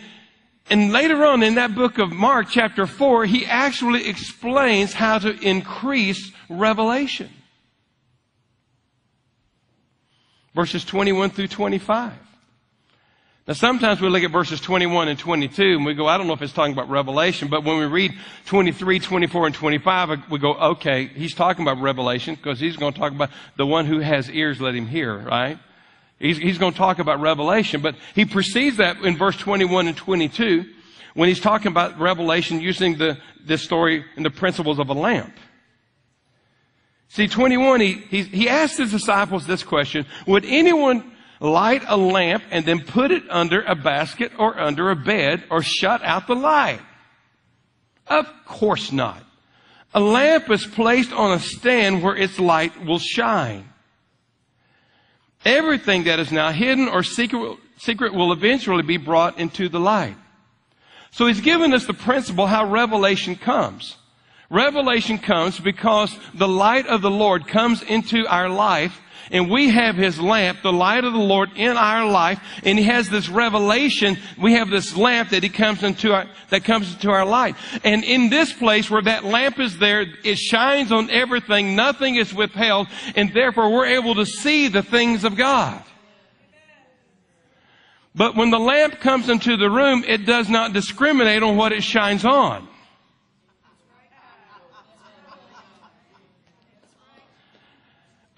and 0.70 0.92
later 0.92 1.24
on 1.24 1.42
in 1.42 1.54
that 1.54 1.74
book 1.74 1.98
of 1.98 2.12
Mark 2.12 2.48
chapter 2.50 2.86
4, 2.86 3.26
he 3.26 3.46
actually 3.46 4.08
explains 4.08 4.92
how 4.92 5.18
to 5.18 5.38
increase 5.40 6.32
revelation. 6.48 7.30
Verses 10.54 10.84
21 10.84 11.30
through 11.30 11.48
25. 11.48 12.12
Now, 13.46 13.54
sometimes 13.54 14.02
we 14.02 14.10
look 14.10 14.22
at 14.22 14.30
verses 14.30 14.60
21 14.60 15.08
and 15.08 15.18
22 15.18 15.62
and 15.62 15.86
we 15.86 15.94
go, 15.94 16.06
I 16.06 16.18
don't 16.18 16.26
know 16.26 16.34
if 16.34 16.42
it's 16.42 16.52
talking 16.52 16.74
about 16.74 16.90
Revelation, 16.90 17.48
but 17.48 17.64
when 17.64 17.78
we 17.78 17.86
read 17.86 18.12
23, 18.44 18.98
24, 18.98 19.46
and 19.46 19.54
25, 19.54 20.30
we 20.30 20.38
go, 20.38 20.52
okay, 20.52 21.06
he's 21.06 21.34
talking 21.34 21.62
about 21.66 21.80
Revelation 21.80 22.34
because 22.34 22.60
he's 22.60 22.76
going 22.76 22.92
to 22.92 22.98
talk 22.98 23.12
about 23.12 23.30
the 23.56 23.64
one 23.64 23.86
who 23.86 24.00
has 24.00 24.30
ears, 24.30 24.60
let 24.60 24.74
him 24.74 24.86
hear, 24.86 25.16
right? 25.16 25.58
He's, 26.18 26.38
he's 26.38 26.58
going 26.58 26.72
to 26.72 26.78
talk 26.78 26.98
about 26.98 27.20
Revelation, 27.20 27.80
but 27.80 27.94
he 28.14 28.24
precedes 28.24 28.78
that 28.78 28.98
in 28.98 29.16
verse 29.16 29.36
21 29.36 29.88
and 29.88 29.96
22 29.96 30.64
when 31.14 31.28
he's 31.28 31.40
talking 31.40 31.68
about 31.68 31.98
Revelation 31.98 32.60
using 32.60 32.98
the, 32.98 33.18
this 33.44 33.62
story 33.62 34.04
and 34.16 34.24
the 34.24 34.30
principles 34.30 34.78
of 34.78 34.88
a 34.88 34.92
lamp. 34.92 35.34
See, 37.08 37.26
21, 37.26 37.80
he, 37.80 37.92
he, 37.92 38.22
he 38.22 38.48
asked 38.48 38.78
his 38.78 38.90
disciples 38.90 39.46
this 39.46 39.62
question, 39.62 40.06
would 40.26 40.44
anyone 40.44 41.12
light 41.40 41.82
a 41.86 41.96
lamp 41.96 42.42
and 42.50 42.64
then 42.64 42.80
put 42.80 43.10
it 43.10 43.22
under 43.30 43.62
a 43.62 43.74
basket 43.74 44.32
or 44.38 44.58
under 44.58 44.90
a 44.90 44.96
bed 44.96 45.44
or 45.50 45.62
shut 45.62 46.02
out 46.02 46.26
the 46.26 46.34
light? 46.34 46.80
Of 48.06 48.26
course 48.44 48.92
not. 48.92 49.22
A 49.94 50.00
lamp 50.00 50.50
is 50.50 50.66
placed 50.66 51.12
on 51.12 51.32
a 51.32 51.40
stand 51.40 52.02
where 52.02 52.16
its 52.16 52.38
light 52.38 52.84
will 52.84 52.98
shine. 52.98 53.67
Everything 55.45 56.05
that 56.05 56.18
is 56.18 56.32
now 56.32 56.51
hidden 56.51 56.89
or 56.89 57.03
secret, 57.03 57.59
secret 57.78 58.12
will 58.12 58.32
eventually 58.32 58.82
be 58.82 58.97
brought 58.97 59.39
into 59.39 59.68
the 59.68 59.80
light. 59.80 60.16
So 61.11 61.26
he's 61.26 61.41
given 61.41 61.72
us 61.72 61.86
the 61.86 61.95
principle 61.95 62.47
how 62.47 62.64
revelation 62.66 63.36
comes. 63.36 63.97
Revelation 64.51 65.18
comes 65.18 65.59
because 65.61 66.16
the 66.34 66.49
light 66.49 66.86
of 66.86 67.03
the 67.03 67.11
Lord 67.11 67.47
comes 67.47 67.82
into 67.82 68.26
our 68.26 68.49
life 68.49 69.01
and 69.31 69.51
we 69.51 69.68
have 69.70 69.97
His 69.97 70.20
lamp, 70.20 70.62
the 70.62 70.72
light 70.72 71.05
of 71.05 71.12
the 71.12 71.18
Lord 71.18 71.51
in 71.57 71.76
our 71.76 72.09
life, 72.11 72.41
and 72.64 72.79
He 72.79 72.85
has 72.85 73.09
this 73.09 73.29
revelation. 73.29 74.18
We 74.39 74.55
have 74.55 74.70
this 74.70 74.97
lamp 74.97 75.31
that 75.31 75.43
He 75.43 75.49
comes 75.49 75.83
into 75.83 76.12
our, 76.12 76.26
that 76.51 76.64
comes 76.64 76.93
into 76.93 77.11
our 77.11 77.24
light. 77.24 77.57
And 77.85 78.05
in 78.05 78.31
this 78.31 78.53
place 78.53 78.91
where 78.91 79.03
that 79.03 79.24
lamp 79.24 79.59
is 79.59 79.79
there, 79.79 80.07
it 80.24 80.39
shines 80.39 80.93
on 80.93 81.11
everything. 81.11 81.76
Nothing 81.76 82.16
is 82.16 82.33
withheld, 82.33 82.89
and 83.16 83.33
therefore 83.33 83.72
we're 83.72 83.87
able 83.87 84.14
to 84.16 84.26
see 84.26 84.68
the 84.68 84.83
things 84.83 85.24
of 85.24 85.37
God. 85.37 85.83
But 88.14 88.35
when 88.35 88.51
the 88.51 88.59
lamp 88.59 88.99
comes 88.99 89.29
into 89.29 89.57
the 89.57 89.70
room, 89.70 90.05
it 90.07 90.26
does 90.26 90.49
not 90.49 90.72
discriminate 90.72 91.43
on 91.43 91.57
what 91.57 91.72
it 91.72 91.85
shines 91.85 92.24
on. 92.24 92.66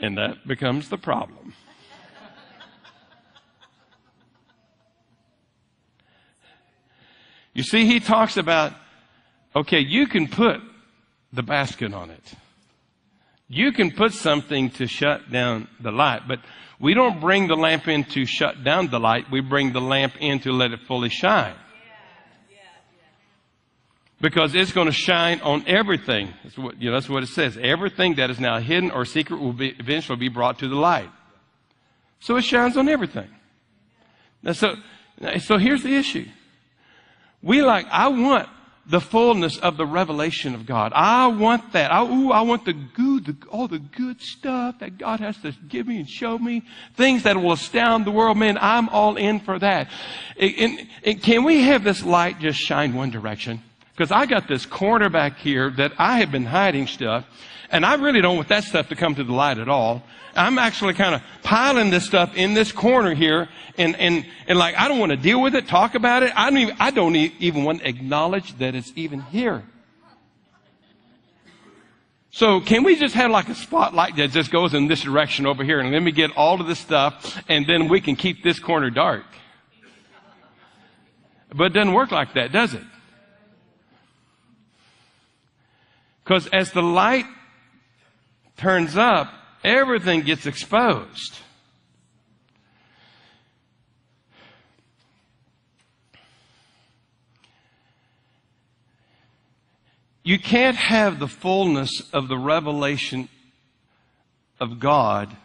And 0.01 0.17
that 0.17 0.47
becomes 0.47 0.89
the 0.89 0.99
problem. 0.99 1.53
You 7.53 7.63
see, 7.63 7.85
he 7.85 8.01
talks 8.01 8.37
about, 8.37 8.73
okay, 9.55 9.81
you 9.81 10.07
can 10.07 10.29
put 10.29 10.61
the 11.33 11.43
basket 11.43 11.93
on 11.93 12.11
it. 12.11 12.35
You 13.49 13.73
can 13.73 13.91
put 13.91 14.13
something 14.13 14.71
to 14.71 14.87
shut 14.87 15.31
down 15.31 15.69
the 15.81 15.91
light, 15.91 16.23
but 16.29 16.39
we 16.79 16.95
don't 16.95 17.21
bring 17.21 17.49
the 17.49 17.57
lamp 17.57 17.89
in 17.89 18.05
to 18.05 18.25
shut 18.25 18.65
down 18.65 18.89
the 18.89 19.01
light. 19.01 19.31
We 19.31 19.41
bring 19.41 19.73
the 19.73 19.81
lamp 19.81 20.15
in 20.21 20.39
to 20.41 20.53
let 20.53 20.71
it 20.71 20.81
fully 20.87 21.11
shine 21.11 21.57
because 24.21 24.55
it's 24.55 24.73
going 24.73 24.87
to 24.87 24.93
shine 24.93 25.41
on 25.41 25.65
everything. 25.67 26.33
That's 26.45 26.59
what, 26.59 26.81
you 26.81 26.91
know, 26.91 26.97
that's 26.97 27.09
what 27.09 27.23
it 27.23 27.29
says. 27.29 27.59
Everything 27.61 28.17
that 28.17 28.31
is 28.31 28.39
now 28.39 28.59
hidden 28.59 28.91
or 28.91 29.05
secret 29.05 29.41
will 29.41 29.53
be, 29.53 29.71
eventually 29.79 30.19
be 30.19 30.29
brought 30.29 30.59
to 30.59 30.69
the 30.69 30.77
light. 30.77 31.11
So 32.21 32.37
it 32.37 32.43
shines 32.43 32.77
on 32.77 32.89
everything. 32.89 33.29
Now, 34.43 34.53
so, 34.53 34.77
so 35.41 35.57
here's 35.57 35.83
the 35.83 35.95
issue. 35.95 36.27
We 37.43 37.63
like, 37.63 37.87
I 37.91 38.09
want 38.09 38.49
the 38.87 39.01
fullness 39.01 39.57
of 39.59 39.77
the 39.77 39.87
revelation 39.87 40.55
of 40.55 40.67
God. 40.67 40.93
I 40.95 41.29
want 41.29 41.73
that. 41.73 41.93
I, 41.93 42.05
ooh, 42.05 42.31
I 42.33 42.43
want 42.43 42.65
the 42.65 42.73
good, 42.73 43.25
the, 43.25 43.37
all 43.49 43.69
the 43.69 43.79
good 43.79 44.21
stuff 44.21 44.81
that 44.81 44.99
God 44.99 45.21
has 45.21 45.37
to 45.39 45.53
give 45.69 45.87
me 45.87 45.99
and 45.99 46.09
show 46.09 46.39
me. 46.39 46.65
Things 46.97 47.23
that 47.23 47.37
will 47.37 47.53
astound 47.53 48.05
the 48.05 48.11
world. 48.11 48.37
Man, 48.37 48.59
I'm 48.61 48.89
all 48.89 49.17
in 49.17 49.41
for 49.41 49.59
that. 49.59 49.89
And, 50.39 50.89
and 51.05 51.23
can 51.23 51.45
we 51.45 51.63
have 51.63 51.85
this 51.85 52.03
light 52.03 52.41
just 52.41 52.59
shine 52.59 52.95
one 52.95 53.11
direction? 53.11 53.63
Because 54.01 54.13
I 54.13 54.25
got 54.25 54.49
this 54.49 54.65
corner 54.65 55.11
back 55.11 55.37
here 55.37 55.69
that 55.73 55.93
I 55.99 56.21
have 56.21 56.33
been 56.33 56.47
hiding 56.47 56.87
stuff, 56.87 57.27
and 57.71 57.85
I 57.85 57.97
really 57.97 58.23
don't 58.23 58.37
want 58.37 58.49
that 58.49 58.65
stuff 58.65 58.89
to 58.89 58.97
come 58.97 59.15
to 59.17 59.23
the 59.23 59.35
light 59.35 59.59
at 59.59 59.69
all. 59.69 60.03
I'm 60.35 60.59
actually 60.59 60.95
kind 60.95 61.15
of 61.15 61.21
piling 61.43 61.91
this 61.91 62.07
stuff 62.07 62.35
in 62.35 62.55
this 62.55 62.73
corner 62.73 63.15
here, 63.15 63.51
and, 63.77 63.95
and, 63.97 64.25
and 64.47 64.59
like, 64.59 64.75
I 64.79 64.89
don't 64.89 64.99
want 64.99 65.11
to 65.11 65.19
deal 65.19 65.43
with 65.43 65.55
it, 65.55 65.69
talk 65.69 65.95
about 65.95 66.23
it. 66.23 66.33
I 66.35 66.49
don't 66.49 66.59
even, 66.61 66.77
I 66.81 66.91
don't 66.93 67.15
even 67.15 67.65
want 67.65 67.81
to 67.81 67.89
acknowledge 67.91 68.57
that 68.57 68.75
it's 68.75 68.91
even 68.97 69.21
here. 69.21 69.65
So 72.31 72.63
can 72.63 72.85
we 72.85 72.97
just 72.97 73.15
have 73.17 73.31
like 73.31 73.51
a 73.51 73.55
spotlight 73.55 74.17
that 74.17 74.31
just 74.31 74.51
goes 74.51 74.73
in 74.73 74.89
this 74.89 75.03
direction 75.03 75.45
over 75.45 75.63
here 75.63 75.79
and 75.79 75.93
let 75.93 76.01
me 76.01 76.11
get 76.11 76.35
all 76.39 76.59
of 76.59 76.67
this 76.67 76.79
stuff 76.79 77.39
and 77.51 77.67
then 77.67 77.89
we 77.89 78.01
can 78.01 78.17
keep 78.17 78.43
this 78.43 78.59
corner 78.59 78.89
dark? 78.89 79.27
But 81.55 81.65
it 81.65 81.73
doesn't 81.75 81.93
work 81.93 82.13
like 82.13 82.33
that, 82.33 82.51
does 82.51 82.73
it? 82.73 82.83
Because 86.31 86.47
as 86.53 86.71
the 86.71 86.81
light 86.81 87.25
turns 88.57 88.97
up, 88.97 89.35
everything 89.65 90.21
gets 90.21 90.47
exposed. 90.47 91.37
You 100.23 100.39
can't 100.39 100.77
have 100.77 101.19
the 101.19 101.27
fullness 101.27 102.01
of 102.13 102.29
the 102.29 102.39
revelation 102.39 103.29
of 104.61 104.79
God 104.79 105.37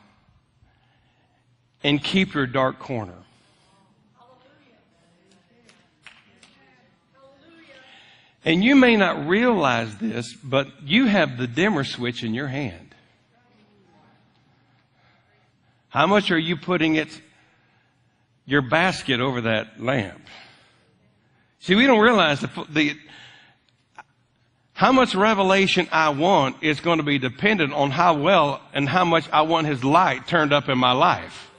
and 1.84 2.04
keep 2.04 2.36
your 2.36 2.46
dark 2.46 2.78
corner. 2.78 3.25
And 8.46 8.64
you 8.64 8.76
may 8.76 8.96
not 8.96 9.28
realize 9.28 9.98
this, 9.98 10.32
but 10.34 10.68
you 10.84 11.08
have 11.08 11.38
the 11.38 11.48
dimmer 11.48 11.84
switch 11.84 12.24
in 12.24 12.36
your 12.36 12.48
hand. 12.48 12.94
How 15.90 16.06
much 16.06 16.30
are 16.30 16.38
you 16.38 16.56
putting 16.56 16.96
it, 16.96 17.10
your 18.46 18.62
basket 18.62 19.20
over 19.20 19.42
that 19.42 19.82
lamp? 19.82 20.22
See, 21.60 21.74
we 21.74 21.88
don't 21.88 22.02
realize 22.02 22.42
the, 22.42 22.66
the 22.70 22.96
how 24.74 24.92
much 24.92 25.16
revelation 25.16 25.88
I 25.92 26.10
want 26.10 26.62
is 26.62 26.82
going 26.82 26.98
to 26.98 27.04
be 27.04 27.18
dependent 27.18 27.74
on 27.74 27.90
how 27.90 28.14
well 28.16 28.62
and 28.74 28.88
how 28.88 29.06
much 29.06 29.28
I 29.32 29.42
want 29.44 29.66
His 29.66 29.84
light 29.84 30.28
turned 30.28 30.54
up 30.54 30.70
in 30.70 30.78
my 30.78 30.92
life. 30.92 31.50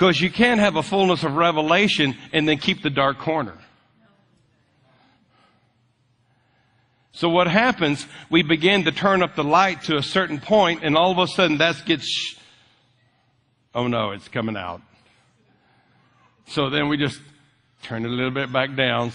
Because 0.00 0.18
you 0.18 0.30
can't 0.30 0.60
have 0.60 0.76
a 0.76 0.82
fullness 0.82 1.24
of 1.24 1.36
revelation 1.36 2.16
and 2.32 2.48
then 2.48 2.56
keep 2.56 2.82
the 2.82 2.88
dark 2.88 3.18
corner. 3.18 3.58
So 7.12 7.28
what 7.28 7.46
happens, 7.46 8.06
we 8.30 8.40
begin 8.40 8.84
to 8.84 8.92
turn 8.92 9.22
up 9.22 9.36
the 9.36 9.44
light 9.44 9.82
to 9.84 9.98
a 9.98 10.02
certain 10.02 10.40
point 10.40 10.80
and 10.84 10.96
all 10.96 11.12
of 11.12 11.18
a 11.18 11.26
sudden 11.26 11.58
that 11.58 11.84
gets, 11.84 12.06
sh- 12.06 12.36
oh 13.74 13.88
no, 13.88 14.12
it's 14.12 14.26
coming 14.28 14.56
out. 14.56 14.80
So 16.46 16.70
then 16.70 16.88
we 16.88 16.96
just 16.96 17.20
turn 17.82 18.06
it 18.06 18.08
a 18.08 18.10
little 18.10 18.30
bit 18.30 18.50
back 18.50 18.74
down. 18.74 19.12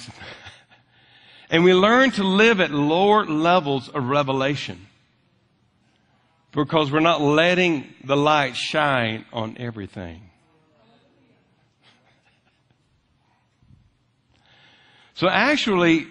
and 1.50 1.64
we 1.64 1.74
learn 1.74 2.12
to 2.12 2.24
live 2.24 2.62
at 2.62 2.70
lower 2.70 3.26
levels 3.26 3.90
of 3.90 4.08
revelation 4.08 4.86
because 6.52 6.92
we're 6.92 7.00
not 7.00 7.22
letting 7.22 7.92
the 8.04 8.16
light 8.16 8.56
shine 8.56 9.26
on 9.34 9.58
everything. 9.58 10.30
So 15.16 15.30
actually, 15.30 16.07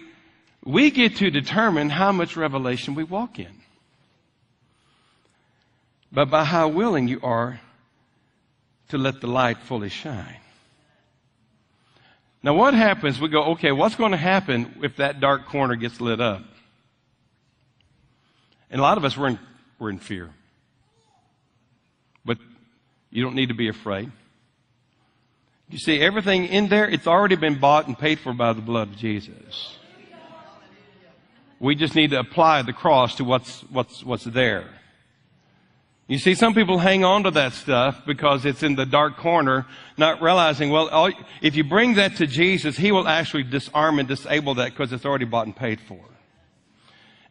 we 0.63 0.91
get 0.91 1.17
to 1.17 1.29
determine 1.29 1.89
how 1.89 2.11
much 2.11 2.35
revelation 2.35 2.95
we 2.95 3.03
walk 3.03 3.39
in. 3.39 3.61
But 6.11 6.29
by 6.29 6.43
how 6.43 6.69
willing 6.69 7.07
you 7.07 7.19
are 7.21 7.61
to 8.89 8.97
let 8.97 9.21
the 9.21 9.27
light 9.27 9.59
fully 9.59 9.89
shine. 9.89 10.39
Now, 12.41 12.53
what 12.53 12.73
happens? 12.73 13.19
We 13.19 13.29
go, 13.29 13.43
okay, 13.53 13.71
what's 13.71 13.95
going 13.95 14.11
to 14.11 14.17
happen 14.17 14.79
if 14.83 14.97
that 14.97 15.19
dark 15.19 15.47
corner 15.47 15.75
gets 15.75 15.99
lit 16.01 16.21
up? 16.21 16.43
And 18.69 18.79
a 18.79 18.83
lot 18.83 18.97
of 18.97 19.05
us, 19.05 19.17
we're 19.17 19.29
in, 19.29 19.39
we're 19.79 19.89
in 19.89 19.99
fear. 19.99 20.31
But 22.23 22.37
you 23.11 23.23
don't 23.23 23.35
need 23.35 23.49
to 23.49 23.55
be 23.55 23.67
afraid. 23.67 24.11
You 25.69 25.77
see, 25.79 25.99
everything 25.99 26.45
in 26.45 26.67
there, 26.67 26.87
it's 26.87 27.07
already 27.07 27.35
been 27.35 27.59
bought 27.59 27.87
and 27.87 27.97
paid 27.97 28.19
for 28.19 28.33
by 28.33 28.53
the 28.53 28.61
blood 28.61 28.89
of 28.89 28.97
Jesus. 28.97 29.77
We 31.59 31.75
just 31.75 31.95
need 31.95 32.11
to 32.11 32.19
apply 32.19 32.61
the 32.61 32.73
cross 32.73 33.15
to 33.15 33.23
what's, 33.23 33.61
what's, 33.71 34.03
what's 34.03 34.25
there. 34.25 34.69
You 36.07 36.19
see, 36.19 36.35
some 36.35 36.53
people 36.53 36.77
hang 36.77 37.03
on 37.03 37.23
to 37.23 37.31
that 37.31 37.53
stuff 37.53 38.05
because 38.05 38.45
it's 38.45 38.61
in 38.61 38.75
the 38.75 38.85
dark 38.85 39.17
corner, 39.17 39.65
not 39.97 40.21
realizing, 40.21 40.69
well, 40.69 40.87
all, 40.89 41.11
if 41.41 41.55
you 41.55 41.63
bring 41.63 41.95
that 41.95 42.17
to 42.17 42.27
Jesus, 42.27 42.77
He 42.77 42.91
will 42.91 43.07
actually 43.07 43.43
disarm 43.43 43.97
and 43.97 44.07
disable 44.07 44.53
that 44.55 44.71
because 44.71 44.93
it's 44.93 45.05
already 45.05 45.25
bought 45.25 45.47
and 45.47 45.55
paid 45.55 45.81
for. 45.81 45.99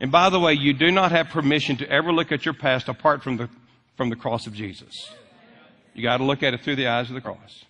And 0.00 0.10
by 0.10 0.28
the 0.28 0.40
way, 0.40 0.54
you 0.54 0.72
do 0.72 0.90
not 0.90 1.12
have 1.12 1.28
permission 1.28 1.76
to 1.76 1.88
ever 1.88 2.12
look 2.12 2.32
at 2.32 2.44
your 2.44 2.54
past 2.54 2.88
apart 2.88 3.22
from 3.22 3.36
the, 3.36 3.48
from 3.96 4.10
the 4.10 4.16
cross 4.16 4.48
of 4.48 4.54
Jesus. 4.54 5.12
You 5.94 6.02
got 6.02 6.16
to 6.16 6.24
look 6.24 6.42
at 6.42 6.52
it 6.52 6.62
through 6.62 6.76
the 6.76 6.88
eyes 6.88 7.08
of 7.08 7.14
the 7.14 7.20
cross. 7.20 7.64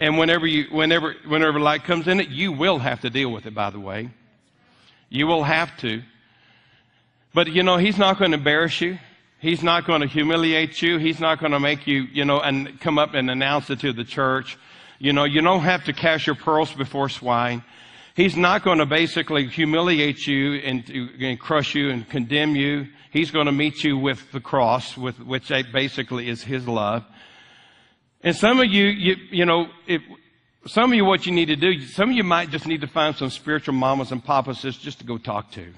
And 0.00 0.16
whenever 0.16 0.46
you, 0.46 0.64
whenever, 0.70 1.14
whenever 1.26 1.60
light 1.60 1.84
comes 1.84 2.08
in 2.08 2.20
it, 2.20 2.30
you 2.30 2.52
will 2.52 2.78
have 2.78 3.02
to 3.02 3.10
deal 3.10 3.30
with 3.30 3.44
it, 3.46 3.54
by 3.54 3.68
the 3.70 3.78
way. 3.78 4.10
You 5.10 5.26
will 5.26 5.44
have 5.44 5.76
to. 5.78 6.02
But 7.34 7.48
you 7.48 7.62
know, 7.62 7.76
He's 7.76 7.98
not 7.98 8.18
going 8.18 8.30
to 8.30 8.38
embarrass 8.38 8.80
you. 8.80 8.98
He's 9.40 9.62
not 9.62 9.86
going 9.86 10.02
to 10.02 10.06
humiliate 10.06 10.82
you. 10.82 10.98
He's 10.98 11.20
not 11.20 11.38
going 11.40 11.52
to 11.52 11.60
make 11.60 11.86
you, 11.86 12.02
you 12.12 12.24
know, 12.24 12.40
and 12.40 12.78
come 12.80 12.98
up 12.98 13.14
and 13.14 13.30
announce 13.30 13.70
it 13.70 13.80
to 13.80 13.92
the 13.92 14.04
church. 14.04 14.58
You 14.98 15.14
know, 15.14 15.24
you 15.24 15.40
don't 15.40 15.62
have 15.62 15.84
to 15.84 15.94
cast 15.94 16.26
your 16.26 16.36
pearls 16.36 16.72
before 16.72 17.08
swine. 17.08 17.62
He's 18.14 18.36
not 18.36 18.62
going 18.62 18.78
to 18.78 18.86
basically 18.86 19.46
humiliate 19.46 20.26
you 20.26 20.56
and, 20.56 20.86
and 20.90 21.40
crush 21.40 21.74
you 21.74 21.88
and 21.88 22.06
condemn 22.06 22.54
you. 22.54 22.88
He's 23.10 23.30
going 23.30 23.46
to 23.46 23.52
meet 23.52 23.82
you 23.82 23.96
with 23.96 24.30
the 24.30 24.40
cross, 24.40 24.96
with, 24.96 25.18
which 25.20 25.50
basically 25.72 26.28
is 26.28 26.42
His 26.42 26.68
love. 26.68 27.04
And 28.22 28.36
some 28.36 28.60
of 28.60 28.66
you, 28.66 28.84
you, 28.86 29.16
you 29.30 29.44
know, 29.46 29.68
if, 29.86 30.02
some 30.66 30.92
of 30.92 30.96
you, 30.96 31.04
what 31.04 31.24
you 31.24 31.32
need 31.32 31.46
to 31.46 31.56
do, 31.56 31.80
some 31.80 32.10
of 32.10 32.16
you 32.16 32.24
might 32.24 32.50
just 32.50 32.66
need 32.66 32.82
to 32.82 32.86
find 32.86 33.16
some 33.16 33.30
spiritual 33.30 33.74
mamas 33.74 34.12
and 34.12 34.22
papas 34.22 34.60
just 34.60 34.98
to 34.98 35.04
go 35.06 35.16
talk 35.16 35.50
to. 35.52 35.72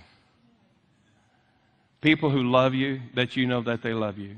People 2.00 2.30
who 2.30 2.42
love 2.42 2.74
you, 2.74 3.00
that 3.14 3.36
you 3.36 3.46
know 3.46 3.62
that 3.62 3.82
they 3.82 3.94
love 3.94 4.18
you. 4.18 4.36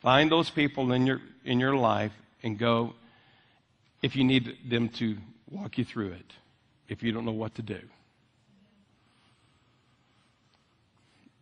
Find 0.00 0.30
those 0.30 0.50
people 0.50 0.92
in 0.92 1.06
your, 1.06 1.20
in 1.44 1.58
your 1.58 1.74
life 1.74 2.12
and 2.42 2.58
go 2.58 2.92
if 4.02 4.14
you 4.14 4.24
need 4.24 4.58
them 4.68 4.88
to 4.90 5.16
walk 5.50 5.78
you 5.78 5.84
through 5.84 6.10
it, 6.12 6.32
if 6.88 7.02
you 7.02 7.12
don't 7.12 7.24
know 7.24 7.32
what 7.32 7.54
to 7.54 7.62
do. 7.62 7.78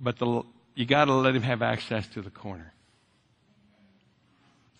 But 0.01 0.19
the, 0.19 0.43
you 0.75 0.87
got 0.87 1.07
to 1.07 1.15
let 1.15 1.35
him 1.35 1.43
have 1.43 1.63
access 1.63 2.07
to 2.09 2.23
the 2.23 2.31
corner. 2.31 2.73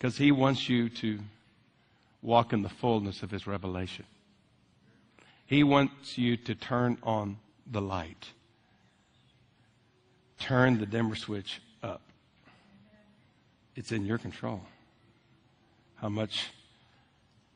Because 0.01 0.17
he 0.17 0.31
wants 0.31 0.67
you 0.67 0.89
to 0.89 1.19
walk 2.23 2.53
in 2.53 2.63
the 2.63 2.69
fullness 2.69 3.21
of 3.21 3.29
his 3.29 3.45
revelation. 3.45 4.03
He 5.45 5.63
wants 5.63 6.17
you 6.17 6.37
to 6.37 6.55
turn 6.55 6.97
on 7.03 7.37
the 7.71 7.81
light. 7.81 8.31
Turn 10.39 10.79
the 10.79 10.87
dimmer 10.87 11.13
switch 11.13 11.61
up. 11.83 12.01
It's 13.75 13.91
in 13.91 14.03
your 14.03 14.17
control. 14.17 14.63
How 15.97 16.09
much, 16.09 16.47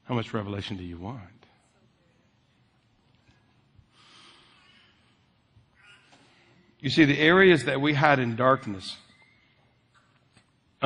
how 0.04 0.14
much 0.14 0.32
revelation 0.32 0.78
do 0.78 0.84
you 0.84 1.00
want? 1.00 1.20
You 6.80 6.91
see, 6.91 7.06
the 7.06 7.18
areas 7.18 7.64
that 7.64 7.82
we 7.82 7.96
hide 7.96 8.20
in 8.20 8.36
darkness 8.36 8.98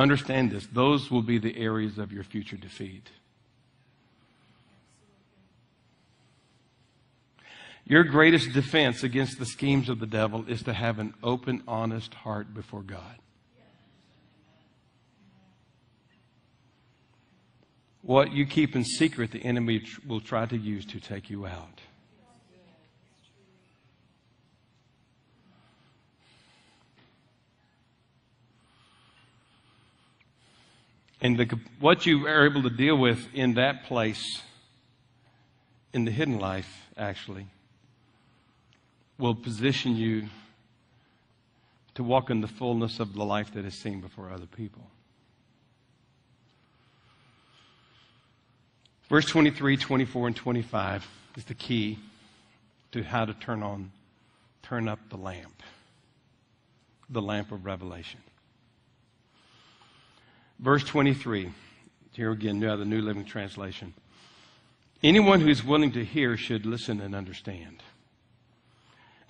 Understand 0.00 0.50
this. 0.50 0.66
Those 0.72 1.10
will 1.10 1.20
be 1.20 1.36
the 1.36 1.54
areas 1.58 1.98
of 1.98 2.10
your 2.10 2.24
future 2.24 2.56
defeat. 2.56 3.10
Your 7.84 8.04
greatest 8.04 8.54
defense 8.54 9.02
against 9.02 9.38
the 9.38 9.44
schemes 9.44 9.90
of 9.90 10.00
the 10.00 10.06
devil 10.06 10.46
is 10.48 10.62
to 10.62 10.72
have 10.72 10.98
an 10.98 11.12
open, 11.22 11.62
honest 11.68 12.14
heart 12.14 12.54
before 12.54 12.80
God. 12.80 13.18
What 18.00 18.32
you 18.32 18.46
keep 18.46 18.74
in 18.74 18.84
secret, 18.84 19.32
the 19.32 19.44
enemy 19.44 19.82
will 20.06 20.22
try 20.22 20.46
to 20.46 20.56
use 20.56 20.86
to 20.86 20.98
take 20.98 21.28
you 21.28 21.46
out. 21.46 21.82
And 31.20 31.38
the, 31.38 31.58
what 31.78 32.06
you 32.06 32.26
are 32.26 32.46
able 32.46 32.62
to 32.62 32.70
deal 32.70 32.96
with 32.96 33.28
in 33.34 33.54
that 33.54 33.84
place, 33.84 34.42
in 35.92 36.04
the 36.04 36.10
hidden 36.10 36.38
life, 36.38 36.88
actually, 36.96 37.46
will 39.18 39.34
position 39.34 39.96
you 39.96 40.28
to 41.94 42.02
walk 42.02 42.30
in 42.30 42.40
the 42.40 42.48
fullness 42.48 43.00
of 43.00 43.14
the 43.14 43.24
life 43.24 43.52
that 43.52 43.64
is 43.64 43.74
seen 43.74 44.00
before 44.00 44.30
other 44.30 44.46
people. 44.46 44.86
Verse 49.10 49.26
23, 49.26 49.76
24, 49.76 50.28
and 50.28 50.36
25 50.36 51.06
is 51.36 51.44
the 51.44 51.54
key 51.54 51.98
to 52.92 53.02
how 53.02 53.24
to 53.24 53.34
turn 53.34 53.62
on, 53.62 53.90
turn 54.62 54.88
up 54.88 55.00
the 55.10 55.16
lamp, 55.16 55.62
the 57.10 57.20
lamp 57.20 57.52
of 57.52 57.66
revelation. 57.66 58.20
Verse 60.60 60.84
23, 60.84 61.50
here 62.12 62.32
again, 62.32 62.60
now 62.60 62.76
the 62.76 62.84
New 62.84 63.00
Living 63.00 63.24
Translation. 63.24 63.94
Anyone 65.02 65.40
who's 65.40 65.64
willing 65.64 65.92
to 65.92 66.04
hear 66.04 66.36
should 66.36 66.66
listen 66.66 67.00
and 67.00 67.14
understand. 67.14 67.82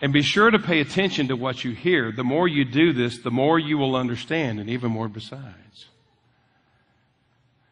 And 0.01 0.12
be 0.12 0.23
sure 0.23 0.51
to 0.51 0.59
pay 0.59 0.81
attention 0.81 1.28
to 1.28 1.36
what 1.36 1.62
you 1.62 1.70
hear. 1.70 2.11
The 2.11 2.24
more 2.24 2.48
you 2.48 2.65
do 2.65 2.93
this, 2.93 3.19
the 3.19 3.31
more 3.31 3.61
you 3.61 3.78
will 3.78 3.94
understand, 3.94 4.59
and 4.59 4.69
even 4.69 4.90
more 4.90 5.09
besides. 5.09 5.86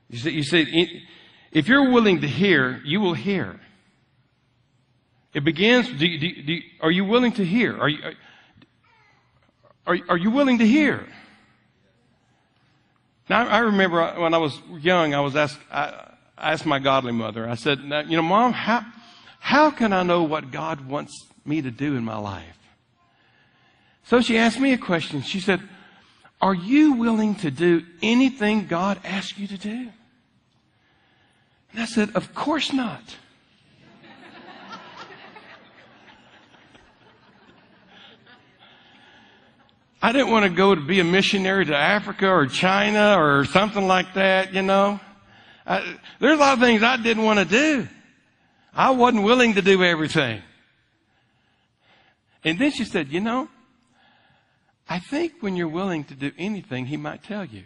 You 0.09 0.19
see, 0.19 0.31
you 0.31 0.43
see 0.45 1.03
if 1.51 1.67
you're 1.67 1.91
willing 1.91 2.21
to 2.21 2.29
hear, 2.29 2.81
you 2.85 3.01
will 3.01 3.15
hear. 3.15 3.59
It 5.35 5.45
begins, 5.45 5.89
do, 5.89 6.19
do, 6.19 6.61
are 6.81 6.91
you 6.91 7.05
willing 7.05 7.33
to 7.33 7.45
hear? 7.45 7.77
Are 7.77 7.89
you, 7.89 7.99
are, 9.87 9.99
are 10.11 10.17
you 10.17 10.31
willing 10.31 10.59
to 10.59 10.67
hear? 10.67 11.07
Now, 13.29 13.47
I 13.47 13.59
remember 13.59 14.15
when 14.21 14.33
I 14.33 14.39
was 14.39 14.59
young, 14.81 15.15
I 15.15 15.21
was 15.21 15.37
asked, 15.37 15.59
I, 15.71 16.13
I 16.37 16.53
asked 16.53 16.67
my 16.67 16.79
godly 16.79 17.13
mother, 17.13 17.49
I 17.49 17.57
said, 17.57 17.81
you 17.81 18.17
know, 18.17 18.23
mom, 18.23 18.53
how, 18.53 18.85
how 19.39 19.71
can 19.71 19.93
I 19.93 20.03
know 20.03 20.23
what 20.23 20.51
God 20.51 20.89
wants 20.89 21.27
me 21.45 21.61
to 21.61 21.71
do 21.71 21.97
in 21.97 22.05
my 22.05 22.17
life? 22.17 22.57
So 24.05 24.23
she 24.23 24.39
asked 24.39 24.59
me 24.59 24.73
a 24.73 24.79
question. 24.79 25.21
She 25.23 25.41
said, 25.41 25.61
are 26.41 26.55
you 26.55 26.93
willing 26.93 27.35
to 27.37 27.51
do 27.51 27.85
anything 28.01 28.67
God 28.67 28.99
asks 29.05 29.39
you 29.39 29.47
to 29.49 29.59
do? 29.59 29.89
And 31.73 31.83
I 31.83 31.85
said, 31.85 32.11
of 32.15 32.35
course 32.35 32.73
not. 32.73 33.03
I 40.01 40.13
didn't 40.13 40.31
want 40.31 40.45
to 40.45 40.51
go 40.51 40.75
to 40.75 40.81
be 40.81 41.01
a 41.01 41.05
missionary 41.05 41.65
to 41.67 41.77
Africa 41.77 42.29
or 42.29 42.47
China 42.47 43.21
or 43.21 43.45
something 43.45 43.87
like 43.87 44.15
that, 44.15 44.55
you 44.55 44.63
know. 44.63 45.01
I, 45.67 45.97
there's 46.21 46.39
a 46.39 46.41
lot 46.41 46.55
of 46.55 46.61
things 46.61 46.83
I 46.83 46.97
didn't 46.97 47.25
want 47.25 47.41
to 47.41 47.45
do. 47.45 47.89
I 48.73 48.91
wasn't 48.91 49.25
willing 49.25 49.55
to 49.55 49.63
do 49.63 49.83
everything. 49.83 50.41
And 52.45 52.59
then 52.59 52.71
she 52.71 52.85
said, 52.85 53.09
you 53.09 53.21
know, 53.21 53.49
I 54.89 55.01
think 55.01 55.35
when 55.41 55.57
you're 55.57 55.69
willing 55.69 56.05
to 56.05 56.15
do 56.15 56.31
anything, 56.39 56.87
he 56.87 56.97
might 56.97 57.25
tell 57.25 57.45
you. 57.45 57.65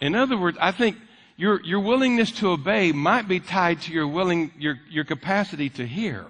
In 0.00 0.14
other 0.14 0.38
words, 0.38 0.56
I 0.60 0.72
think 0.72 0.96
your, 1.36 1.62
your 1.62 1.80
willingness 1.80 2.32
to 2.32 2.50
obey 2.50 2.92
might 2.92 3.28
be 3.28 3.38
tied 3.38 3.82
to 3.82 3.92
your 3.92 4.08
willing, 4.08 4.50
your, 4.58 4.76
your 4.90 5.04
capacity 5.04 5.68
to 5.70 5.86
hear. 5.86 6.26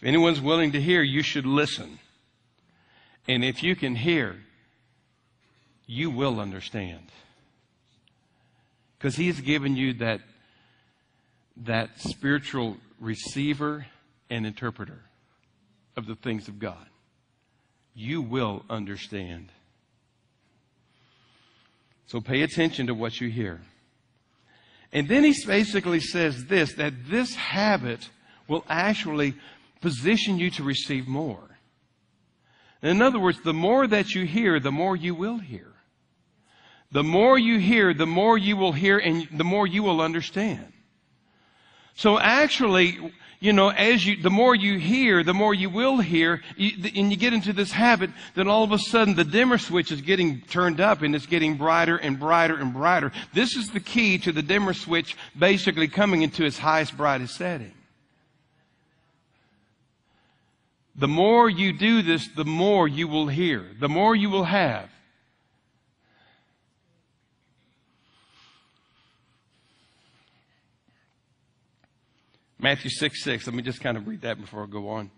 If 0.00 0.06
anyone's 0.06 0.40
willing 0.40 0.72
to 0.72 0.80
hear, 0.80 1.02
you 1.02 1.22
should 1.22 1.46
listen. 1.46 1.98
And 3.26 3.44
if 3.44 3.62
you 3.62 3.74
can 3.74 3.96
hear, 3.96 4.36
you 5.86 6.10
will 6.10 6.38
understand. 6.38 7.06
Because 8.96 9.16
He's 9.16 9.40
given 9.40 9.76
you 9.76 9.94
that, 9.94 10.20
that 11.56 12.00
spiritual 12.00 12.76
receiver 13.00 13.86
and 14.30 14.46
interpreter 14.46 15.00
of 15.96 16.06
the 16.06 16.14
things 16.14 16.48
of 16.48 16.58
God. 16.58 16.86
You 17.94 18.22
will 18.22 18.64
understand. 18.70 19.48
So 22.06 22.20
pay 22.20 22.42
attention 22.42 22.86
to 22.86 22.94
what 22.94 23.20
you 23.20 23.28
hear. 23.28 23.60
And 24.92 25.08
then 25.08 25.24
he 25.24 25.34
basically 25.46 26.00
says 26.00 26.46
this 26.46 26.74
that 26.74 26.94
this 27.08 27.34
habit 27.34 28.08
will 28.46 28.64
actually 28.68 29.34
position 29.80 30.38
you 30.38 30.50
to 30.52 30.62
receive 30.62 31.06
more. 31.06 31.58
In 32.82 33.02
other 33.02 33.18
words, 33.18 33.40
the 33.42 33.54
more 33.54 33.86
that 33.86 34.14
you 34.14 34.24
hear, 34.24 34.60
the 34.60 34.72
more 34.72 34.96
you 34.96 35.14
will 35.14 35.38
hear. 35.38 35.72
The 36.90 37.04
more 37.04 37.38
you 37.38 37.58
hear, 37.58 37.92
the 37.92 38.06
more 38.06 38.38
you 38.38 38.56
will 38.56 38.72
hear 38.72 38.98
and 38.98 39.28
the 39.32 39.44
more 39.44 39.66
you 39.66 39.82
will 39.82 40.00
understand. 40.00 40.72
So 41.94 42.18
actually, 42.18 43.12
you 43.40 43.52
know, 43.52 43.68
as 43.68 44.06
you, 44.06 44.22
the 44.22 44.30
more 44.30 44.54
you 44.54 44.78
hear, 44.78 45.22
the 45.22 45.34
more 45.34 45.52
you 45.52 45.68
will 45.68 45.98
hear, 45.98 46.40
and 46.56 47.10
you 47.10 47.16
get 47.16 47.32
into 47.32 47.52
this 47.52 47.72
habit, 47.72 48.10
then 48.34 48.48
all 48.48 48.64
of 48.64 48.72
a 48.72 48.78
sudden 48.78 49.14
the 49.14 49.24
dimmer 49.24 49.58
switch 49.58 49.92
is 49.92 50.00
getting 50.00 50.40
turned 50.42 50.80
up 50.80 51.02
and 51.02 51.14
it's 51.14 51.26
getting 51.26 51.56
brighter 51.56 51.96
and 51.96 52.18
brighter 52.18 52.56
and 52.56 52.72
brighter. 52.72 53.12
This 53.34 53.56
is 53.56 53.70
the 53.70 53.80
key 53.80 54.18
to 54.18 54.32
the 54.32 54.42
dimmer 54.42 54.72
switch 54.72 55.16
basically 55.38 55.88
coming 55.88 56.22
into 56.22 56.44
its 56.44 56.58
highest, 56.58 56.96
brightest 56.96 57.36
setting. 57.36 57.74
The 60.98 61.08
more 61.08 61.48
you 61.48 61.72
do 61.72 62.02
this, 62.02 62.26
the 62.26 62.44
more 62.44 62.88
you 62.88 63.06
will 63.06 63.28
hear, 63.28 63.64
the 63.78 63.88
more 63.88 64.16
you 64.16 64.30
will 64.30 64.44
have. 64.44 64.90
Matthew 72.58 72.90
6 72.90 73.22
6, 73.22 73.46
let 73.46 73.54
me 73.54 73.62
just 73.62 73.80
kind 73.80 73.96
of 73.96 74.08
read 74.08 74.22
that 74.22 74.40
before 74.40 74.64
I 74.64 74.66
go 74.66 74.88
on. 74.88 75.12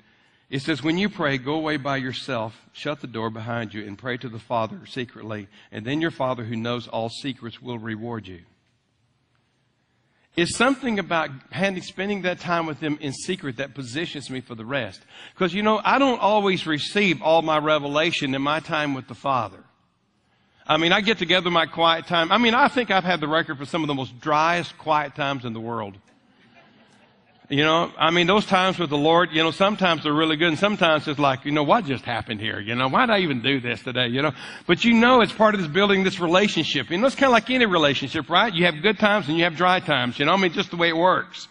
It 0.50 0.60
says, 0.60 0.82
When 0.82 0.98
you 0.98 1.08
pray, 1.08 1.38
go 1.38 1.54
away 1.54 1.78
by 1.78 1.96
yourself, 1.96 2.60
shut 2.74 3.00
the 3.00 3.06
door 3.06 3.30
behind 3.30 3.72
you, 3.72 3.86
and 3.86 3.96
pray 3.96 4.18
to 4.18 4.28
the 4.28 4.38
Father 4.38 4.80
secretly, 4.84 5.48
and 5.72 5.86
then 5.86 6.02
your 6.02 6.10
Father 6.10 6.44
who 6.44 6.56
knows 6.56 6.88
all 6.88 7.08
secrets 7.08 7.62
will 7.62 7.78
reward 7.78 8.26
you. 8.26 8.40
It's 10.40 10.56
something 10.56 10.98
about 10.98 11.28
spending 11.82 12.22
that 12.22 12.40
time 12.40 12.64
with 12.64 12.80
them 12.80 12.96
in 13.02 13.12
secret 13.12 13.58
that 13.58 13.74
positions 13.74 14.30
me 14.30 14.40
for 14.40 14.54
the 14.54 14.64
rest. 14.64 15.02
Because, 15.34 15.52
you 15.52 15.62
know, 15.62 15.82
I 15.84 15.98
don't 15.98 16.18
always 16.18 16.66
receive 16.66 17.20
all 17.20 17.42
my 17.42 17.58
revelation 17.58 18.34
in 18.34 18.40
my 18.40 18.60
time 18.60 18.94
with 18.94 19.06
the 19.06 19.14
Father. 19.14 19.62
I 20.66 20.78
mean, 20.78 20.92
I 20.92 21.02
get 21.02 21.18
together 21.18 21.50
my 21.50 21.66
quiet 21.66 22.06
time. 22.06 22.32
I 22.32 22.38
mean, 22.38 22.54
I 22.54 22.68
think 22.68 22.90
I've 22.90 23.04
had 23.04 23.20
the 23.20 23.28
record 23.28 23.58
for 23.58 23.66
some 23.66 23.82
of 23.82 23.88
the 23.88 23.94
most 23.94 24.18
driest 24.18 24.78
quiet 24.78 25.14
times 25.14 25.44
in 25.44 25.52
the 25.52 25.60
world. 25.60 25.98
You 27.50 27.64
know, 27.64 27.90
I 27.98 28.12
mean, 28.12 28.28
those 28.28 28.46
times 28.46 28.78
with 28.78 28.90
the 28.90 28.96
Lord, 28.96 29.30
you 29.32 29.42
know, 29.42 29.50
sometimes 29.50 30.04
they're 30.04 30.12
really 30.12 30.36
good 30.36 30.46
and 30.46 30.58
sometimes 30.58 31.08
it's 31.08 31.18
like, 31.18 31.44
you 31.44 31.50
know, 31.50 31.64
what 31.64 31.84
just 31.84 32.04
happened 32.04 32.40
here? 32.40 32.60
You 32.60 32.76
know, 32.76 32.86
why 32.86 33.06
did 33.06 33.12
I 33.12 33.18
even 33.18 33.42
do 33.42 33.58
this 33.58 33.82
today? 33.82 34.06
You 34.06 34.22
know, 34.22 34.30
but 34.68 34.84
you 34.84 34.94
know, 34.94 35.20
it's 35.20 35.32
part 35.32 35.56
of 35.56 35.60
this 35.60 35.68
building 35.68 36.04
this 36.04 36.20
relationship. 36.20 36.90
You 36.90 36.98
know, 36.98 37.08
it's 37.08 37.16
kind 37.16 37.24
of 37.24 37.32
like 37.32 37.50
any 37.50 37.66
relationship, 37.66 38.30
right? 38.30 38.54
You 38.54 38.66
have 38.66 38.80
good 38.80 39.00
times 39.00 39.28
and 39.28 39.36
you 39.36 39.42
have 39.42 39.56
dry 39.56 39.80
times, 39.80 40.16
you 40.16 40.26
know, 40.26 40.32
I 40.32 40.36
mean, 40.36 40.52
just 40.52 40.70
the 40.70 40.76
way 40.76 40.90
it 40.90 40.96
works. 40.96 41.48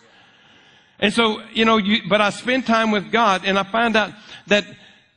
And 1.00 1.14
so, 1.14 1.42
you 1.52 1.66
know, 1.66 1.76
you, 1.76 2.04
but 2.08 2.22
I 2.22 2.30
spend 2.30 2.66
time 2.66 2.92
with 2.92 3.12
God 3.12 3.42
and 3.44 3.60
I 3.60 3.64
find 3.64 3.98
out 3.98 4.14
that 4.48 4.64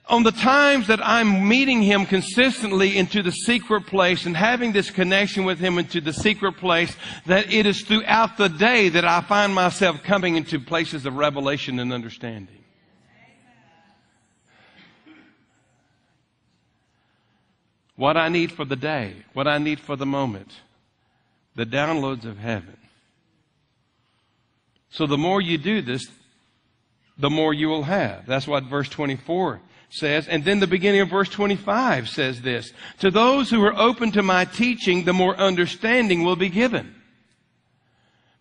on 0.06 0.24
the 0.24 0.32
times 0.32 0.88
that 0.88 1.04
I'm 1.04 1.48
meeting 1.48 1.80
Him 1.80 2.06
consistently 2.06 2.96
into 2.96 3.22
the 3.22 3.30
secret 3.30 3.86
place 3.86 4.26
and 4.26 4.36
having 4.36 4.72
this 4.72 4.90
connection 4.90 5.44
with 5.44 5.58
Him 5.58 5.78
into 5.78 6.00
the 6.00 6.12
secret 6.12 6.56
place, 6.56 6.94
that 7.26 7.52
it 7.52 7.66
is 7.66 7.82
throughout 7.82 8.36
the 8.36 8.48
day 8.48 8.88
that 8.88 9.04
I 9.04 9.20
find 9.20 9.54
myself 9.54 10.02
coming 10.02 10.36
into 10.36 10.58
places 10.58 11.06
of 11.06 11.16
revelation 11.16 11.78
and 11.78 11.92
understanding. 11.92 12.58
What 17.94 18.16
I 18.16 18.28
need 18.28 18.50
for 18.50 18.64
the 18.64 18.74
day, 18.74 19.14
what 19.32 19.46
I 19.46 19.58
need 19.58 19.78
for 19.78 19.94
the 19.94 20.06
moment, 20.06 20.50
the 21.54 21.66
downloads 21.66 22.24
of 22.24 22.38
heaven. 22.38 22.76
So 24.90 25.06
the 25.06 25.18
more 25.18 25.40
you 25.40 25.56
do 25.56 25.80
this, 25.80 26.06
the 27.16 27.30
more 27.30 27.54
you 27.54 27.68
will 27.68 27.84
have. 27.84 28.26
That's 28.26 28.48
what 28.48 28.64
verse 28.64 28.88
24 28.88 29.60
says. 29.92 30.26
And 30.26 30.44
then 30.44 30.58
the 30.58 30.66
beginning 30.66 31.02
of 31.02 31.10
verse 31.10 31.28
25 31.28 32.08
says 32.08 32.40
this. 32.40 32.72
To 33.00 33.10
those 33.10 33.50
who 33.50 33.62
are 33.62 33.78
open 33.78 34.10
to 34.12 34.22
my 34.22 34.46
teaching, 34.46 35.04
the 35.04 35.12
more 35.12 35.36
understanding 35.36 36.24
will 36.24 36.34
be 36.34 36.48
given. 36.48 36.94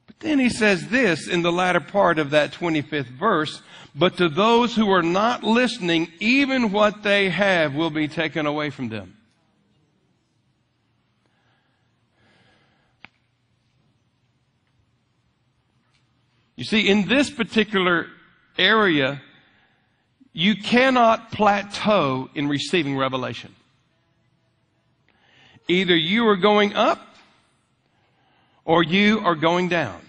But 0.07 0.19
then 0.21 0.39
he 0.39 0.49
says 0.49 0.87
this 0.87 1.27
in 1.27 1.41
the 1.41 1.51
latter 1.51 1.81
part 1.81 2.19
of 2.19 2.29
that 2.29 2.53
25th 2.53 3.07
verse. 3.07 3.61
But 3.93 4.15
to 4.17 4.29
those 4.29 4.75
who 4.75 4.89
are 4.91 5.03
not 5.03 5.43
listening, 5.43 6.07
even 6.21 6.71
what 6.71 7.03
they 7.03 7.29
have 7.29 7.75
will 7.75 7.89
be 7.89 8.07
taken 8.07 8.45
away 8.45 8.69
from 8.69 8.87
them. 8.87 9.17
You 16.55 16.63
see, 16.63 16.87
in 16.87 17.07
this 17.07 17.29
particular 17.29 18.07
area, 18.57 19.21
you 20.33 20.55
cannot 20.55 21.31
plateau 21.31 22.29
in 22.33 22.47
receiving 22.47 22.97
revelation. 22.97 23.53
Either 25.67 25.95
you 25.95 26.27
are 26.27 26.37
going 26.37 26.73
up 26.73 26.99
or 28.65 28.83
you 28.83 29.19
are 29.19 29.35
going 29.35 29.69
down. 29.69 30.01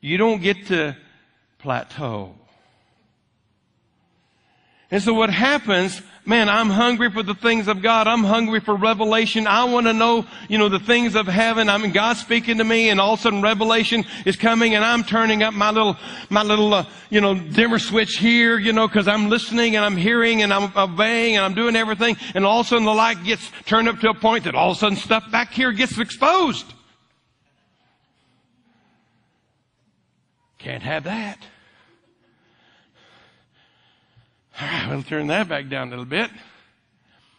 You 0.00 0.16
don't 0.16 0.40
get 0.40 0.66
to 0.68 0.96
plateau. 1.58 2.34
And 4.92 5.00
so 5.00 5.14
what 5.14 5.30
happens, 5.30 6.02
man, 6.26 6.48
I'm 6.48 6.68
hungry 6.68 7.12
for 7.12 7.22
the 7.22 7.34
things 7.34 7.68
of 7.68 7.80
God. 7.80 8.08
I'm 8.08 8.24
hungry 8.24 8.58
for 8.58 8.74
revelation. 8.74 9.46
I 9.46 9.62
want 9.64 9.86
to 9.86 9.92
know, 9.92 10.26
you 10.48 10.58
know, 10.58 10.68
the 10.68 10.80
things 10.80 11.14
of 11.14 11.28
heaven. 11.28 11.68
I 11.68 11.78
mean, 11.78 11.92
God's 11.92 12.20
speaking 12.20 12.58
to 12.58 12.64
me 12.64 12.88
and 12.88 13.00
all 13.00 13.14
of 13.14 13.20
a 13.20 13.22
sudden 13.22 13.40
revelation 13.40 14.04
is 14.26 14.34
coming 14.34 14.74
and 14.74 14.84
I'm 14.84 15.04
turning 15.04 15.44
up 15.44 15.54
my 15.54 15.70
little, 15.70 15.96
my 16.28 16.42
little, 16.42 16.74
uh, 16.74 16.86
you 17.08 17.20
know, 17.20 17.34
dimmer 17.34 17.78
switch 17.78 18.18
here, 18.18 18.58
you 18.58 18.72
know, 18.72 18.88
cause 18.88 19.06
I'm 19.06 19.28
listening 19.28 19.76
and 19.76 19.84
I'm 19.84 19.96
hearing 19.96 20.42
and 20.42 20.52
I'm 20.52 20.76
obeying 20.76 21.36
and 21.36 21.44
I'm 21.44 21.54
doing 21.54 21.76
everything. 21.76 22.16
And 22.34 22.44
all 22.44 22.60
of 22.60 22.66
a 22.66 22.68
sudden 22.70 22.84
the 22.84 22.94
light 22.94 23.22
gets 23.22 23.48
turned 23.66 23.88
up 23.88 24.00
to 24.00 24.10
a 24.10 24.14
point 24.14 24.44
that 24.44 24.56
all 24.56 24.72
of 24.72 24.76
a 24.76 24.80
sudden 24.80 24.96
stuff 24.96 25.30
back 25.30 25.52
here 25.52 25.70
gets 25.70 25.98
exposed. 25.98 26.66
Can't 30.58 30.82
have 30.82 31.04
that. 31.04 31.38
All 34.60 34.66
right, 34.66 34.88
we'll 34.90 35.02
turn 35.02 35.28
that 35.28 35.48
back 35.48 35.68
down 35.68 35.88
a 35.88 35.90
little 35.90 36.04
bit. 36.04 36.30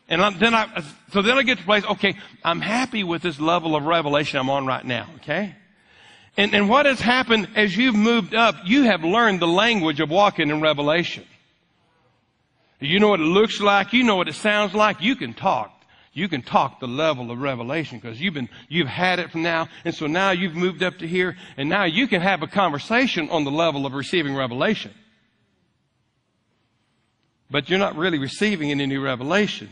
And 0.07 0.21
then 0.39 0.53
I, 0.53 0.83
so 1.13 1.21
then 1.21 1.37
I 1.37 1.43
get 1.43 1.59
to 1.59 1.63
place, 1.63 1.85
okay, 1.85 2.15
I'm 2.43 2.59
happy 2.59 3.03
with 3.03 3.21
this 3.21 3.39
level 3.39 3.75
of 3.75 3.83
revelation 3.83 4.39
I'm 4.39 4.49
on 4.49 4.65
right 4.65 4.83
now, 4.83 5.07
okay? 5.17 5.55
And, 6.35 6.53
and 6.53 6.67
what 6.67 6.85
has 6.85 6.99
happened 6.99 7.47
as 7.55 7.77
you've 7.77 7.95
moved 7.95 8.33
up, 8.33 8.55
you 8.65 8.83
have 8.83 9.03
learned 9.03 9.39
the 9.39 9.47
language 9.47 9.99
of 9.99 10.09
walking 10.09 10.49
in 10.49 10.59
revelation. 10.59 11.23
You 12.79 12.99
know 12.99 13.09
what 13.09 13.19
it 13.19 13.23
looks 13.23 13.61
like, 13.61 13.93
you 13.93 14.03
know 14.03 14.15
what 14.15 14.27
it 14.27 14.35
sounds 14.35 14.73
like, 14.73 15.01
you 15.01 15.15
can 15.15 15.33
talk. 15.33 15.71
You 16.13 16.27
can 16.27 16.41
talk 16.41 16.81
the 16.81 16.87
level 16.87 17.31
of 17.31 17.39
revelation 17.39 17.99
because 17.99 18.19
you've 18.19 18.33
been, 18.33 18.49
you've 18.67 18.87
had 18.87 19.19
it 19.19 19.31
from 19.31 19.43
now. 19.43 19.69
And 19.85 19.95
so 19.95 20.07
now 20.07 20.31
you've 20.31 20.55
moved 20.55 20.83
up 20.83 20.97
to 20.97 21.07
here 21.07 21.37
and 21.55 21.69
now 21.69 21.85
you 21.85 22.07
can 22.07 22.19
have 22.21 22.41
a 22.41 22.47
conversation 22.47 23.29
on 23.29 23.45
the 23.45 23.51
level 23.51 23.85
of 23.85 23.93
receiving 23.93 24.35
revelation 24.35 24.93
but 27.51 27.69
you're 27.69 27.79
not 27.79 27.97
really 27.97 28.17
receiving 28.17 28.71
any 28.71 28.85
new 28.85 29.01
revelation. 29.01 29.69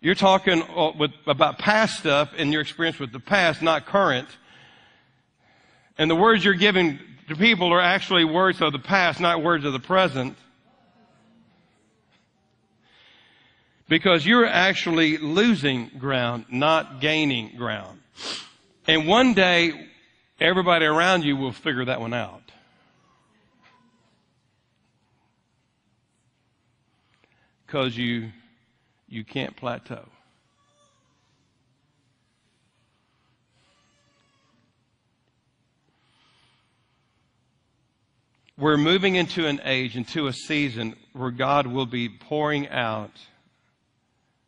You're 0.00 0.14
talking 0.16 0.62
uh, 0.62 0.92
with, 0.98 1.12
about 1.26 1.58
past 1.58 1.98
stuff 1.98 2.32
and 2.36 2.52
your 2.52 2.62
experience 2.62 2.98
with 2.98 3.12
the 3.12 3.20
past, 3.20 3.62
not 3.62 3.86
current. 3.86 4.26
And 5.98 6.10
the 6.10 6.16
words 6.16 6.44
you're 6.44 6.54
giving 6.54 6.98
to 7.28 7.36
people 7.36 7.72
are 7.72 7.80
actually 7.80 8.24
words 8.24 8.60
of 8.60 8.72
the 8.72 8.78
past, 8.78 9.20
not 9.20 9.42
words 9.42 9.64
of 9.64 9.72
the 9.72 9.78
present. 9.78 10.36
Because 13.88 14.26
you're 14.26 14.46
actually 14.46 15.18
losing 15.18 15.90
ground, 15.98 16.46
not 16.50 17.00
gaining 17.00 17.56
ground. 17.56 18.00
And 18.88 19.06
one 19.06 19.34
day, 19.34 19.88
everybody 20.40 20.86
around 20.86 21.24
you 21.24 21.36
will 21.36 21.52
figure 21.52 21.84
that 21.84 22.00
one 22.00 22.14
out. 22.14 22.41
Because 27.72 27.96
you, 27.96 28.30
you 29.08 29.24
can't 29.24 29.56
plateau. 29.56 30.04
We're 38.58 38.76
moving 38.76 39.14
into 39.14 39.46
an 39.46 39.62
age, 39.64 39.96
into 39.96 40.26
a 40.26 40.34
season 40.34 40.96
where 41.14 41.30
God 41.30 41.66
will 41.66 41.86
be 41.86 42.10
pouring 42.10 42.68
out 42.68 43.12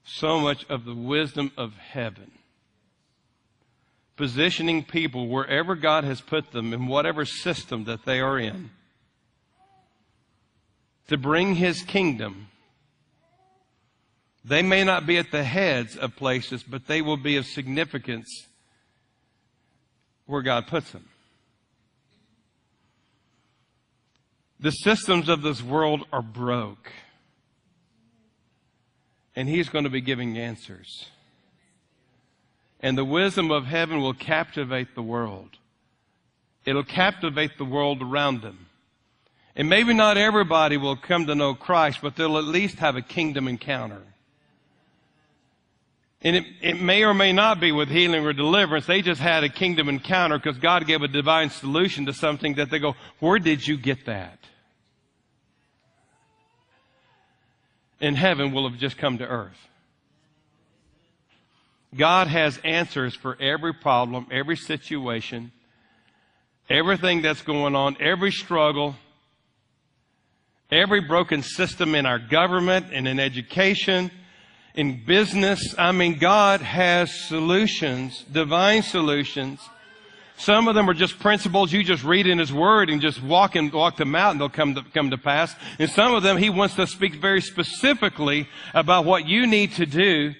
so 0.04 0.38
much 0.38 0.66
of 0.68 0.84
the 0.84 0.94
wisdom 0.94 1.50
of 1.56 1.72
heaven. 1.78 2.30
Positioning 4.16 4.84
people 4.84 5.28
wherever 5.28 5.74
God 5.74 6.04
has 6.04 6.20
put 6.20 6.52
them 6.52 6.74
in 6.74 6.88
whatever 6.88 7.24
system 7.24 7.84
that 7.84 8.04
they 8.04 8.20
are 8.20 8.38
in 8.38 8.68
to 11.08 11.16
bring 11.16 11.54
His 11.54 11.80
kingdom 11.80 12.48
they 14.44 14.62
may 14.62 14.84
not 14.84 15.06
be 15.06 15.16
at 15.16 15.30
the 15.30 15.44
heads 15.44 15.96
of 15.96 16.16
places, 16.16 16.62
but 16.62 16.86
they 16.86 17.00
will 17.00 17.16
be 17.16 17.36
of 17.36 17.46
significance 17.46 18.46
where 20.26 20.42
God 20.42 20.66
puts 20.66 20.90
them. 20.90 21.08
The 24.60 24.70
systems 24.70 25.28
of 25.28 25.42
this 25.42 25.62
world 25.62 26.06
are 26.12 26.22
broke. 26.22 26.92
And 29.36 29.48
He's 29.48 29.68
going 29.68 29.84
to 29.84 29.90
be 29.90 30.00
giving 30.00 30.38
answers. 30.38 31.06
And 32.80 32.96
the 32.96 33.04
wisdom 33.04 33.50
of 33.50 33.64
heaven 33.64 34.00
will 34.00 34.14
captivate 34.14 34.94
the 34.94 35.02
world. 35.02 35.50
It'll 36.64 36.84
captivate 36.84 37.58
the 37.58 37.64
world 37.64 38.02
around 38.02 38.42
them. 38.42 38.66
And 39.56 39.68
maybe 39.68 39.94
not 39.94 40.16
everybody 40.16 40.76
will 40.76 40.96
come 40.96 41.26
to 41.26 41.34
know 41.34 41.54
Christ, 41.54 41.98
but 42.02 42.16
they'll 42.16 42.38
at 42.38 42.44
least 42.44 42.78
have 42.78 42.96
a 42.96 43.02
kingdom 43.02 43.48
encounter. 43.48 44.02
And 46.24 46.36
it, 46.36 46.44
it 46.62 46.80
may 46.80 47.04
or 47.04 47.12
may 47.12 47.32
not 47.32 47.60
be 47.60 47.70
with 47.70 47.90
healing 47.90 48.24
or 48.24 48.32
deliverance. 48.32 48.86
They 48.86 49.02
just 49.02 49.20
had 49.20 49.44
a 49.44 49.50
kingdom 49.50 49.90
encounter 49.90 50.38
because 50.38 50.56
God 50.56 50.86
gave 50.86 51.02
a 51.02 51.08
divine 51.08 51.50
solution 51.50 52.06
to 52.06 52.14
something 52.14 52.54
that 52.54 52.70
they 52.70 52.78
go, 52.78 52.96
where 53.20 53.38
did 53.38 53.66
you 53.66 53.76
get 53.76 54.06
that? 54.06 54.38
And 58.00 58.16
heaven 58.16 58.52
will 58.52 58.68
have 58.68 58.78
just 58.78 58.96
come 58.96 59.18
to 59.18 59.26
earth. 59.26 59.58
God 61.94 62.26
has 62.26 62.58
answers 62.64 63.14
for 63.14 63.40
every 63.40 63.74
problem, 63.74 64.26
every 64.32 64.56
situation, 64.56 65.52
everything 66.70 67.20
that's 67.20 67.42
going 67.42 67.76
on, 67.76 67.98
every 68.00 68.32
struggle, 68.32 68.96
every 70.72 71.00
broken 71.00 71.42
system 71.42 71.94
in 71.94 72.06
our 72.06 72.18
government 72.18 72.86
and 72.92 73.06
in 73.06 73.20
education 73.20 74.10
in 74.74 75.04
business. 75.04 75.74
I 75.78 75.92
mean, 75.92 76.18
God 76.18 76.60
has 76.60 77.14
solutions, 77.14 78.24
divine 78.30 78.82
solutions. 78.82 79.60
Some 80.36 80.66
of 80.66 80.74
them 80.74 80.90
are 80.90 80.94
just 80.94 81.20
principles 81.20 81.72
you 81.72 81.84
just 81.84 82.02
read 82.02 82.26
in 82.26 82.38
His 82.38 82.52
Word 82.52 82.90
and 82.90 83.00
just 83.00 83.22
walk 83.22 83.54
and 83.54 83.72
walk 83.72 83.96
them 83.96 84.16
out 84.16 84.32
and 84.32 84.40
they'll 84.40 84.48
come 84.48 84.74
to, 84.74 84.82
come 84.82 85.10
to 85.10 85.18
pass. 85.18 85.54
And 85.78 85.88
some 85.88 86.12
of 86.12 86.24
them 86.24 86.36
He 86.36 86.50
wants 86.50 86.74
to 86.74 86.86
speak 86.86 87.14
very 87.14 87.40
specifically 87.40 88.48
about 88.74 89.04
what 89.04 89.26
you 89.26 89.46
need 89.46 89.72
to 89.74 89.86
do 89.86 90.34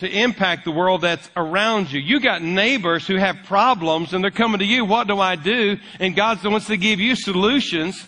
to 0.00 0.08
impact 0.08 0.64
the 0.64 0.70
world 0.70 1.02
that's 1.02 1.30
around 1.36 1.90
you. 1.90 2.00
You 2.00 2.20
got 2.20 2.42
neighbors 2.42 3.06
who 3.06 3.16
have 3.16 3.36
problems 3.44 4.12
and 4.12 4.22
they're 4.22 4.30
coming 4.30 4.58
to 4.58 4.66
you. 4.66 4.84
What 4.84 5.06
do 5.06 5.18
I 5.18 5.36
do? 5.36 5.78
And 5.98 6.14
God 6.14 6.44
wants 6.44 6.66
to 6.66 6.76
give 6.76 7.00
you 7.00 7.14
solutions 7.14 8.06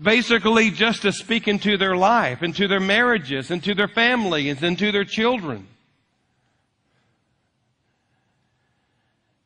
basically 0.00 0.70
just 0.70 1.02
to 1.02 1.12
speak 1.12 1.46
into 1.46 1.76
their 1.76 1.96
life, 1.96 2.42
into 2.42 2.66
their 2.66 2.80
marriages, 2.80 3.50
into 3.50 3.74
their 3.74 3.88
families, 3.88 4.62
into 4.62 4.90
their 4.90 5.04
children. 5.04 5.68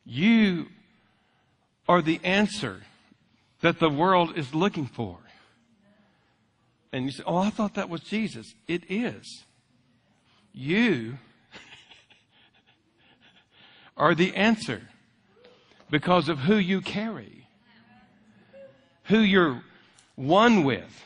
You 0.04 0.66
are 1.88 2.02
the 2.02 2.20
answer 2.22 2.82
that 3.62 3.80
the 3.80 3.90
world 3.90 4.36
is 4.36 4.54
looking 4.54 4.86
for. 4.86 5.18
And 6.92 7.06
you 7.06 7.10
say, 7.10 7.24
Oh, 7.26 7.38
I 7.38 7.50
thought 7.50 7.74
that 7.74 7.88
was 7.88 8.02
Jesus. 8.02 8.54
It 8.68 8.84
is. 8.88 9.44
You 10.52 11.18
are 13.96 14.14
the 14.14 14.36
answer 14.36 14.82
because 15.90 16.28
of 16.28 16.40
who 16.40 16.56
you 16.56 16.80
carry, 16.80 17.48
who 19.04 19.18
you're 19.18 19.62
one 20.16 20.64
with, 20.64 21.04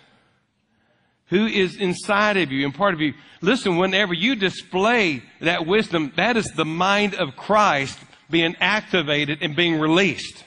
who 1.26 1.46
is 1.46 1.76
inside 1.76 2.36
of 2.36 2.52
you 2.52 2.64
and 2.64 2.74
part 2.74 2.94
of 2.94 3.00
you. 3.00 3.14
Listen, 3.40 3.76
whenever 3.76 4.14
you 4.14 4.34
display 4.34 5.22
that 5.40 5.66
wisdom, 5.66 6.12
that 6.16 6.36
is 6.36 6.46
the 6.52 6.64
mind 6.64 7.14
of 7.14 7.36
Christ 7.36 7.98
being 8.30 8.56
activated 8.60 9.38
and 9.42 9.56
being 9.56 9.78
released. 9.78 10.44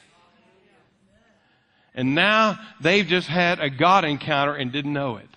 And 1.93 2.15
now 2.15 2.59
they've 2.79 3.05
just 3.05 3.27
had 3.27 3.59
a 3.59 3.69
God 3.69 4.05
encounter 4.05 4.55
and 4.55 4.71
didn't 4.71 4.93
know 4.93 5.17
it. 5.17 5.27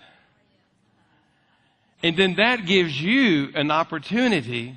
And 2.02 2.16
then 2.16 2.34
that 2.34 2.66
gives 2.66 3.00
you 3.00 3.50
an 3.54 3.70
opportunity 3.70 4.76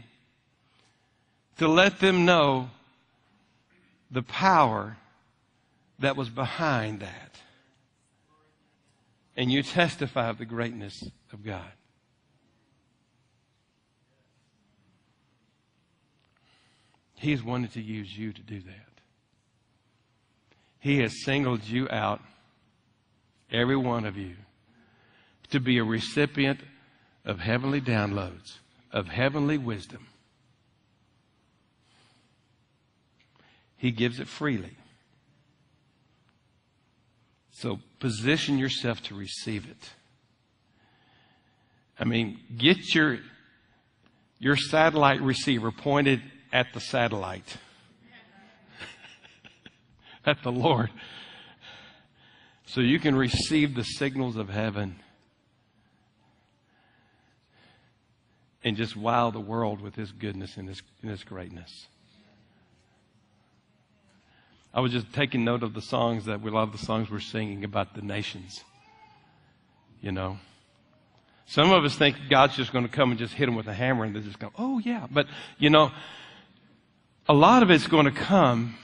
to 1.58 1.68
let 1.68 2.00
them 2.00 2.26
know 2.26 2.70
the 4.10 4.24
power 4.24 4.96
that 6.00 6.16
was 6.16 6.30
behind 6.30 7.02
that 7.02 7.27
and 9.38 9.52
you 9.52 9.64
testify 9.64 10.30
of 10.30 10.40
the 10.40 10.46
greatness 10.46 11.10
of 11.32 11.46
God. 11.46 11.72
He's 17.14 17.44
wanted 17.44 17.74
to 17.74 17.82
use 17.82 18.16
you 18.16 18.34
to 18.34 18.42
do 18.42 18.60
that. 18.62 18.74
He 20.80 21.00
has 21.00 21.24
singled 21.24 21.64
you 21.64 21.88
out, 21.90 22.22
every 23.52 23.76
one 23.76 24.06
of 24.06 24.18
you, 24.18 24.36
to 25.50 25.60
be 25.60 25.78
a 25.78 25.84
recipient 25.84 26.60
of 27.26 27.40
heavenly 27.40 27.82
downloads, 27.82 28.58
of 28.92 29.08
heavenly 29.08 29.58
wisdom. 29.58 30.08
He 33.76 33.92
gives 33.92 34.20
it 34.20 34.28
freely. 34.28 34.78
So 37.58 37.80
position 38.00 38.60
yourself 38.60 39.02
to 39.04 39.16
receive 39.16 39.68
it. 39.68 39.90
I 42.00 42.04
mean, 42.04 42.40
get 42.56 42.94
your, 42.94 43.18
your 44.38 44.56
satellite 44.56 45.22
receiver 45.22 45.72
pointed 45.72 46.22
at 46.54 46.68
the 46.76 46.80
satellite, 46.80 47.58
at 50.26 50.44
the 50.44 50.52
Lord, 50.52 50.92
so 52.68 52.80
you 52.80 53.00
can 53.00 53.16
receive 53.16 53.74
the 53.74 53.84
signals 53.84 54.36
of 54.36 54.50
heaven 54.50 55.00
and 58.64 58.78
just 58.78 58.96
wow 58.96 59.32
the 59.32 59.40
world 59.40 59.82
with 59.82 59.96
His 59.96 60.12
goodness 60.12 60.58
and 60.58 60.70
His, 60.70 60.84
and 61.02 61.10
his 61.10 61.24
greatness. 61.24 61.88
I 64.78 64.80
was 64.80 64.92
just 64.92 65.12
taking 65.12 65.44
note 65.44 65.64
of 65.64 65.74
the 65.74 65.82
songs 65.82 66.26
that 66.26 66.40
we 66.40 66.52
love 66.52 66.72
the 66.72 66.78
songs 66.78 67.10
we're 67.10 67.20
singing 67.20 67.64
about 67.64 67.96
the 67.96 68.04
nations. 68.04 68.64
You 70.02 70.12
know. 70.12 70.38
Some 71.48 71.72
of 71.72 71.84
us 71.84 71.96
think 71.96 72.16
God's 72.30 72.56
just 72.56 72.72
going 72.72 72.86
to 72.86 72.92
come 72.92 73.10
and 73.10 73.18
just 73.18 73.34
hit 73.34 73.48
them 73.48 73.56
with 73.56 73.66
a 73.68 73.74
hammer 73.74 74.04
and 74.04 74.16
they 74.16 74.20
just 74.20 74.38
go, 74.38 74.52
oh 74.56 74.78
yeah. 74.78 75.08
But, 75.10 75.26
you 75.58 75.72
know, 75.72 75.92
a 77.28 77.34
lot 77.34 77.64
of 77.64 77.72
it's 77.72 77.88
going 77.88 78.06
to 78.06 78.12
come, 78.12 78.78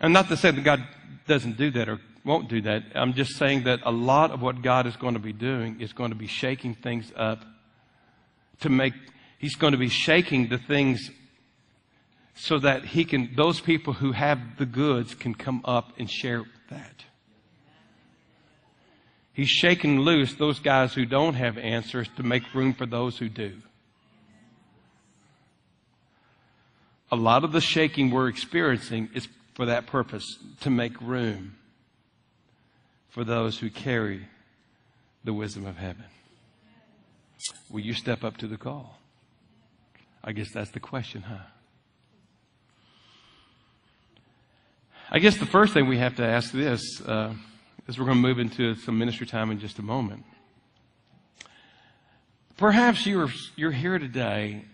and 0.00 0.14
not 0.14 0.28
to 0.28 0.36
say 0.38 0.50
that 0.50 0.64
God 0.64 0.82
doesn't 1.26 1.58
do 1.58 1.70
that 1.72 1.90
or 1.90 2.00
won't 2.24 2.48
do 2.48 2.62
that. 2.62 2.84
I'm 2.94 3.12
just 3.12 3.36
saying 3.36 3.64
that 3.64 3.80
a 3.82 3.92
lot 3.92 4.30
of 4.30 4.40
what 4.40 4.62
God 4.62 4.86
is 4.86 4.96
going 4.96 5.12
to 5.12 5.20
be 5.20 5.34
doing 5.34 5.78
is 5.78 5.92
going 5.92 6.10
to 6.10 6.16
be 6.16 6.26
shaking 6.26 6.74
things 6.74 7.12
up 7.16 7.44
to 8.60 8.70
make, 8.70 8.94
He's 9.38 9.56
going 9.56 9.72
to 9.72 9.78
be 9.78 9.90
shaking 9.90 10.48
the 10.48 10.56
things 10.56 11.10
so 12.34 12.58
that 12.58 12.84
He 12.84 13.04
can, 13.04 13.30
those 13.34 13.60
people 13.60 13.94
who 13.94 14.12
have 14.12 14.56
the 14.58 14.66
goods 14.66 15.14
can 15.14 15.34
come 15.34 15.60
up 15.64 15.92
and 15.98 16.10
share 16.10 16.44
that. 16.70 17.04
He's 19.32 19.48
shaking 19.48 20.00
loose 20.00 20.34
those 20.34 20.60
guys 20.60 20.94
who 20.94 21.04
don't 21.04 21.34
have 21.34 21.58
answers 21.58 22.08
to 22.16 22.22
make 22.22 22.54
room 22.54 22.72
for 22.72 22.86
those 22.86 23.18
who 23.18 23.28
do. 23.28 23.54
A 27.10 27.16
lot 27.16 27.44
of 27.44 27.52
the 27.52 27.60
shaking 27.60 28.10
we're 28.10 28.28
experiencing 28.28 29.10
is 29.12 29.28
for 29.54 29.66
that 29.66 29.86
purpose 29.86 30.38
to 30.60 30.70
make 30.70 31.00
room 31.00 31.56
for 33.08 33.24
those 33.24 33.58
who 33.58 33.70
carry 33.70 34.26
the 35.24 35.32
wisdom 35.32 35.66
of 35.66 35.76
heaven. 35.76 36.04
Will 37.70 37.80
you 37.80 37.94
step 37.94 38.24
up 38.24 38.36
to 38.38 38.46
the 38.46 38.56
call? 38.56 38.98
I 40.22 40.32
guess 40.32 40.50
that's 40.52 40.70
the 40.70 40.80
question, 40.80 41.22
huh? 41.22 41.44
I 45.10 45.18
guess 45.18 45.36
the 45.36 45.46
first 45.46 45.72
thing 45.72 45.86
we 45.86 45.98
have 45.98 46.16
to 46.16 46.26
ask 46.26 46.52
this. 46.52 47.00
Uh, 47.00 47.34
as 47.86 47.98
we're 47.98 48.06
going 48.06 48.16
to 48.16 48.22
move 48.22 48.38
into 48.38 48.74
some 48.76 48.98
ministry 48.98 49.26
time 49.26 49.50
in 49.50 49.58
just 49.58 49.78
a 49.78 49.82
moment. 49.82 50.24
Perhaps 52.56 53.06
you're, 53.06 53.28
you're 53.56 53.72
here 53.72 53.98
today 53.98 54.64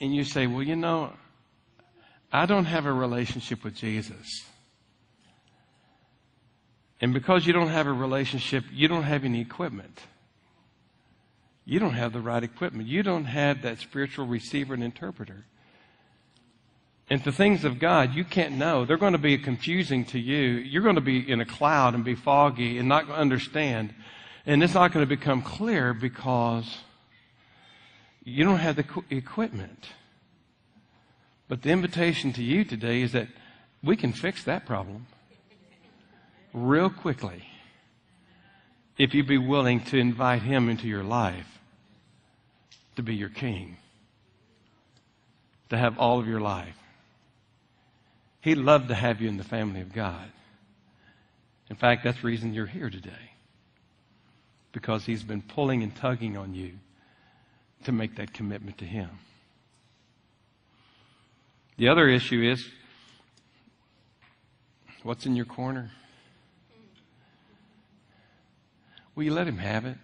and 0.00 0.14
you 0.14 0.24
say, 0.24 0.46
well, 0.46 0.62
you 0.62 0.76
know, 0.76 1.12
I 2.32 2.46
don't 2.46 2.64
have 2.64 2.86
a 2.86 2.92
relationship 2.92 3.64
with 3.64 3.74
Jesus. 3.74 4.44
And 7.00 7.12
because 7.12 7.46
you 7.46 7.52
don't 7.52 7.68
have 7.68 7.86
a 7.86 7.92
relationship, 7.92 8.64
you 8.72 8.88
don't 8.88 9.02
have 9.02 9.24
any 9.24 9.40
equipment. 9.40 10.00
You 11.64 11.78
don't 11.78 11.94
have 11.94 12.12
the 12.12 12.20
right 12.20 12.42
equipment. 12.42 12.88
You 12.88 13.02
don't 13.02 13.24
have 13.24 13.62
that 13.62 13.78
spiritual 13.78 14.26
receiver 14.26 14.74
and 14.74 14.82
interpreter. 14.82 15.44
And 17.10 17.22
the 17.24 17.32
things 17.32 17.64
of 17.64 17.80
God, 17.80 18.14
you 18.14 18.22
can't 18.22 18.54
know. 18.54 18.84
They're 18.84 18.96
going 18.96 19.14
to 19.14 19.18
be 19.18 19.36
confusing 19.36 20.04
to 20.06 20.18
you. 20.18 20.38
You're 20.38 20.84
going 20.84 20.94
to 20.94 21.00
be 21.00 21.28
in 21.28 21.40
a 21.40 21.44
cloud 21.44 21.94
and 21.94 22.04
be 22.04 22.14
foggy 22.14 22.78
and 22.78 22.88
not 22.88 23.10
understand. 23.10 23.92
And 24.46 24.62
it's 24.62 24.74
not 24.74 24.92
going 24.92 25.02
to 25.02 25.16
become 25.16 25.42
clear 25.42 25.92
because 25.92 26.78
you 28.22 28.44
don't 28.44 28.58
have 28.58 28.76
the 28.76 28.84
equipment. 29.10 29.88
But 31.48 31.62
the 31.62 31.70
invitation 31.70 32.32
to 32.34 32.44
you 32.44 32.64
today 32.64 33.02
is 33.02 33.10
that 33.10 33.26
we 33.82 33.96
can 33.96 34.12
fix 34.12 34.44
that 34.44 34.64
problem 34.64 35.06
real 36.52 36.90
quickly 36.90 37.44
if 38.98 39.14
you'd 39.14 39.26
be 39.26 39.38
willing 39.38 39.80
to 39.86 39.96
invite 39.96 40.42
Him 40.42 40.68
into 40.68 40.86
your 40.86 41.02
life 41.02 41.58
to 42.94 43.02
be 43.02 43.16
your 43.16 43.30
king, 43.30 43.78
to 45.70 45.76
have 45.76 45.98
all 45.98 46.20
of 46.20 46.28
your 46.28 46.40
life. 46.40 46.79
He'd 48.40 48.56
love 48.56 48.88
to 48.88 48.94
have 48.94 49.20
you 49.20 49.28
in 49.28 49.36
the 49.36 49.44
family 49.44 49.80
of 49.80 49.92
God. 49.92 50.30
In 51.68 51.76
fact, 51.76 52.04
that's 52.04 52.20
the 52.20 52.26
reason 52.26 52.54
you're 52.54 52.66
here 52.66 52.90
today. 52.90 53.32
Because 54.72 55.04
He's 55.04 55.22
been 55.22 55.42
pulling 55.42 55.82
and 55.82 55.94
tugging 55.94 56.36
on 56.36 56.54
you 56.54 56.72
to 57.84 57.92
make 57.92 58.16
that 58.16 58.32
commitment 58.32 58.78
to 58.78 58.84
Him. 58.84 59.10
The 61.76 61.88
other 61.88 62.08
issue 62.08 62.42
is 62.42 62.66
what's 65.02 65.26
in 65.26 65.36
your 65.36 65.46
corner? 65.46 65.90
Will 69.14 69.24
you 69.24 69.32
let 69.34 69.46
Him 69.46 69.58
have 69.58 69.84
it? 69.84 69.98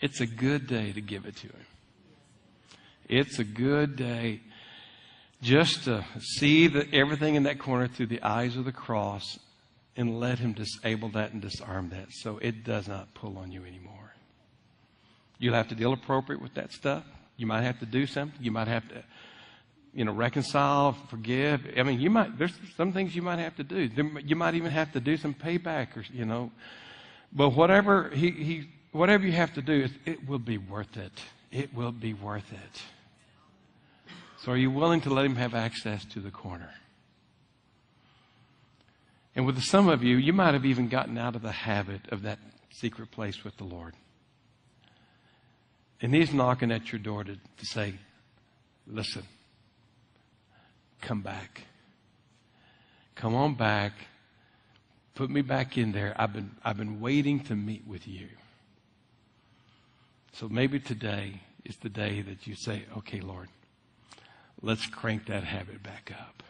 It's 0.00 0.20
a 0.20 0.26
good 0.26 0.66
day 0.66 0.92
to 0.92 1.00
give 1.00 1.26
it 1.26 1.36
to 1.36 1.46
Him. 1.48 1.66
It's 3.08 3.38
a 3.38 3.44
good 3.44 3.96
day 3.96 4.40
just 5.42 5.84
to 5.84 6.04
see 6.20 6.66
the, 6.66 6.86
everything 6.92 7.34
in 7.34 7.44
that 7.44 7.58
corner 7.58 7.86
through 7.86 8.06
the 8.06 8.22
eyes 8.22 8.56
of 8.56 8.64
the 8.64 8.72
cross 8.72 9.38
and 9.96 10.18
let 10.18 10.38
Him 10.38 10.52
disable 10.52 11.08
that 11.10 11.32
and 11.32 11.42
disarm 11.42 11.90
that 11.90 12.08
so 12.10 12.38
it 12.38 12.64
does 12.64 12.88
not 12.88 13.14
pull 13.14 13.38
on 13.38 13.52
you 13.52 13.64
anymore. 13.64 14.14
You'll 15.38 15.54
have 15.54 15.68
to 15.68 15.74
deal 15.74 15.92
appropriate 15.92 16.42
with 16.42 16.54
that 16.54 16.72
stuff. 16.72 17.04
You 17.36 17.46
might 17.46 17.62
have 17.62 17.78
to 17.80 17.86
do 17.86 18.06
something. 18.06 18.42
You 18.42 18.50
might 18.50 18.66
have 18.66 18.88
to, 18.88 19.04
you 19.94 20.04
know, 20.04 20.12
reconcile, 20.12 20.96
forgive. 21.08 21.60
I 21.76 21.84
mean, 21.84 22.00
you 22.00 22.10
might, 22.10 22.36
there's 22.36 22.54
some 22.76 22.92
things 22.92 23.14
you 23.14 23.22
might 23.22 23.38
have 23.38 23.54
to 23.56 23.64
do. 23.64 23.88
You 24.24 24.36
might 24.36 24.54
even 24.54 24.72
have 24.72 24.92
to 24.92 25.00
do 25.00 25.16
some 25.16 25.34
payback 25.34 25.96
or, 25.96 26.04
you 26.12 26.24
know. 26.24 26.50
But 27.32 27.50
whatever 27.50 28.10
he, 28.10 28.30
he 28.30 28.68
whatever 28.92 29.24
you 29.24 29.32
have 29.32 29.54
to 29.54 29.62
do, 29.62 29.88
it 30.04 30.26
will 30.28 30.38
be 30.38 30.58
worth 30.58 30.96
it. 30.96 31.12
It 31.52 31.72
will 31.74 31.92
be 31.92 32.14
worth 32.14 32.52
it. 32.52 32.82
So, 34.44 34.52
are 34.52 34.56
you 34.56 34.70
willing 34.70 35.00
to 35.00 35.10
let 35.10 35.24
Him 35.24 35.36
have 35.36 35.54
access 35.54 36.04
to 36.06 36.20
the 36.20 36.30
corner? 36.30 36.70
And 39.34 39.46
with 39.46 39.60
some 39.62 39.88
of 39.88 40.02
you, 40.02 40.16
you 40.16 40.32
might 40.32 40.54
have 40.54 40.64
even 40.64 40.88
gotten 40.88 41.18
out 41.18 41.36
of 41.36 41.42
the 41.42 41.52
habit 41.52 42.02
of 42.10 42.22
that 42.22 42.38
secret 42.70 43.10
place 43.10 43.44
with 43.44 43.56
the 43.56 43.64
Lord. 43.64 43.94
And 46.00 46.14
He's 46.14 46.32
knocking 46.32 46.70
at 46.70 46.92
your 46.92 47.00
door 47.00 47.24
to, 47.24 47.34
to 47.34 47.66
say, 47.66 47.94
listen, 48.86 49.24
come 51.00 51.20
back. 51.22 51.62
Come 53.16 53.34
on 53.34 53.54
back. 53.54 53.92
Put 55.16 55.30
me 55.30 55.42
back 55.42 55.76
in 55.76 55.90
there. 55.90 56.14
I've 56.16 56.32
been, 56.32 56.52
I've 56.64 56.76
been 56.76 57.00
waiting 57.00 57.40
to 57.44 57.56
meet 57.56 57.84
with 57.88 58.06
you. 58.06 58.28
So 60.32 60.48
maybe 60.48 60.78
today 60.78 61.40
is 61.64 61.76
the 61.78 61.88
day 61.88 62.22
that 62.22 62.46
you 62.46 62.54
say, 62.54 62.84
okay, 62.98 63.20
Lord, 63.20 63.48
Let's 64.60 64.86
crank 64.86 65.26
that 65.26 65.44
habit 65.44 65.82
back 65.82 66.12
up. 66.18 66.42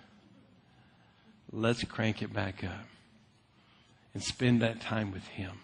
Let's 1.52 1.84
crank 1.84 2.22
it 2.22 2.32
back 2.32 2.64
up 2.64 2.86
and 4.14 4.22
spend 4.22 4.62
that 4.62 4.80
time 4.80 5.12
with 5.12 5.26
Him. 5.28 5.60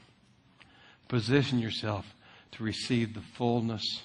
Position 1.09 1.59
yourself 1.59 2.15
to 2.53 2.63
receive 2.63 3.15
the 3.15 3.21
fullness, 3.21 4.03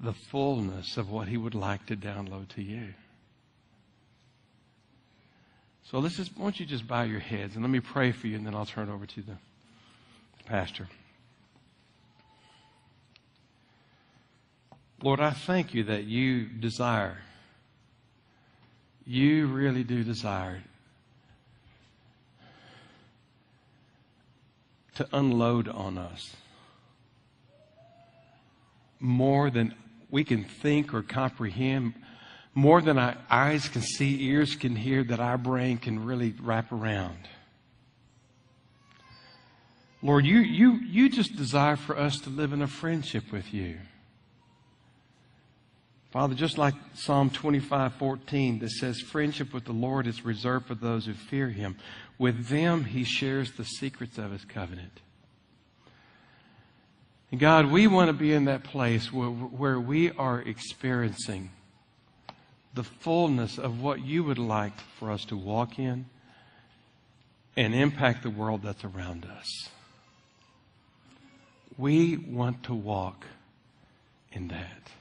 the 0.00 0.12
fullness 0.12 0.96
of 0.96 1.10
what 1.10 1.28
He 1.28 1.36
would 1.36 1.54
like 1.54 1.86
to 1.86 1.96
download 1.96 2.48
to 2.50 2.62
you. 2.62 2.94
So 5.90 5.98
let's 5.98 6.16
just, 6.16 6.36
why 6.36 6.44
don't 6.44 6.58
you 6.58 6.66
just 6.66 6.88
bow 6.88 7.02
your 7.02 7.20
heads 7.20 7.54
and 7.54 7.64
let 7.64 7.70
me 7.70 7.80
pray 7.80 8.10
for 8.10 8.26
you 8.26 8.36
and 8.36 8.46
then 8.46 8.54
I'll 8.54 8.66
turn 8.66 8.88
it 8.88 8.92
over 8.92 9.06
to 9.06 9.22
the 9.22 9.36
pastor. 10.46 10.88
Lord, 15.02 15.20
I 15.20 15.30
thank 15.30 15.74
you 15.74 15.84
that 15.84 16.04
you 16.04 16.46
desire, 16.46 17.18
you 19.06 19.46
really 19.48 19.84
do 19.84 20.02
desire 20.02 20.62
to 24.94 25.06
unload 25.12 25.68
on 25.68 25.98
us 25.98 26.36
more 29.00 29.50
than 29.50 29.74
we 30.10 30.24
can 30.24 30.44
think 30.44 30.94
or 30.94 31.02
comprehend, 31.02 31.92
more 32.54 32.80
than 32.80 32.96
our 32.96 33.16
eyes 33.28 33.68
can 33.68 33.82
see, 33.82 34.28
ears 34.28 34.54
can 34.54 34.76
hear, 34.76 35.04
that 35.04 35.20
our 35.20 35.36
brain 35.36 35.76
can 35.76 36.04
really 36.04 36.34
wrap 36.40 36.72
around. 36.72 37.28
Lord, 40.02 40.24
you, 40.24 40.38
you, 40.38 40.74
you 40.74 41.08
just 41.08 41.34
desire 41.36 41.76
for 41.76 41.98
us 41.98 42.20
to 42.20 42.30
live 42.30 42.52
in 42.52 42.62
a 42.62 42.66
friendship 42.66 43.32
with 43.32 43.52
you. 43.52 43.78
Father, 46.14 46.36
just 46.36 46.58
like 46.58 46.74
Psalm 46.94 47.28
25, 47.28 47.94
14 47.94 48.60
that 48.60 48.70
says, 48.70 49.00
friendship 49.00 49.52
with 49.52 49.64
the 49.64 49.72
Lord 49.72 50.06
is 50.06 50.24
reserved 50.24 50.66
for 50.66 50.76
those 50.76 51.06
who 51.06 51.12
fear 51.12 51.48
him. 51.48 51.76
With 52.18 52.46
them, 52.46 52.84
he 52.84 53.02
shares 53.02 53.50
the 53.50 53.64
secrets 53.64 54.16
of 54.16 54.30
his 54.30 54.44
covenant. 54.44 55.00
And 57.32 57.40
God, 57.40 57.66
we 57.66 57.88
want 57.88 58.10
to 58.10 58.12
be 58.12 58.32
in 58.32 58.44
that 58.44 58.62
place 58.62 59.12
where, 59.12 59.28
where 59.28 59.80
we 59.80 60.12
are 60.12 60.40
experiencing 60.40 61.50
the 62.74 62.84
fullness 62.84 63.58
of 63.58 63.82
what 63.82 64.04
you 64.04 64.22
would 64.22 64.38
like 64.38 64.78
for 65.00 65.10
us 65.10 65.24
to 65.24 65.36
walk 65.36 65.80
in 65.80 66.06
and 67.56 67.74
impact 67.74 68.22
the 68.22 68.30
world 68.30 68.62
that's 68.62 68.84
around 68.84 69.24
us. 69.24 69.68
We 71.76 72.16
want 72.18 72.62
to 72.62 72.74
walk 72.74 73.26
in 74.30 74.46
that. 74.46 74.92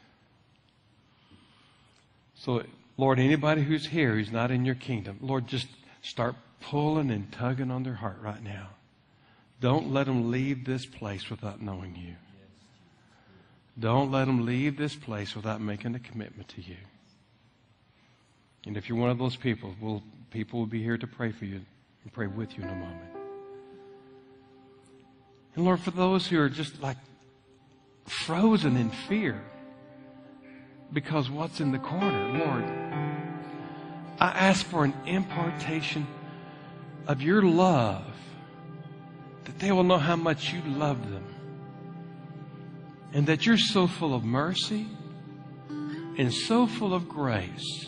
So, 2.44 2.62
Lord, 2.98 3.20
anybody 3.20 3.64
who's 3.64 3.86
here 3.86 4.16
who's 4.16 4.32
not 4.32 4.52
in 4.52 4.66
your 4.66 4.76
kingdom, 4.76 5.18
Lord, 5.22 5.48
just 5.48 5.68
start 6.02 6.36
pulling 6.60 7.10
and 7.10 7.32
tugging 7.32 7.72
on 7.72 7.84
their 7.84 7.94
heart 7.94 8.18
right 8.22 8.44
now. 8.44 8.68
Don't 9.62 9.94
let 9.94 10.08
them 10.08 10.30
leave 10.30 10.66
this 10.66 10.86
place 10.86 11.30
without 11.30 11.62
knowing 11.62 11.96
you. 11.96 12.16
Don't 13.80 14.12
let 14.12 14.26
them 14.26 14.46
leave 14.46 14.76
this 14.76 14.94
place 14.94 15.38
without 15.38 15.62
making 15.62 15.96
a 15.96 16.00
commitment 16.00 16.50
to 16.50 16.62
you. 16.62 16.76
And 18.66 18.76
if 18.76 18.90
you're 18.90 18.98
one 18.98 19.10
of 19.10 19.20
those 19.20 19.38
people, 19.38 19.74
we'll, 19.80 20.04
people 20.30 20.60
will 20.60 20.66
be 20.66 20.84
here 20.84 20.98
to 20.98 21.08
pray 21.08 21.32
for 21.32 21.46
you 21.46 21.62
and 22.04 22.12
pray 22.12 22.28
with 22.28 22.58
you 22.58 22.64
in 22.66 22.70
a 22.70 22.76
moment. 22.76 23.14
And 25.56 25.64
Lord, 25.64 25.80
for 25.80 25.92
those 25.92 26.28
who 26.28 26.42
are 26.42 26.50
just 26.50 26.82
like 26.82 26.98
frozen 28.06 28.76
in 28.76 28.90
fear 28.90 29.42
because 30.94 31.30
what's 31.30 31.60
in 31.60 31.72
the 31.72 31.80
corner, 31.80 32.38
Lord, 32.38 32.64
I 34.20 34.30
ask 34.30 34.66
for 34.66 34.86
an 34.86 34.94
impartation 35.06 36.08
of 37.08 37.22
your 37.22 37.42
love 37.42 38.06
that 39.46 39.60
they 39.60 39.72
will 39.72 39.84
know 39.84 39.98
how 39.98 40.16
much 40.16 40.54
you 40.54 40.62
love 40.62 41.12
them 41.12 41.26
and 43.12 43.28
that 43.28 43.46
you're 43.46 43.58
so 43.58 43.88
full 43.88 44.14
of 44.14 44.24
mercy 44.24 44.88
and 46.18 46.32
so 46.34 46.68
full 46.68 46.94
of 46.94 47.10
grace 47.10 47.88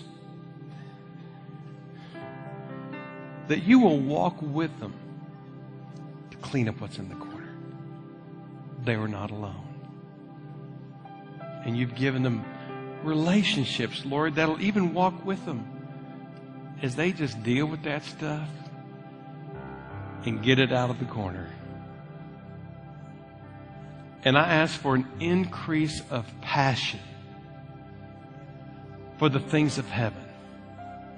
that 3.48 3.64
you 3.64 3.80
will 3.80 3.99
walk 3.99 4.41
with 4.41 4.77
them 4.80 4.94
to 6.32 6.38
clean 6.38 6.68
up 6.68 6.82
what's 6.82 6.98
in 6.98 7.07
the 7.10 7.15
corner. 7.15 7.56
They 8.84 8.98
were 8.98 9.07
not 9.07 9.32
alone. 9.32 9.61
And 11.64 11.77
you've 11.77 11.95
given 11.95 12.23
them 12.23 12.44
relationships, 13.06 14.06
Lord, 14.06 14.36
that'll 14.36 14.61
even 14.61 14.94
walk 14.94 15.26
with 15.26 15.45
them 15.45 15.65
as 16.82 16.95
they 16.95 17.11
just 17.11 17.41
deal 17.44 17.65
with 17.65 17.84
that 17.84 18.03
stuff 18.03 18.49
and 20.26 20.44
get 20.44 20.60
it 20.60 20.73
out 20.73 20.90
of 20.90 20.99
the 20.99 21.06
corner. 21.06 21.49
And 24.23 24.38
I 24.38 24.48
ask 24.48 24.80
for 24.80 24.95
an 24.95 25.07
increase 25.19 26.02
of 26.10 26.26
passion 26.41 26.99
for 29.18 29.30
the 29.30 29.40
things 29.40 29.77
of 29.77 29.88
heaven. 29.88 30.23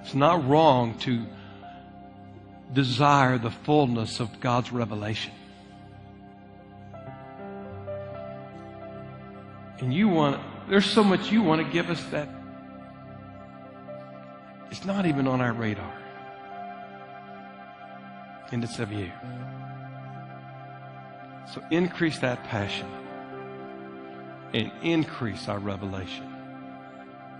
It's 0.02 0.14
not 0.14 0.48
wrong 0.48 0.98
to 1.00 1.26
desire 2.74 3.38
the 3.38 3.50
fullness 3.50 4.20
of 4.20 4.40
God's 4.40 4.72
revelation. 4.72 5.32
And 9.80 9.94
you 9.94 10.10
want, 10.10 10.42
there's 10.68 10.86
so 10.86 11.04
much 11.04 11.32
you 11.32 11.42
want 11.42 11.66
to 11.66 11.72
give 11.72 11.90
us 11.90 12.04
that 12.12 12.30
it's 14.70 14.86
not 14.86 15.06
even 15.06 15.28
on 15.28 15.42
our 15.42 15.54
radar. 15.54 15.94
And 18.52 18.64
it's 18.64 18.80
of 18.80 18.92
you. 18.92 19.12
So 21.54 21.64
increase 21.72 22.20
that 22.20 22.44
passion 22.46 22.88
and 24.54 24.72
increase 24.82 25.48
our 25.48 25.60
revelation. 25.60 26.34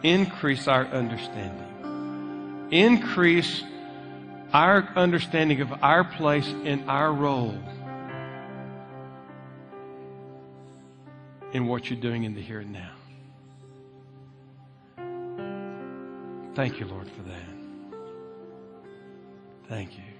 Increase 0.04 0.68
our 0.68 0.86
understanding. 0.88 2.68
Increase 2.72 3.64
our 4.54 4.88
understanding 4.96 5.62
of 5.62 5.72
our 5.84 6.04
place 6.04 6.48
and 6.64 6.90
our 6.90 7.12
role 7.12 7.58
in 11.54 11.68
what 11.68 11.90
you're 11.90 12.00
doing 12.00 12.24
in 12.24 12.36
the 12.36 12.42
here 12.42 12.60
and 12.60 12.74
now. 12.74 12.97
Thank 16.58 16.80
you, 16.80 16.88
Lord, 16.88 17.08
for 17.12 17.22
that. 17.22 18.00
Thank 19.70 19.96
you. 19.96 20.17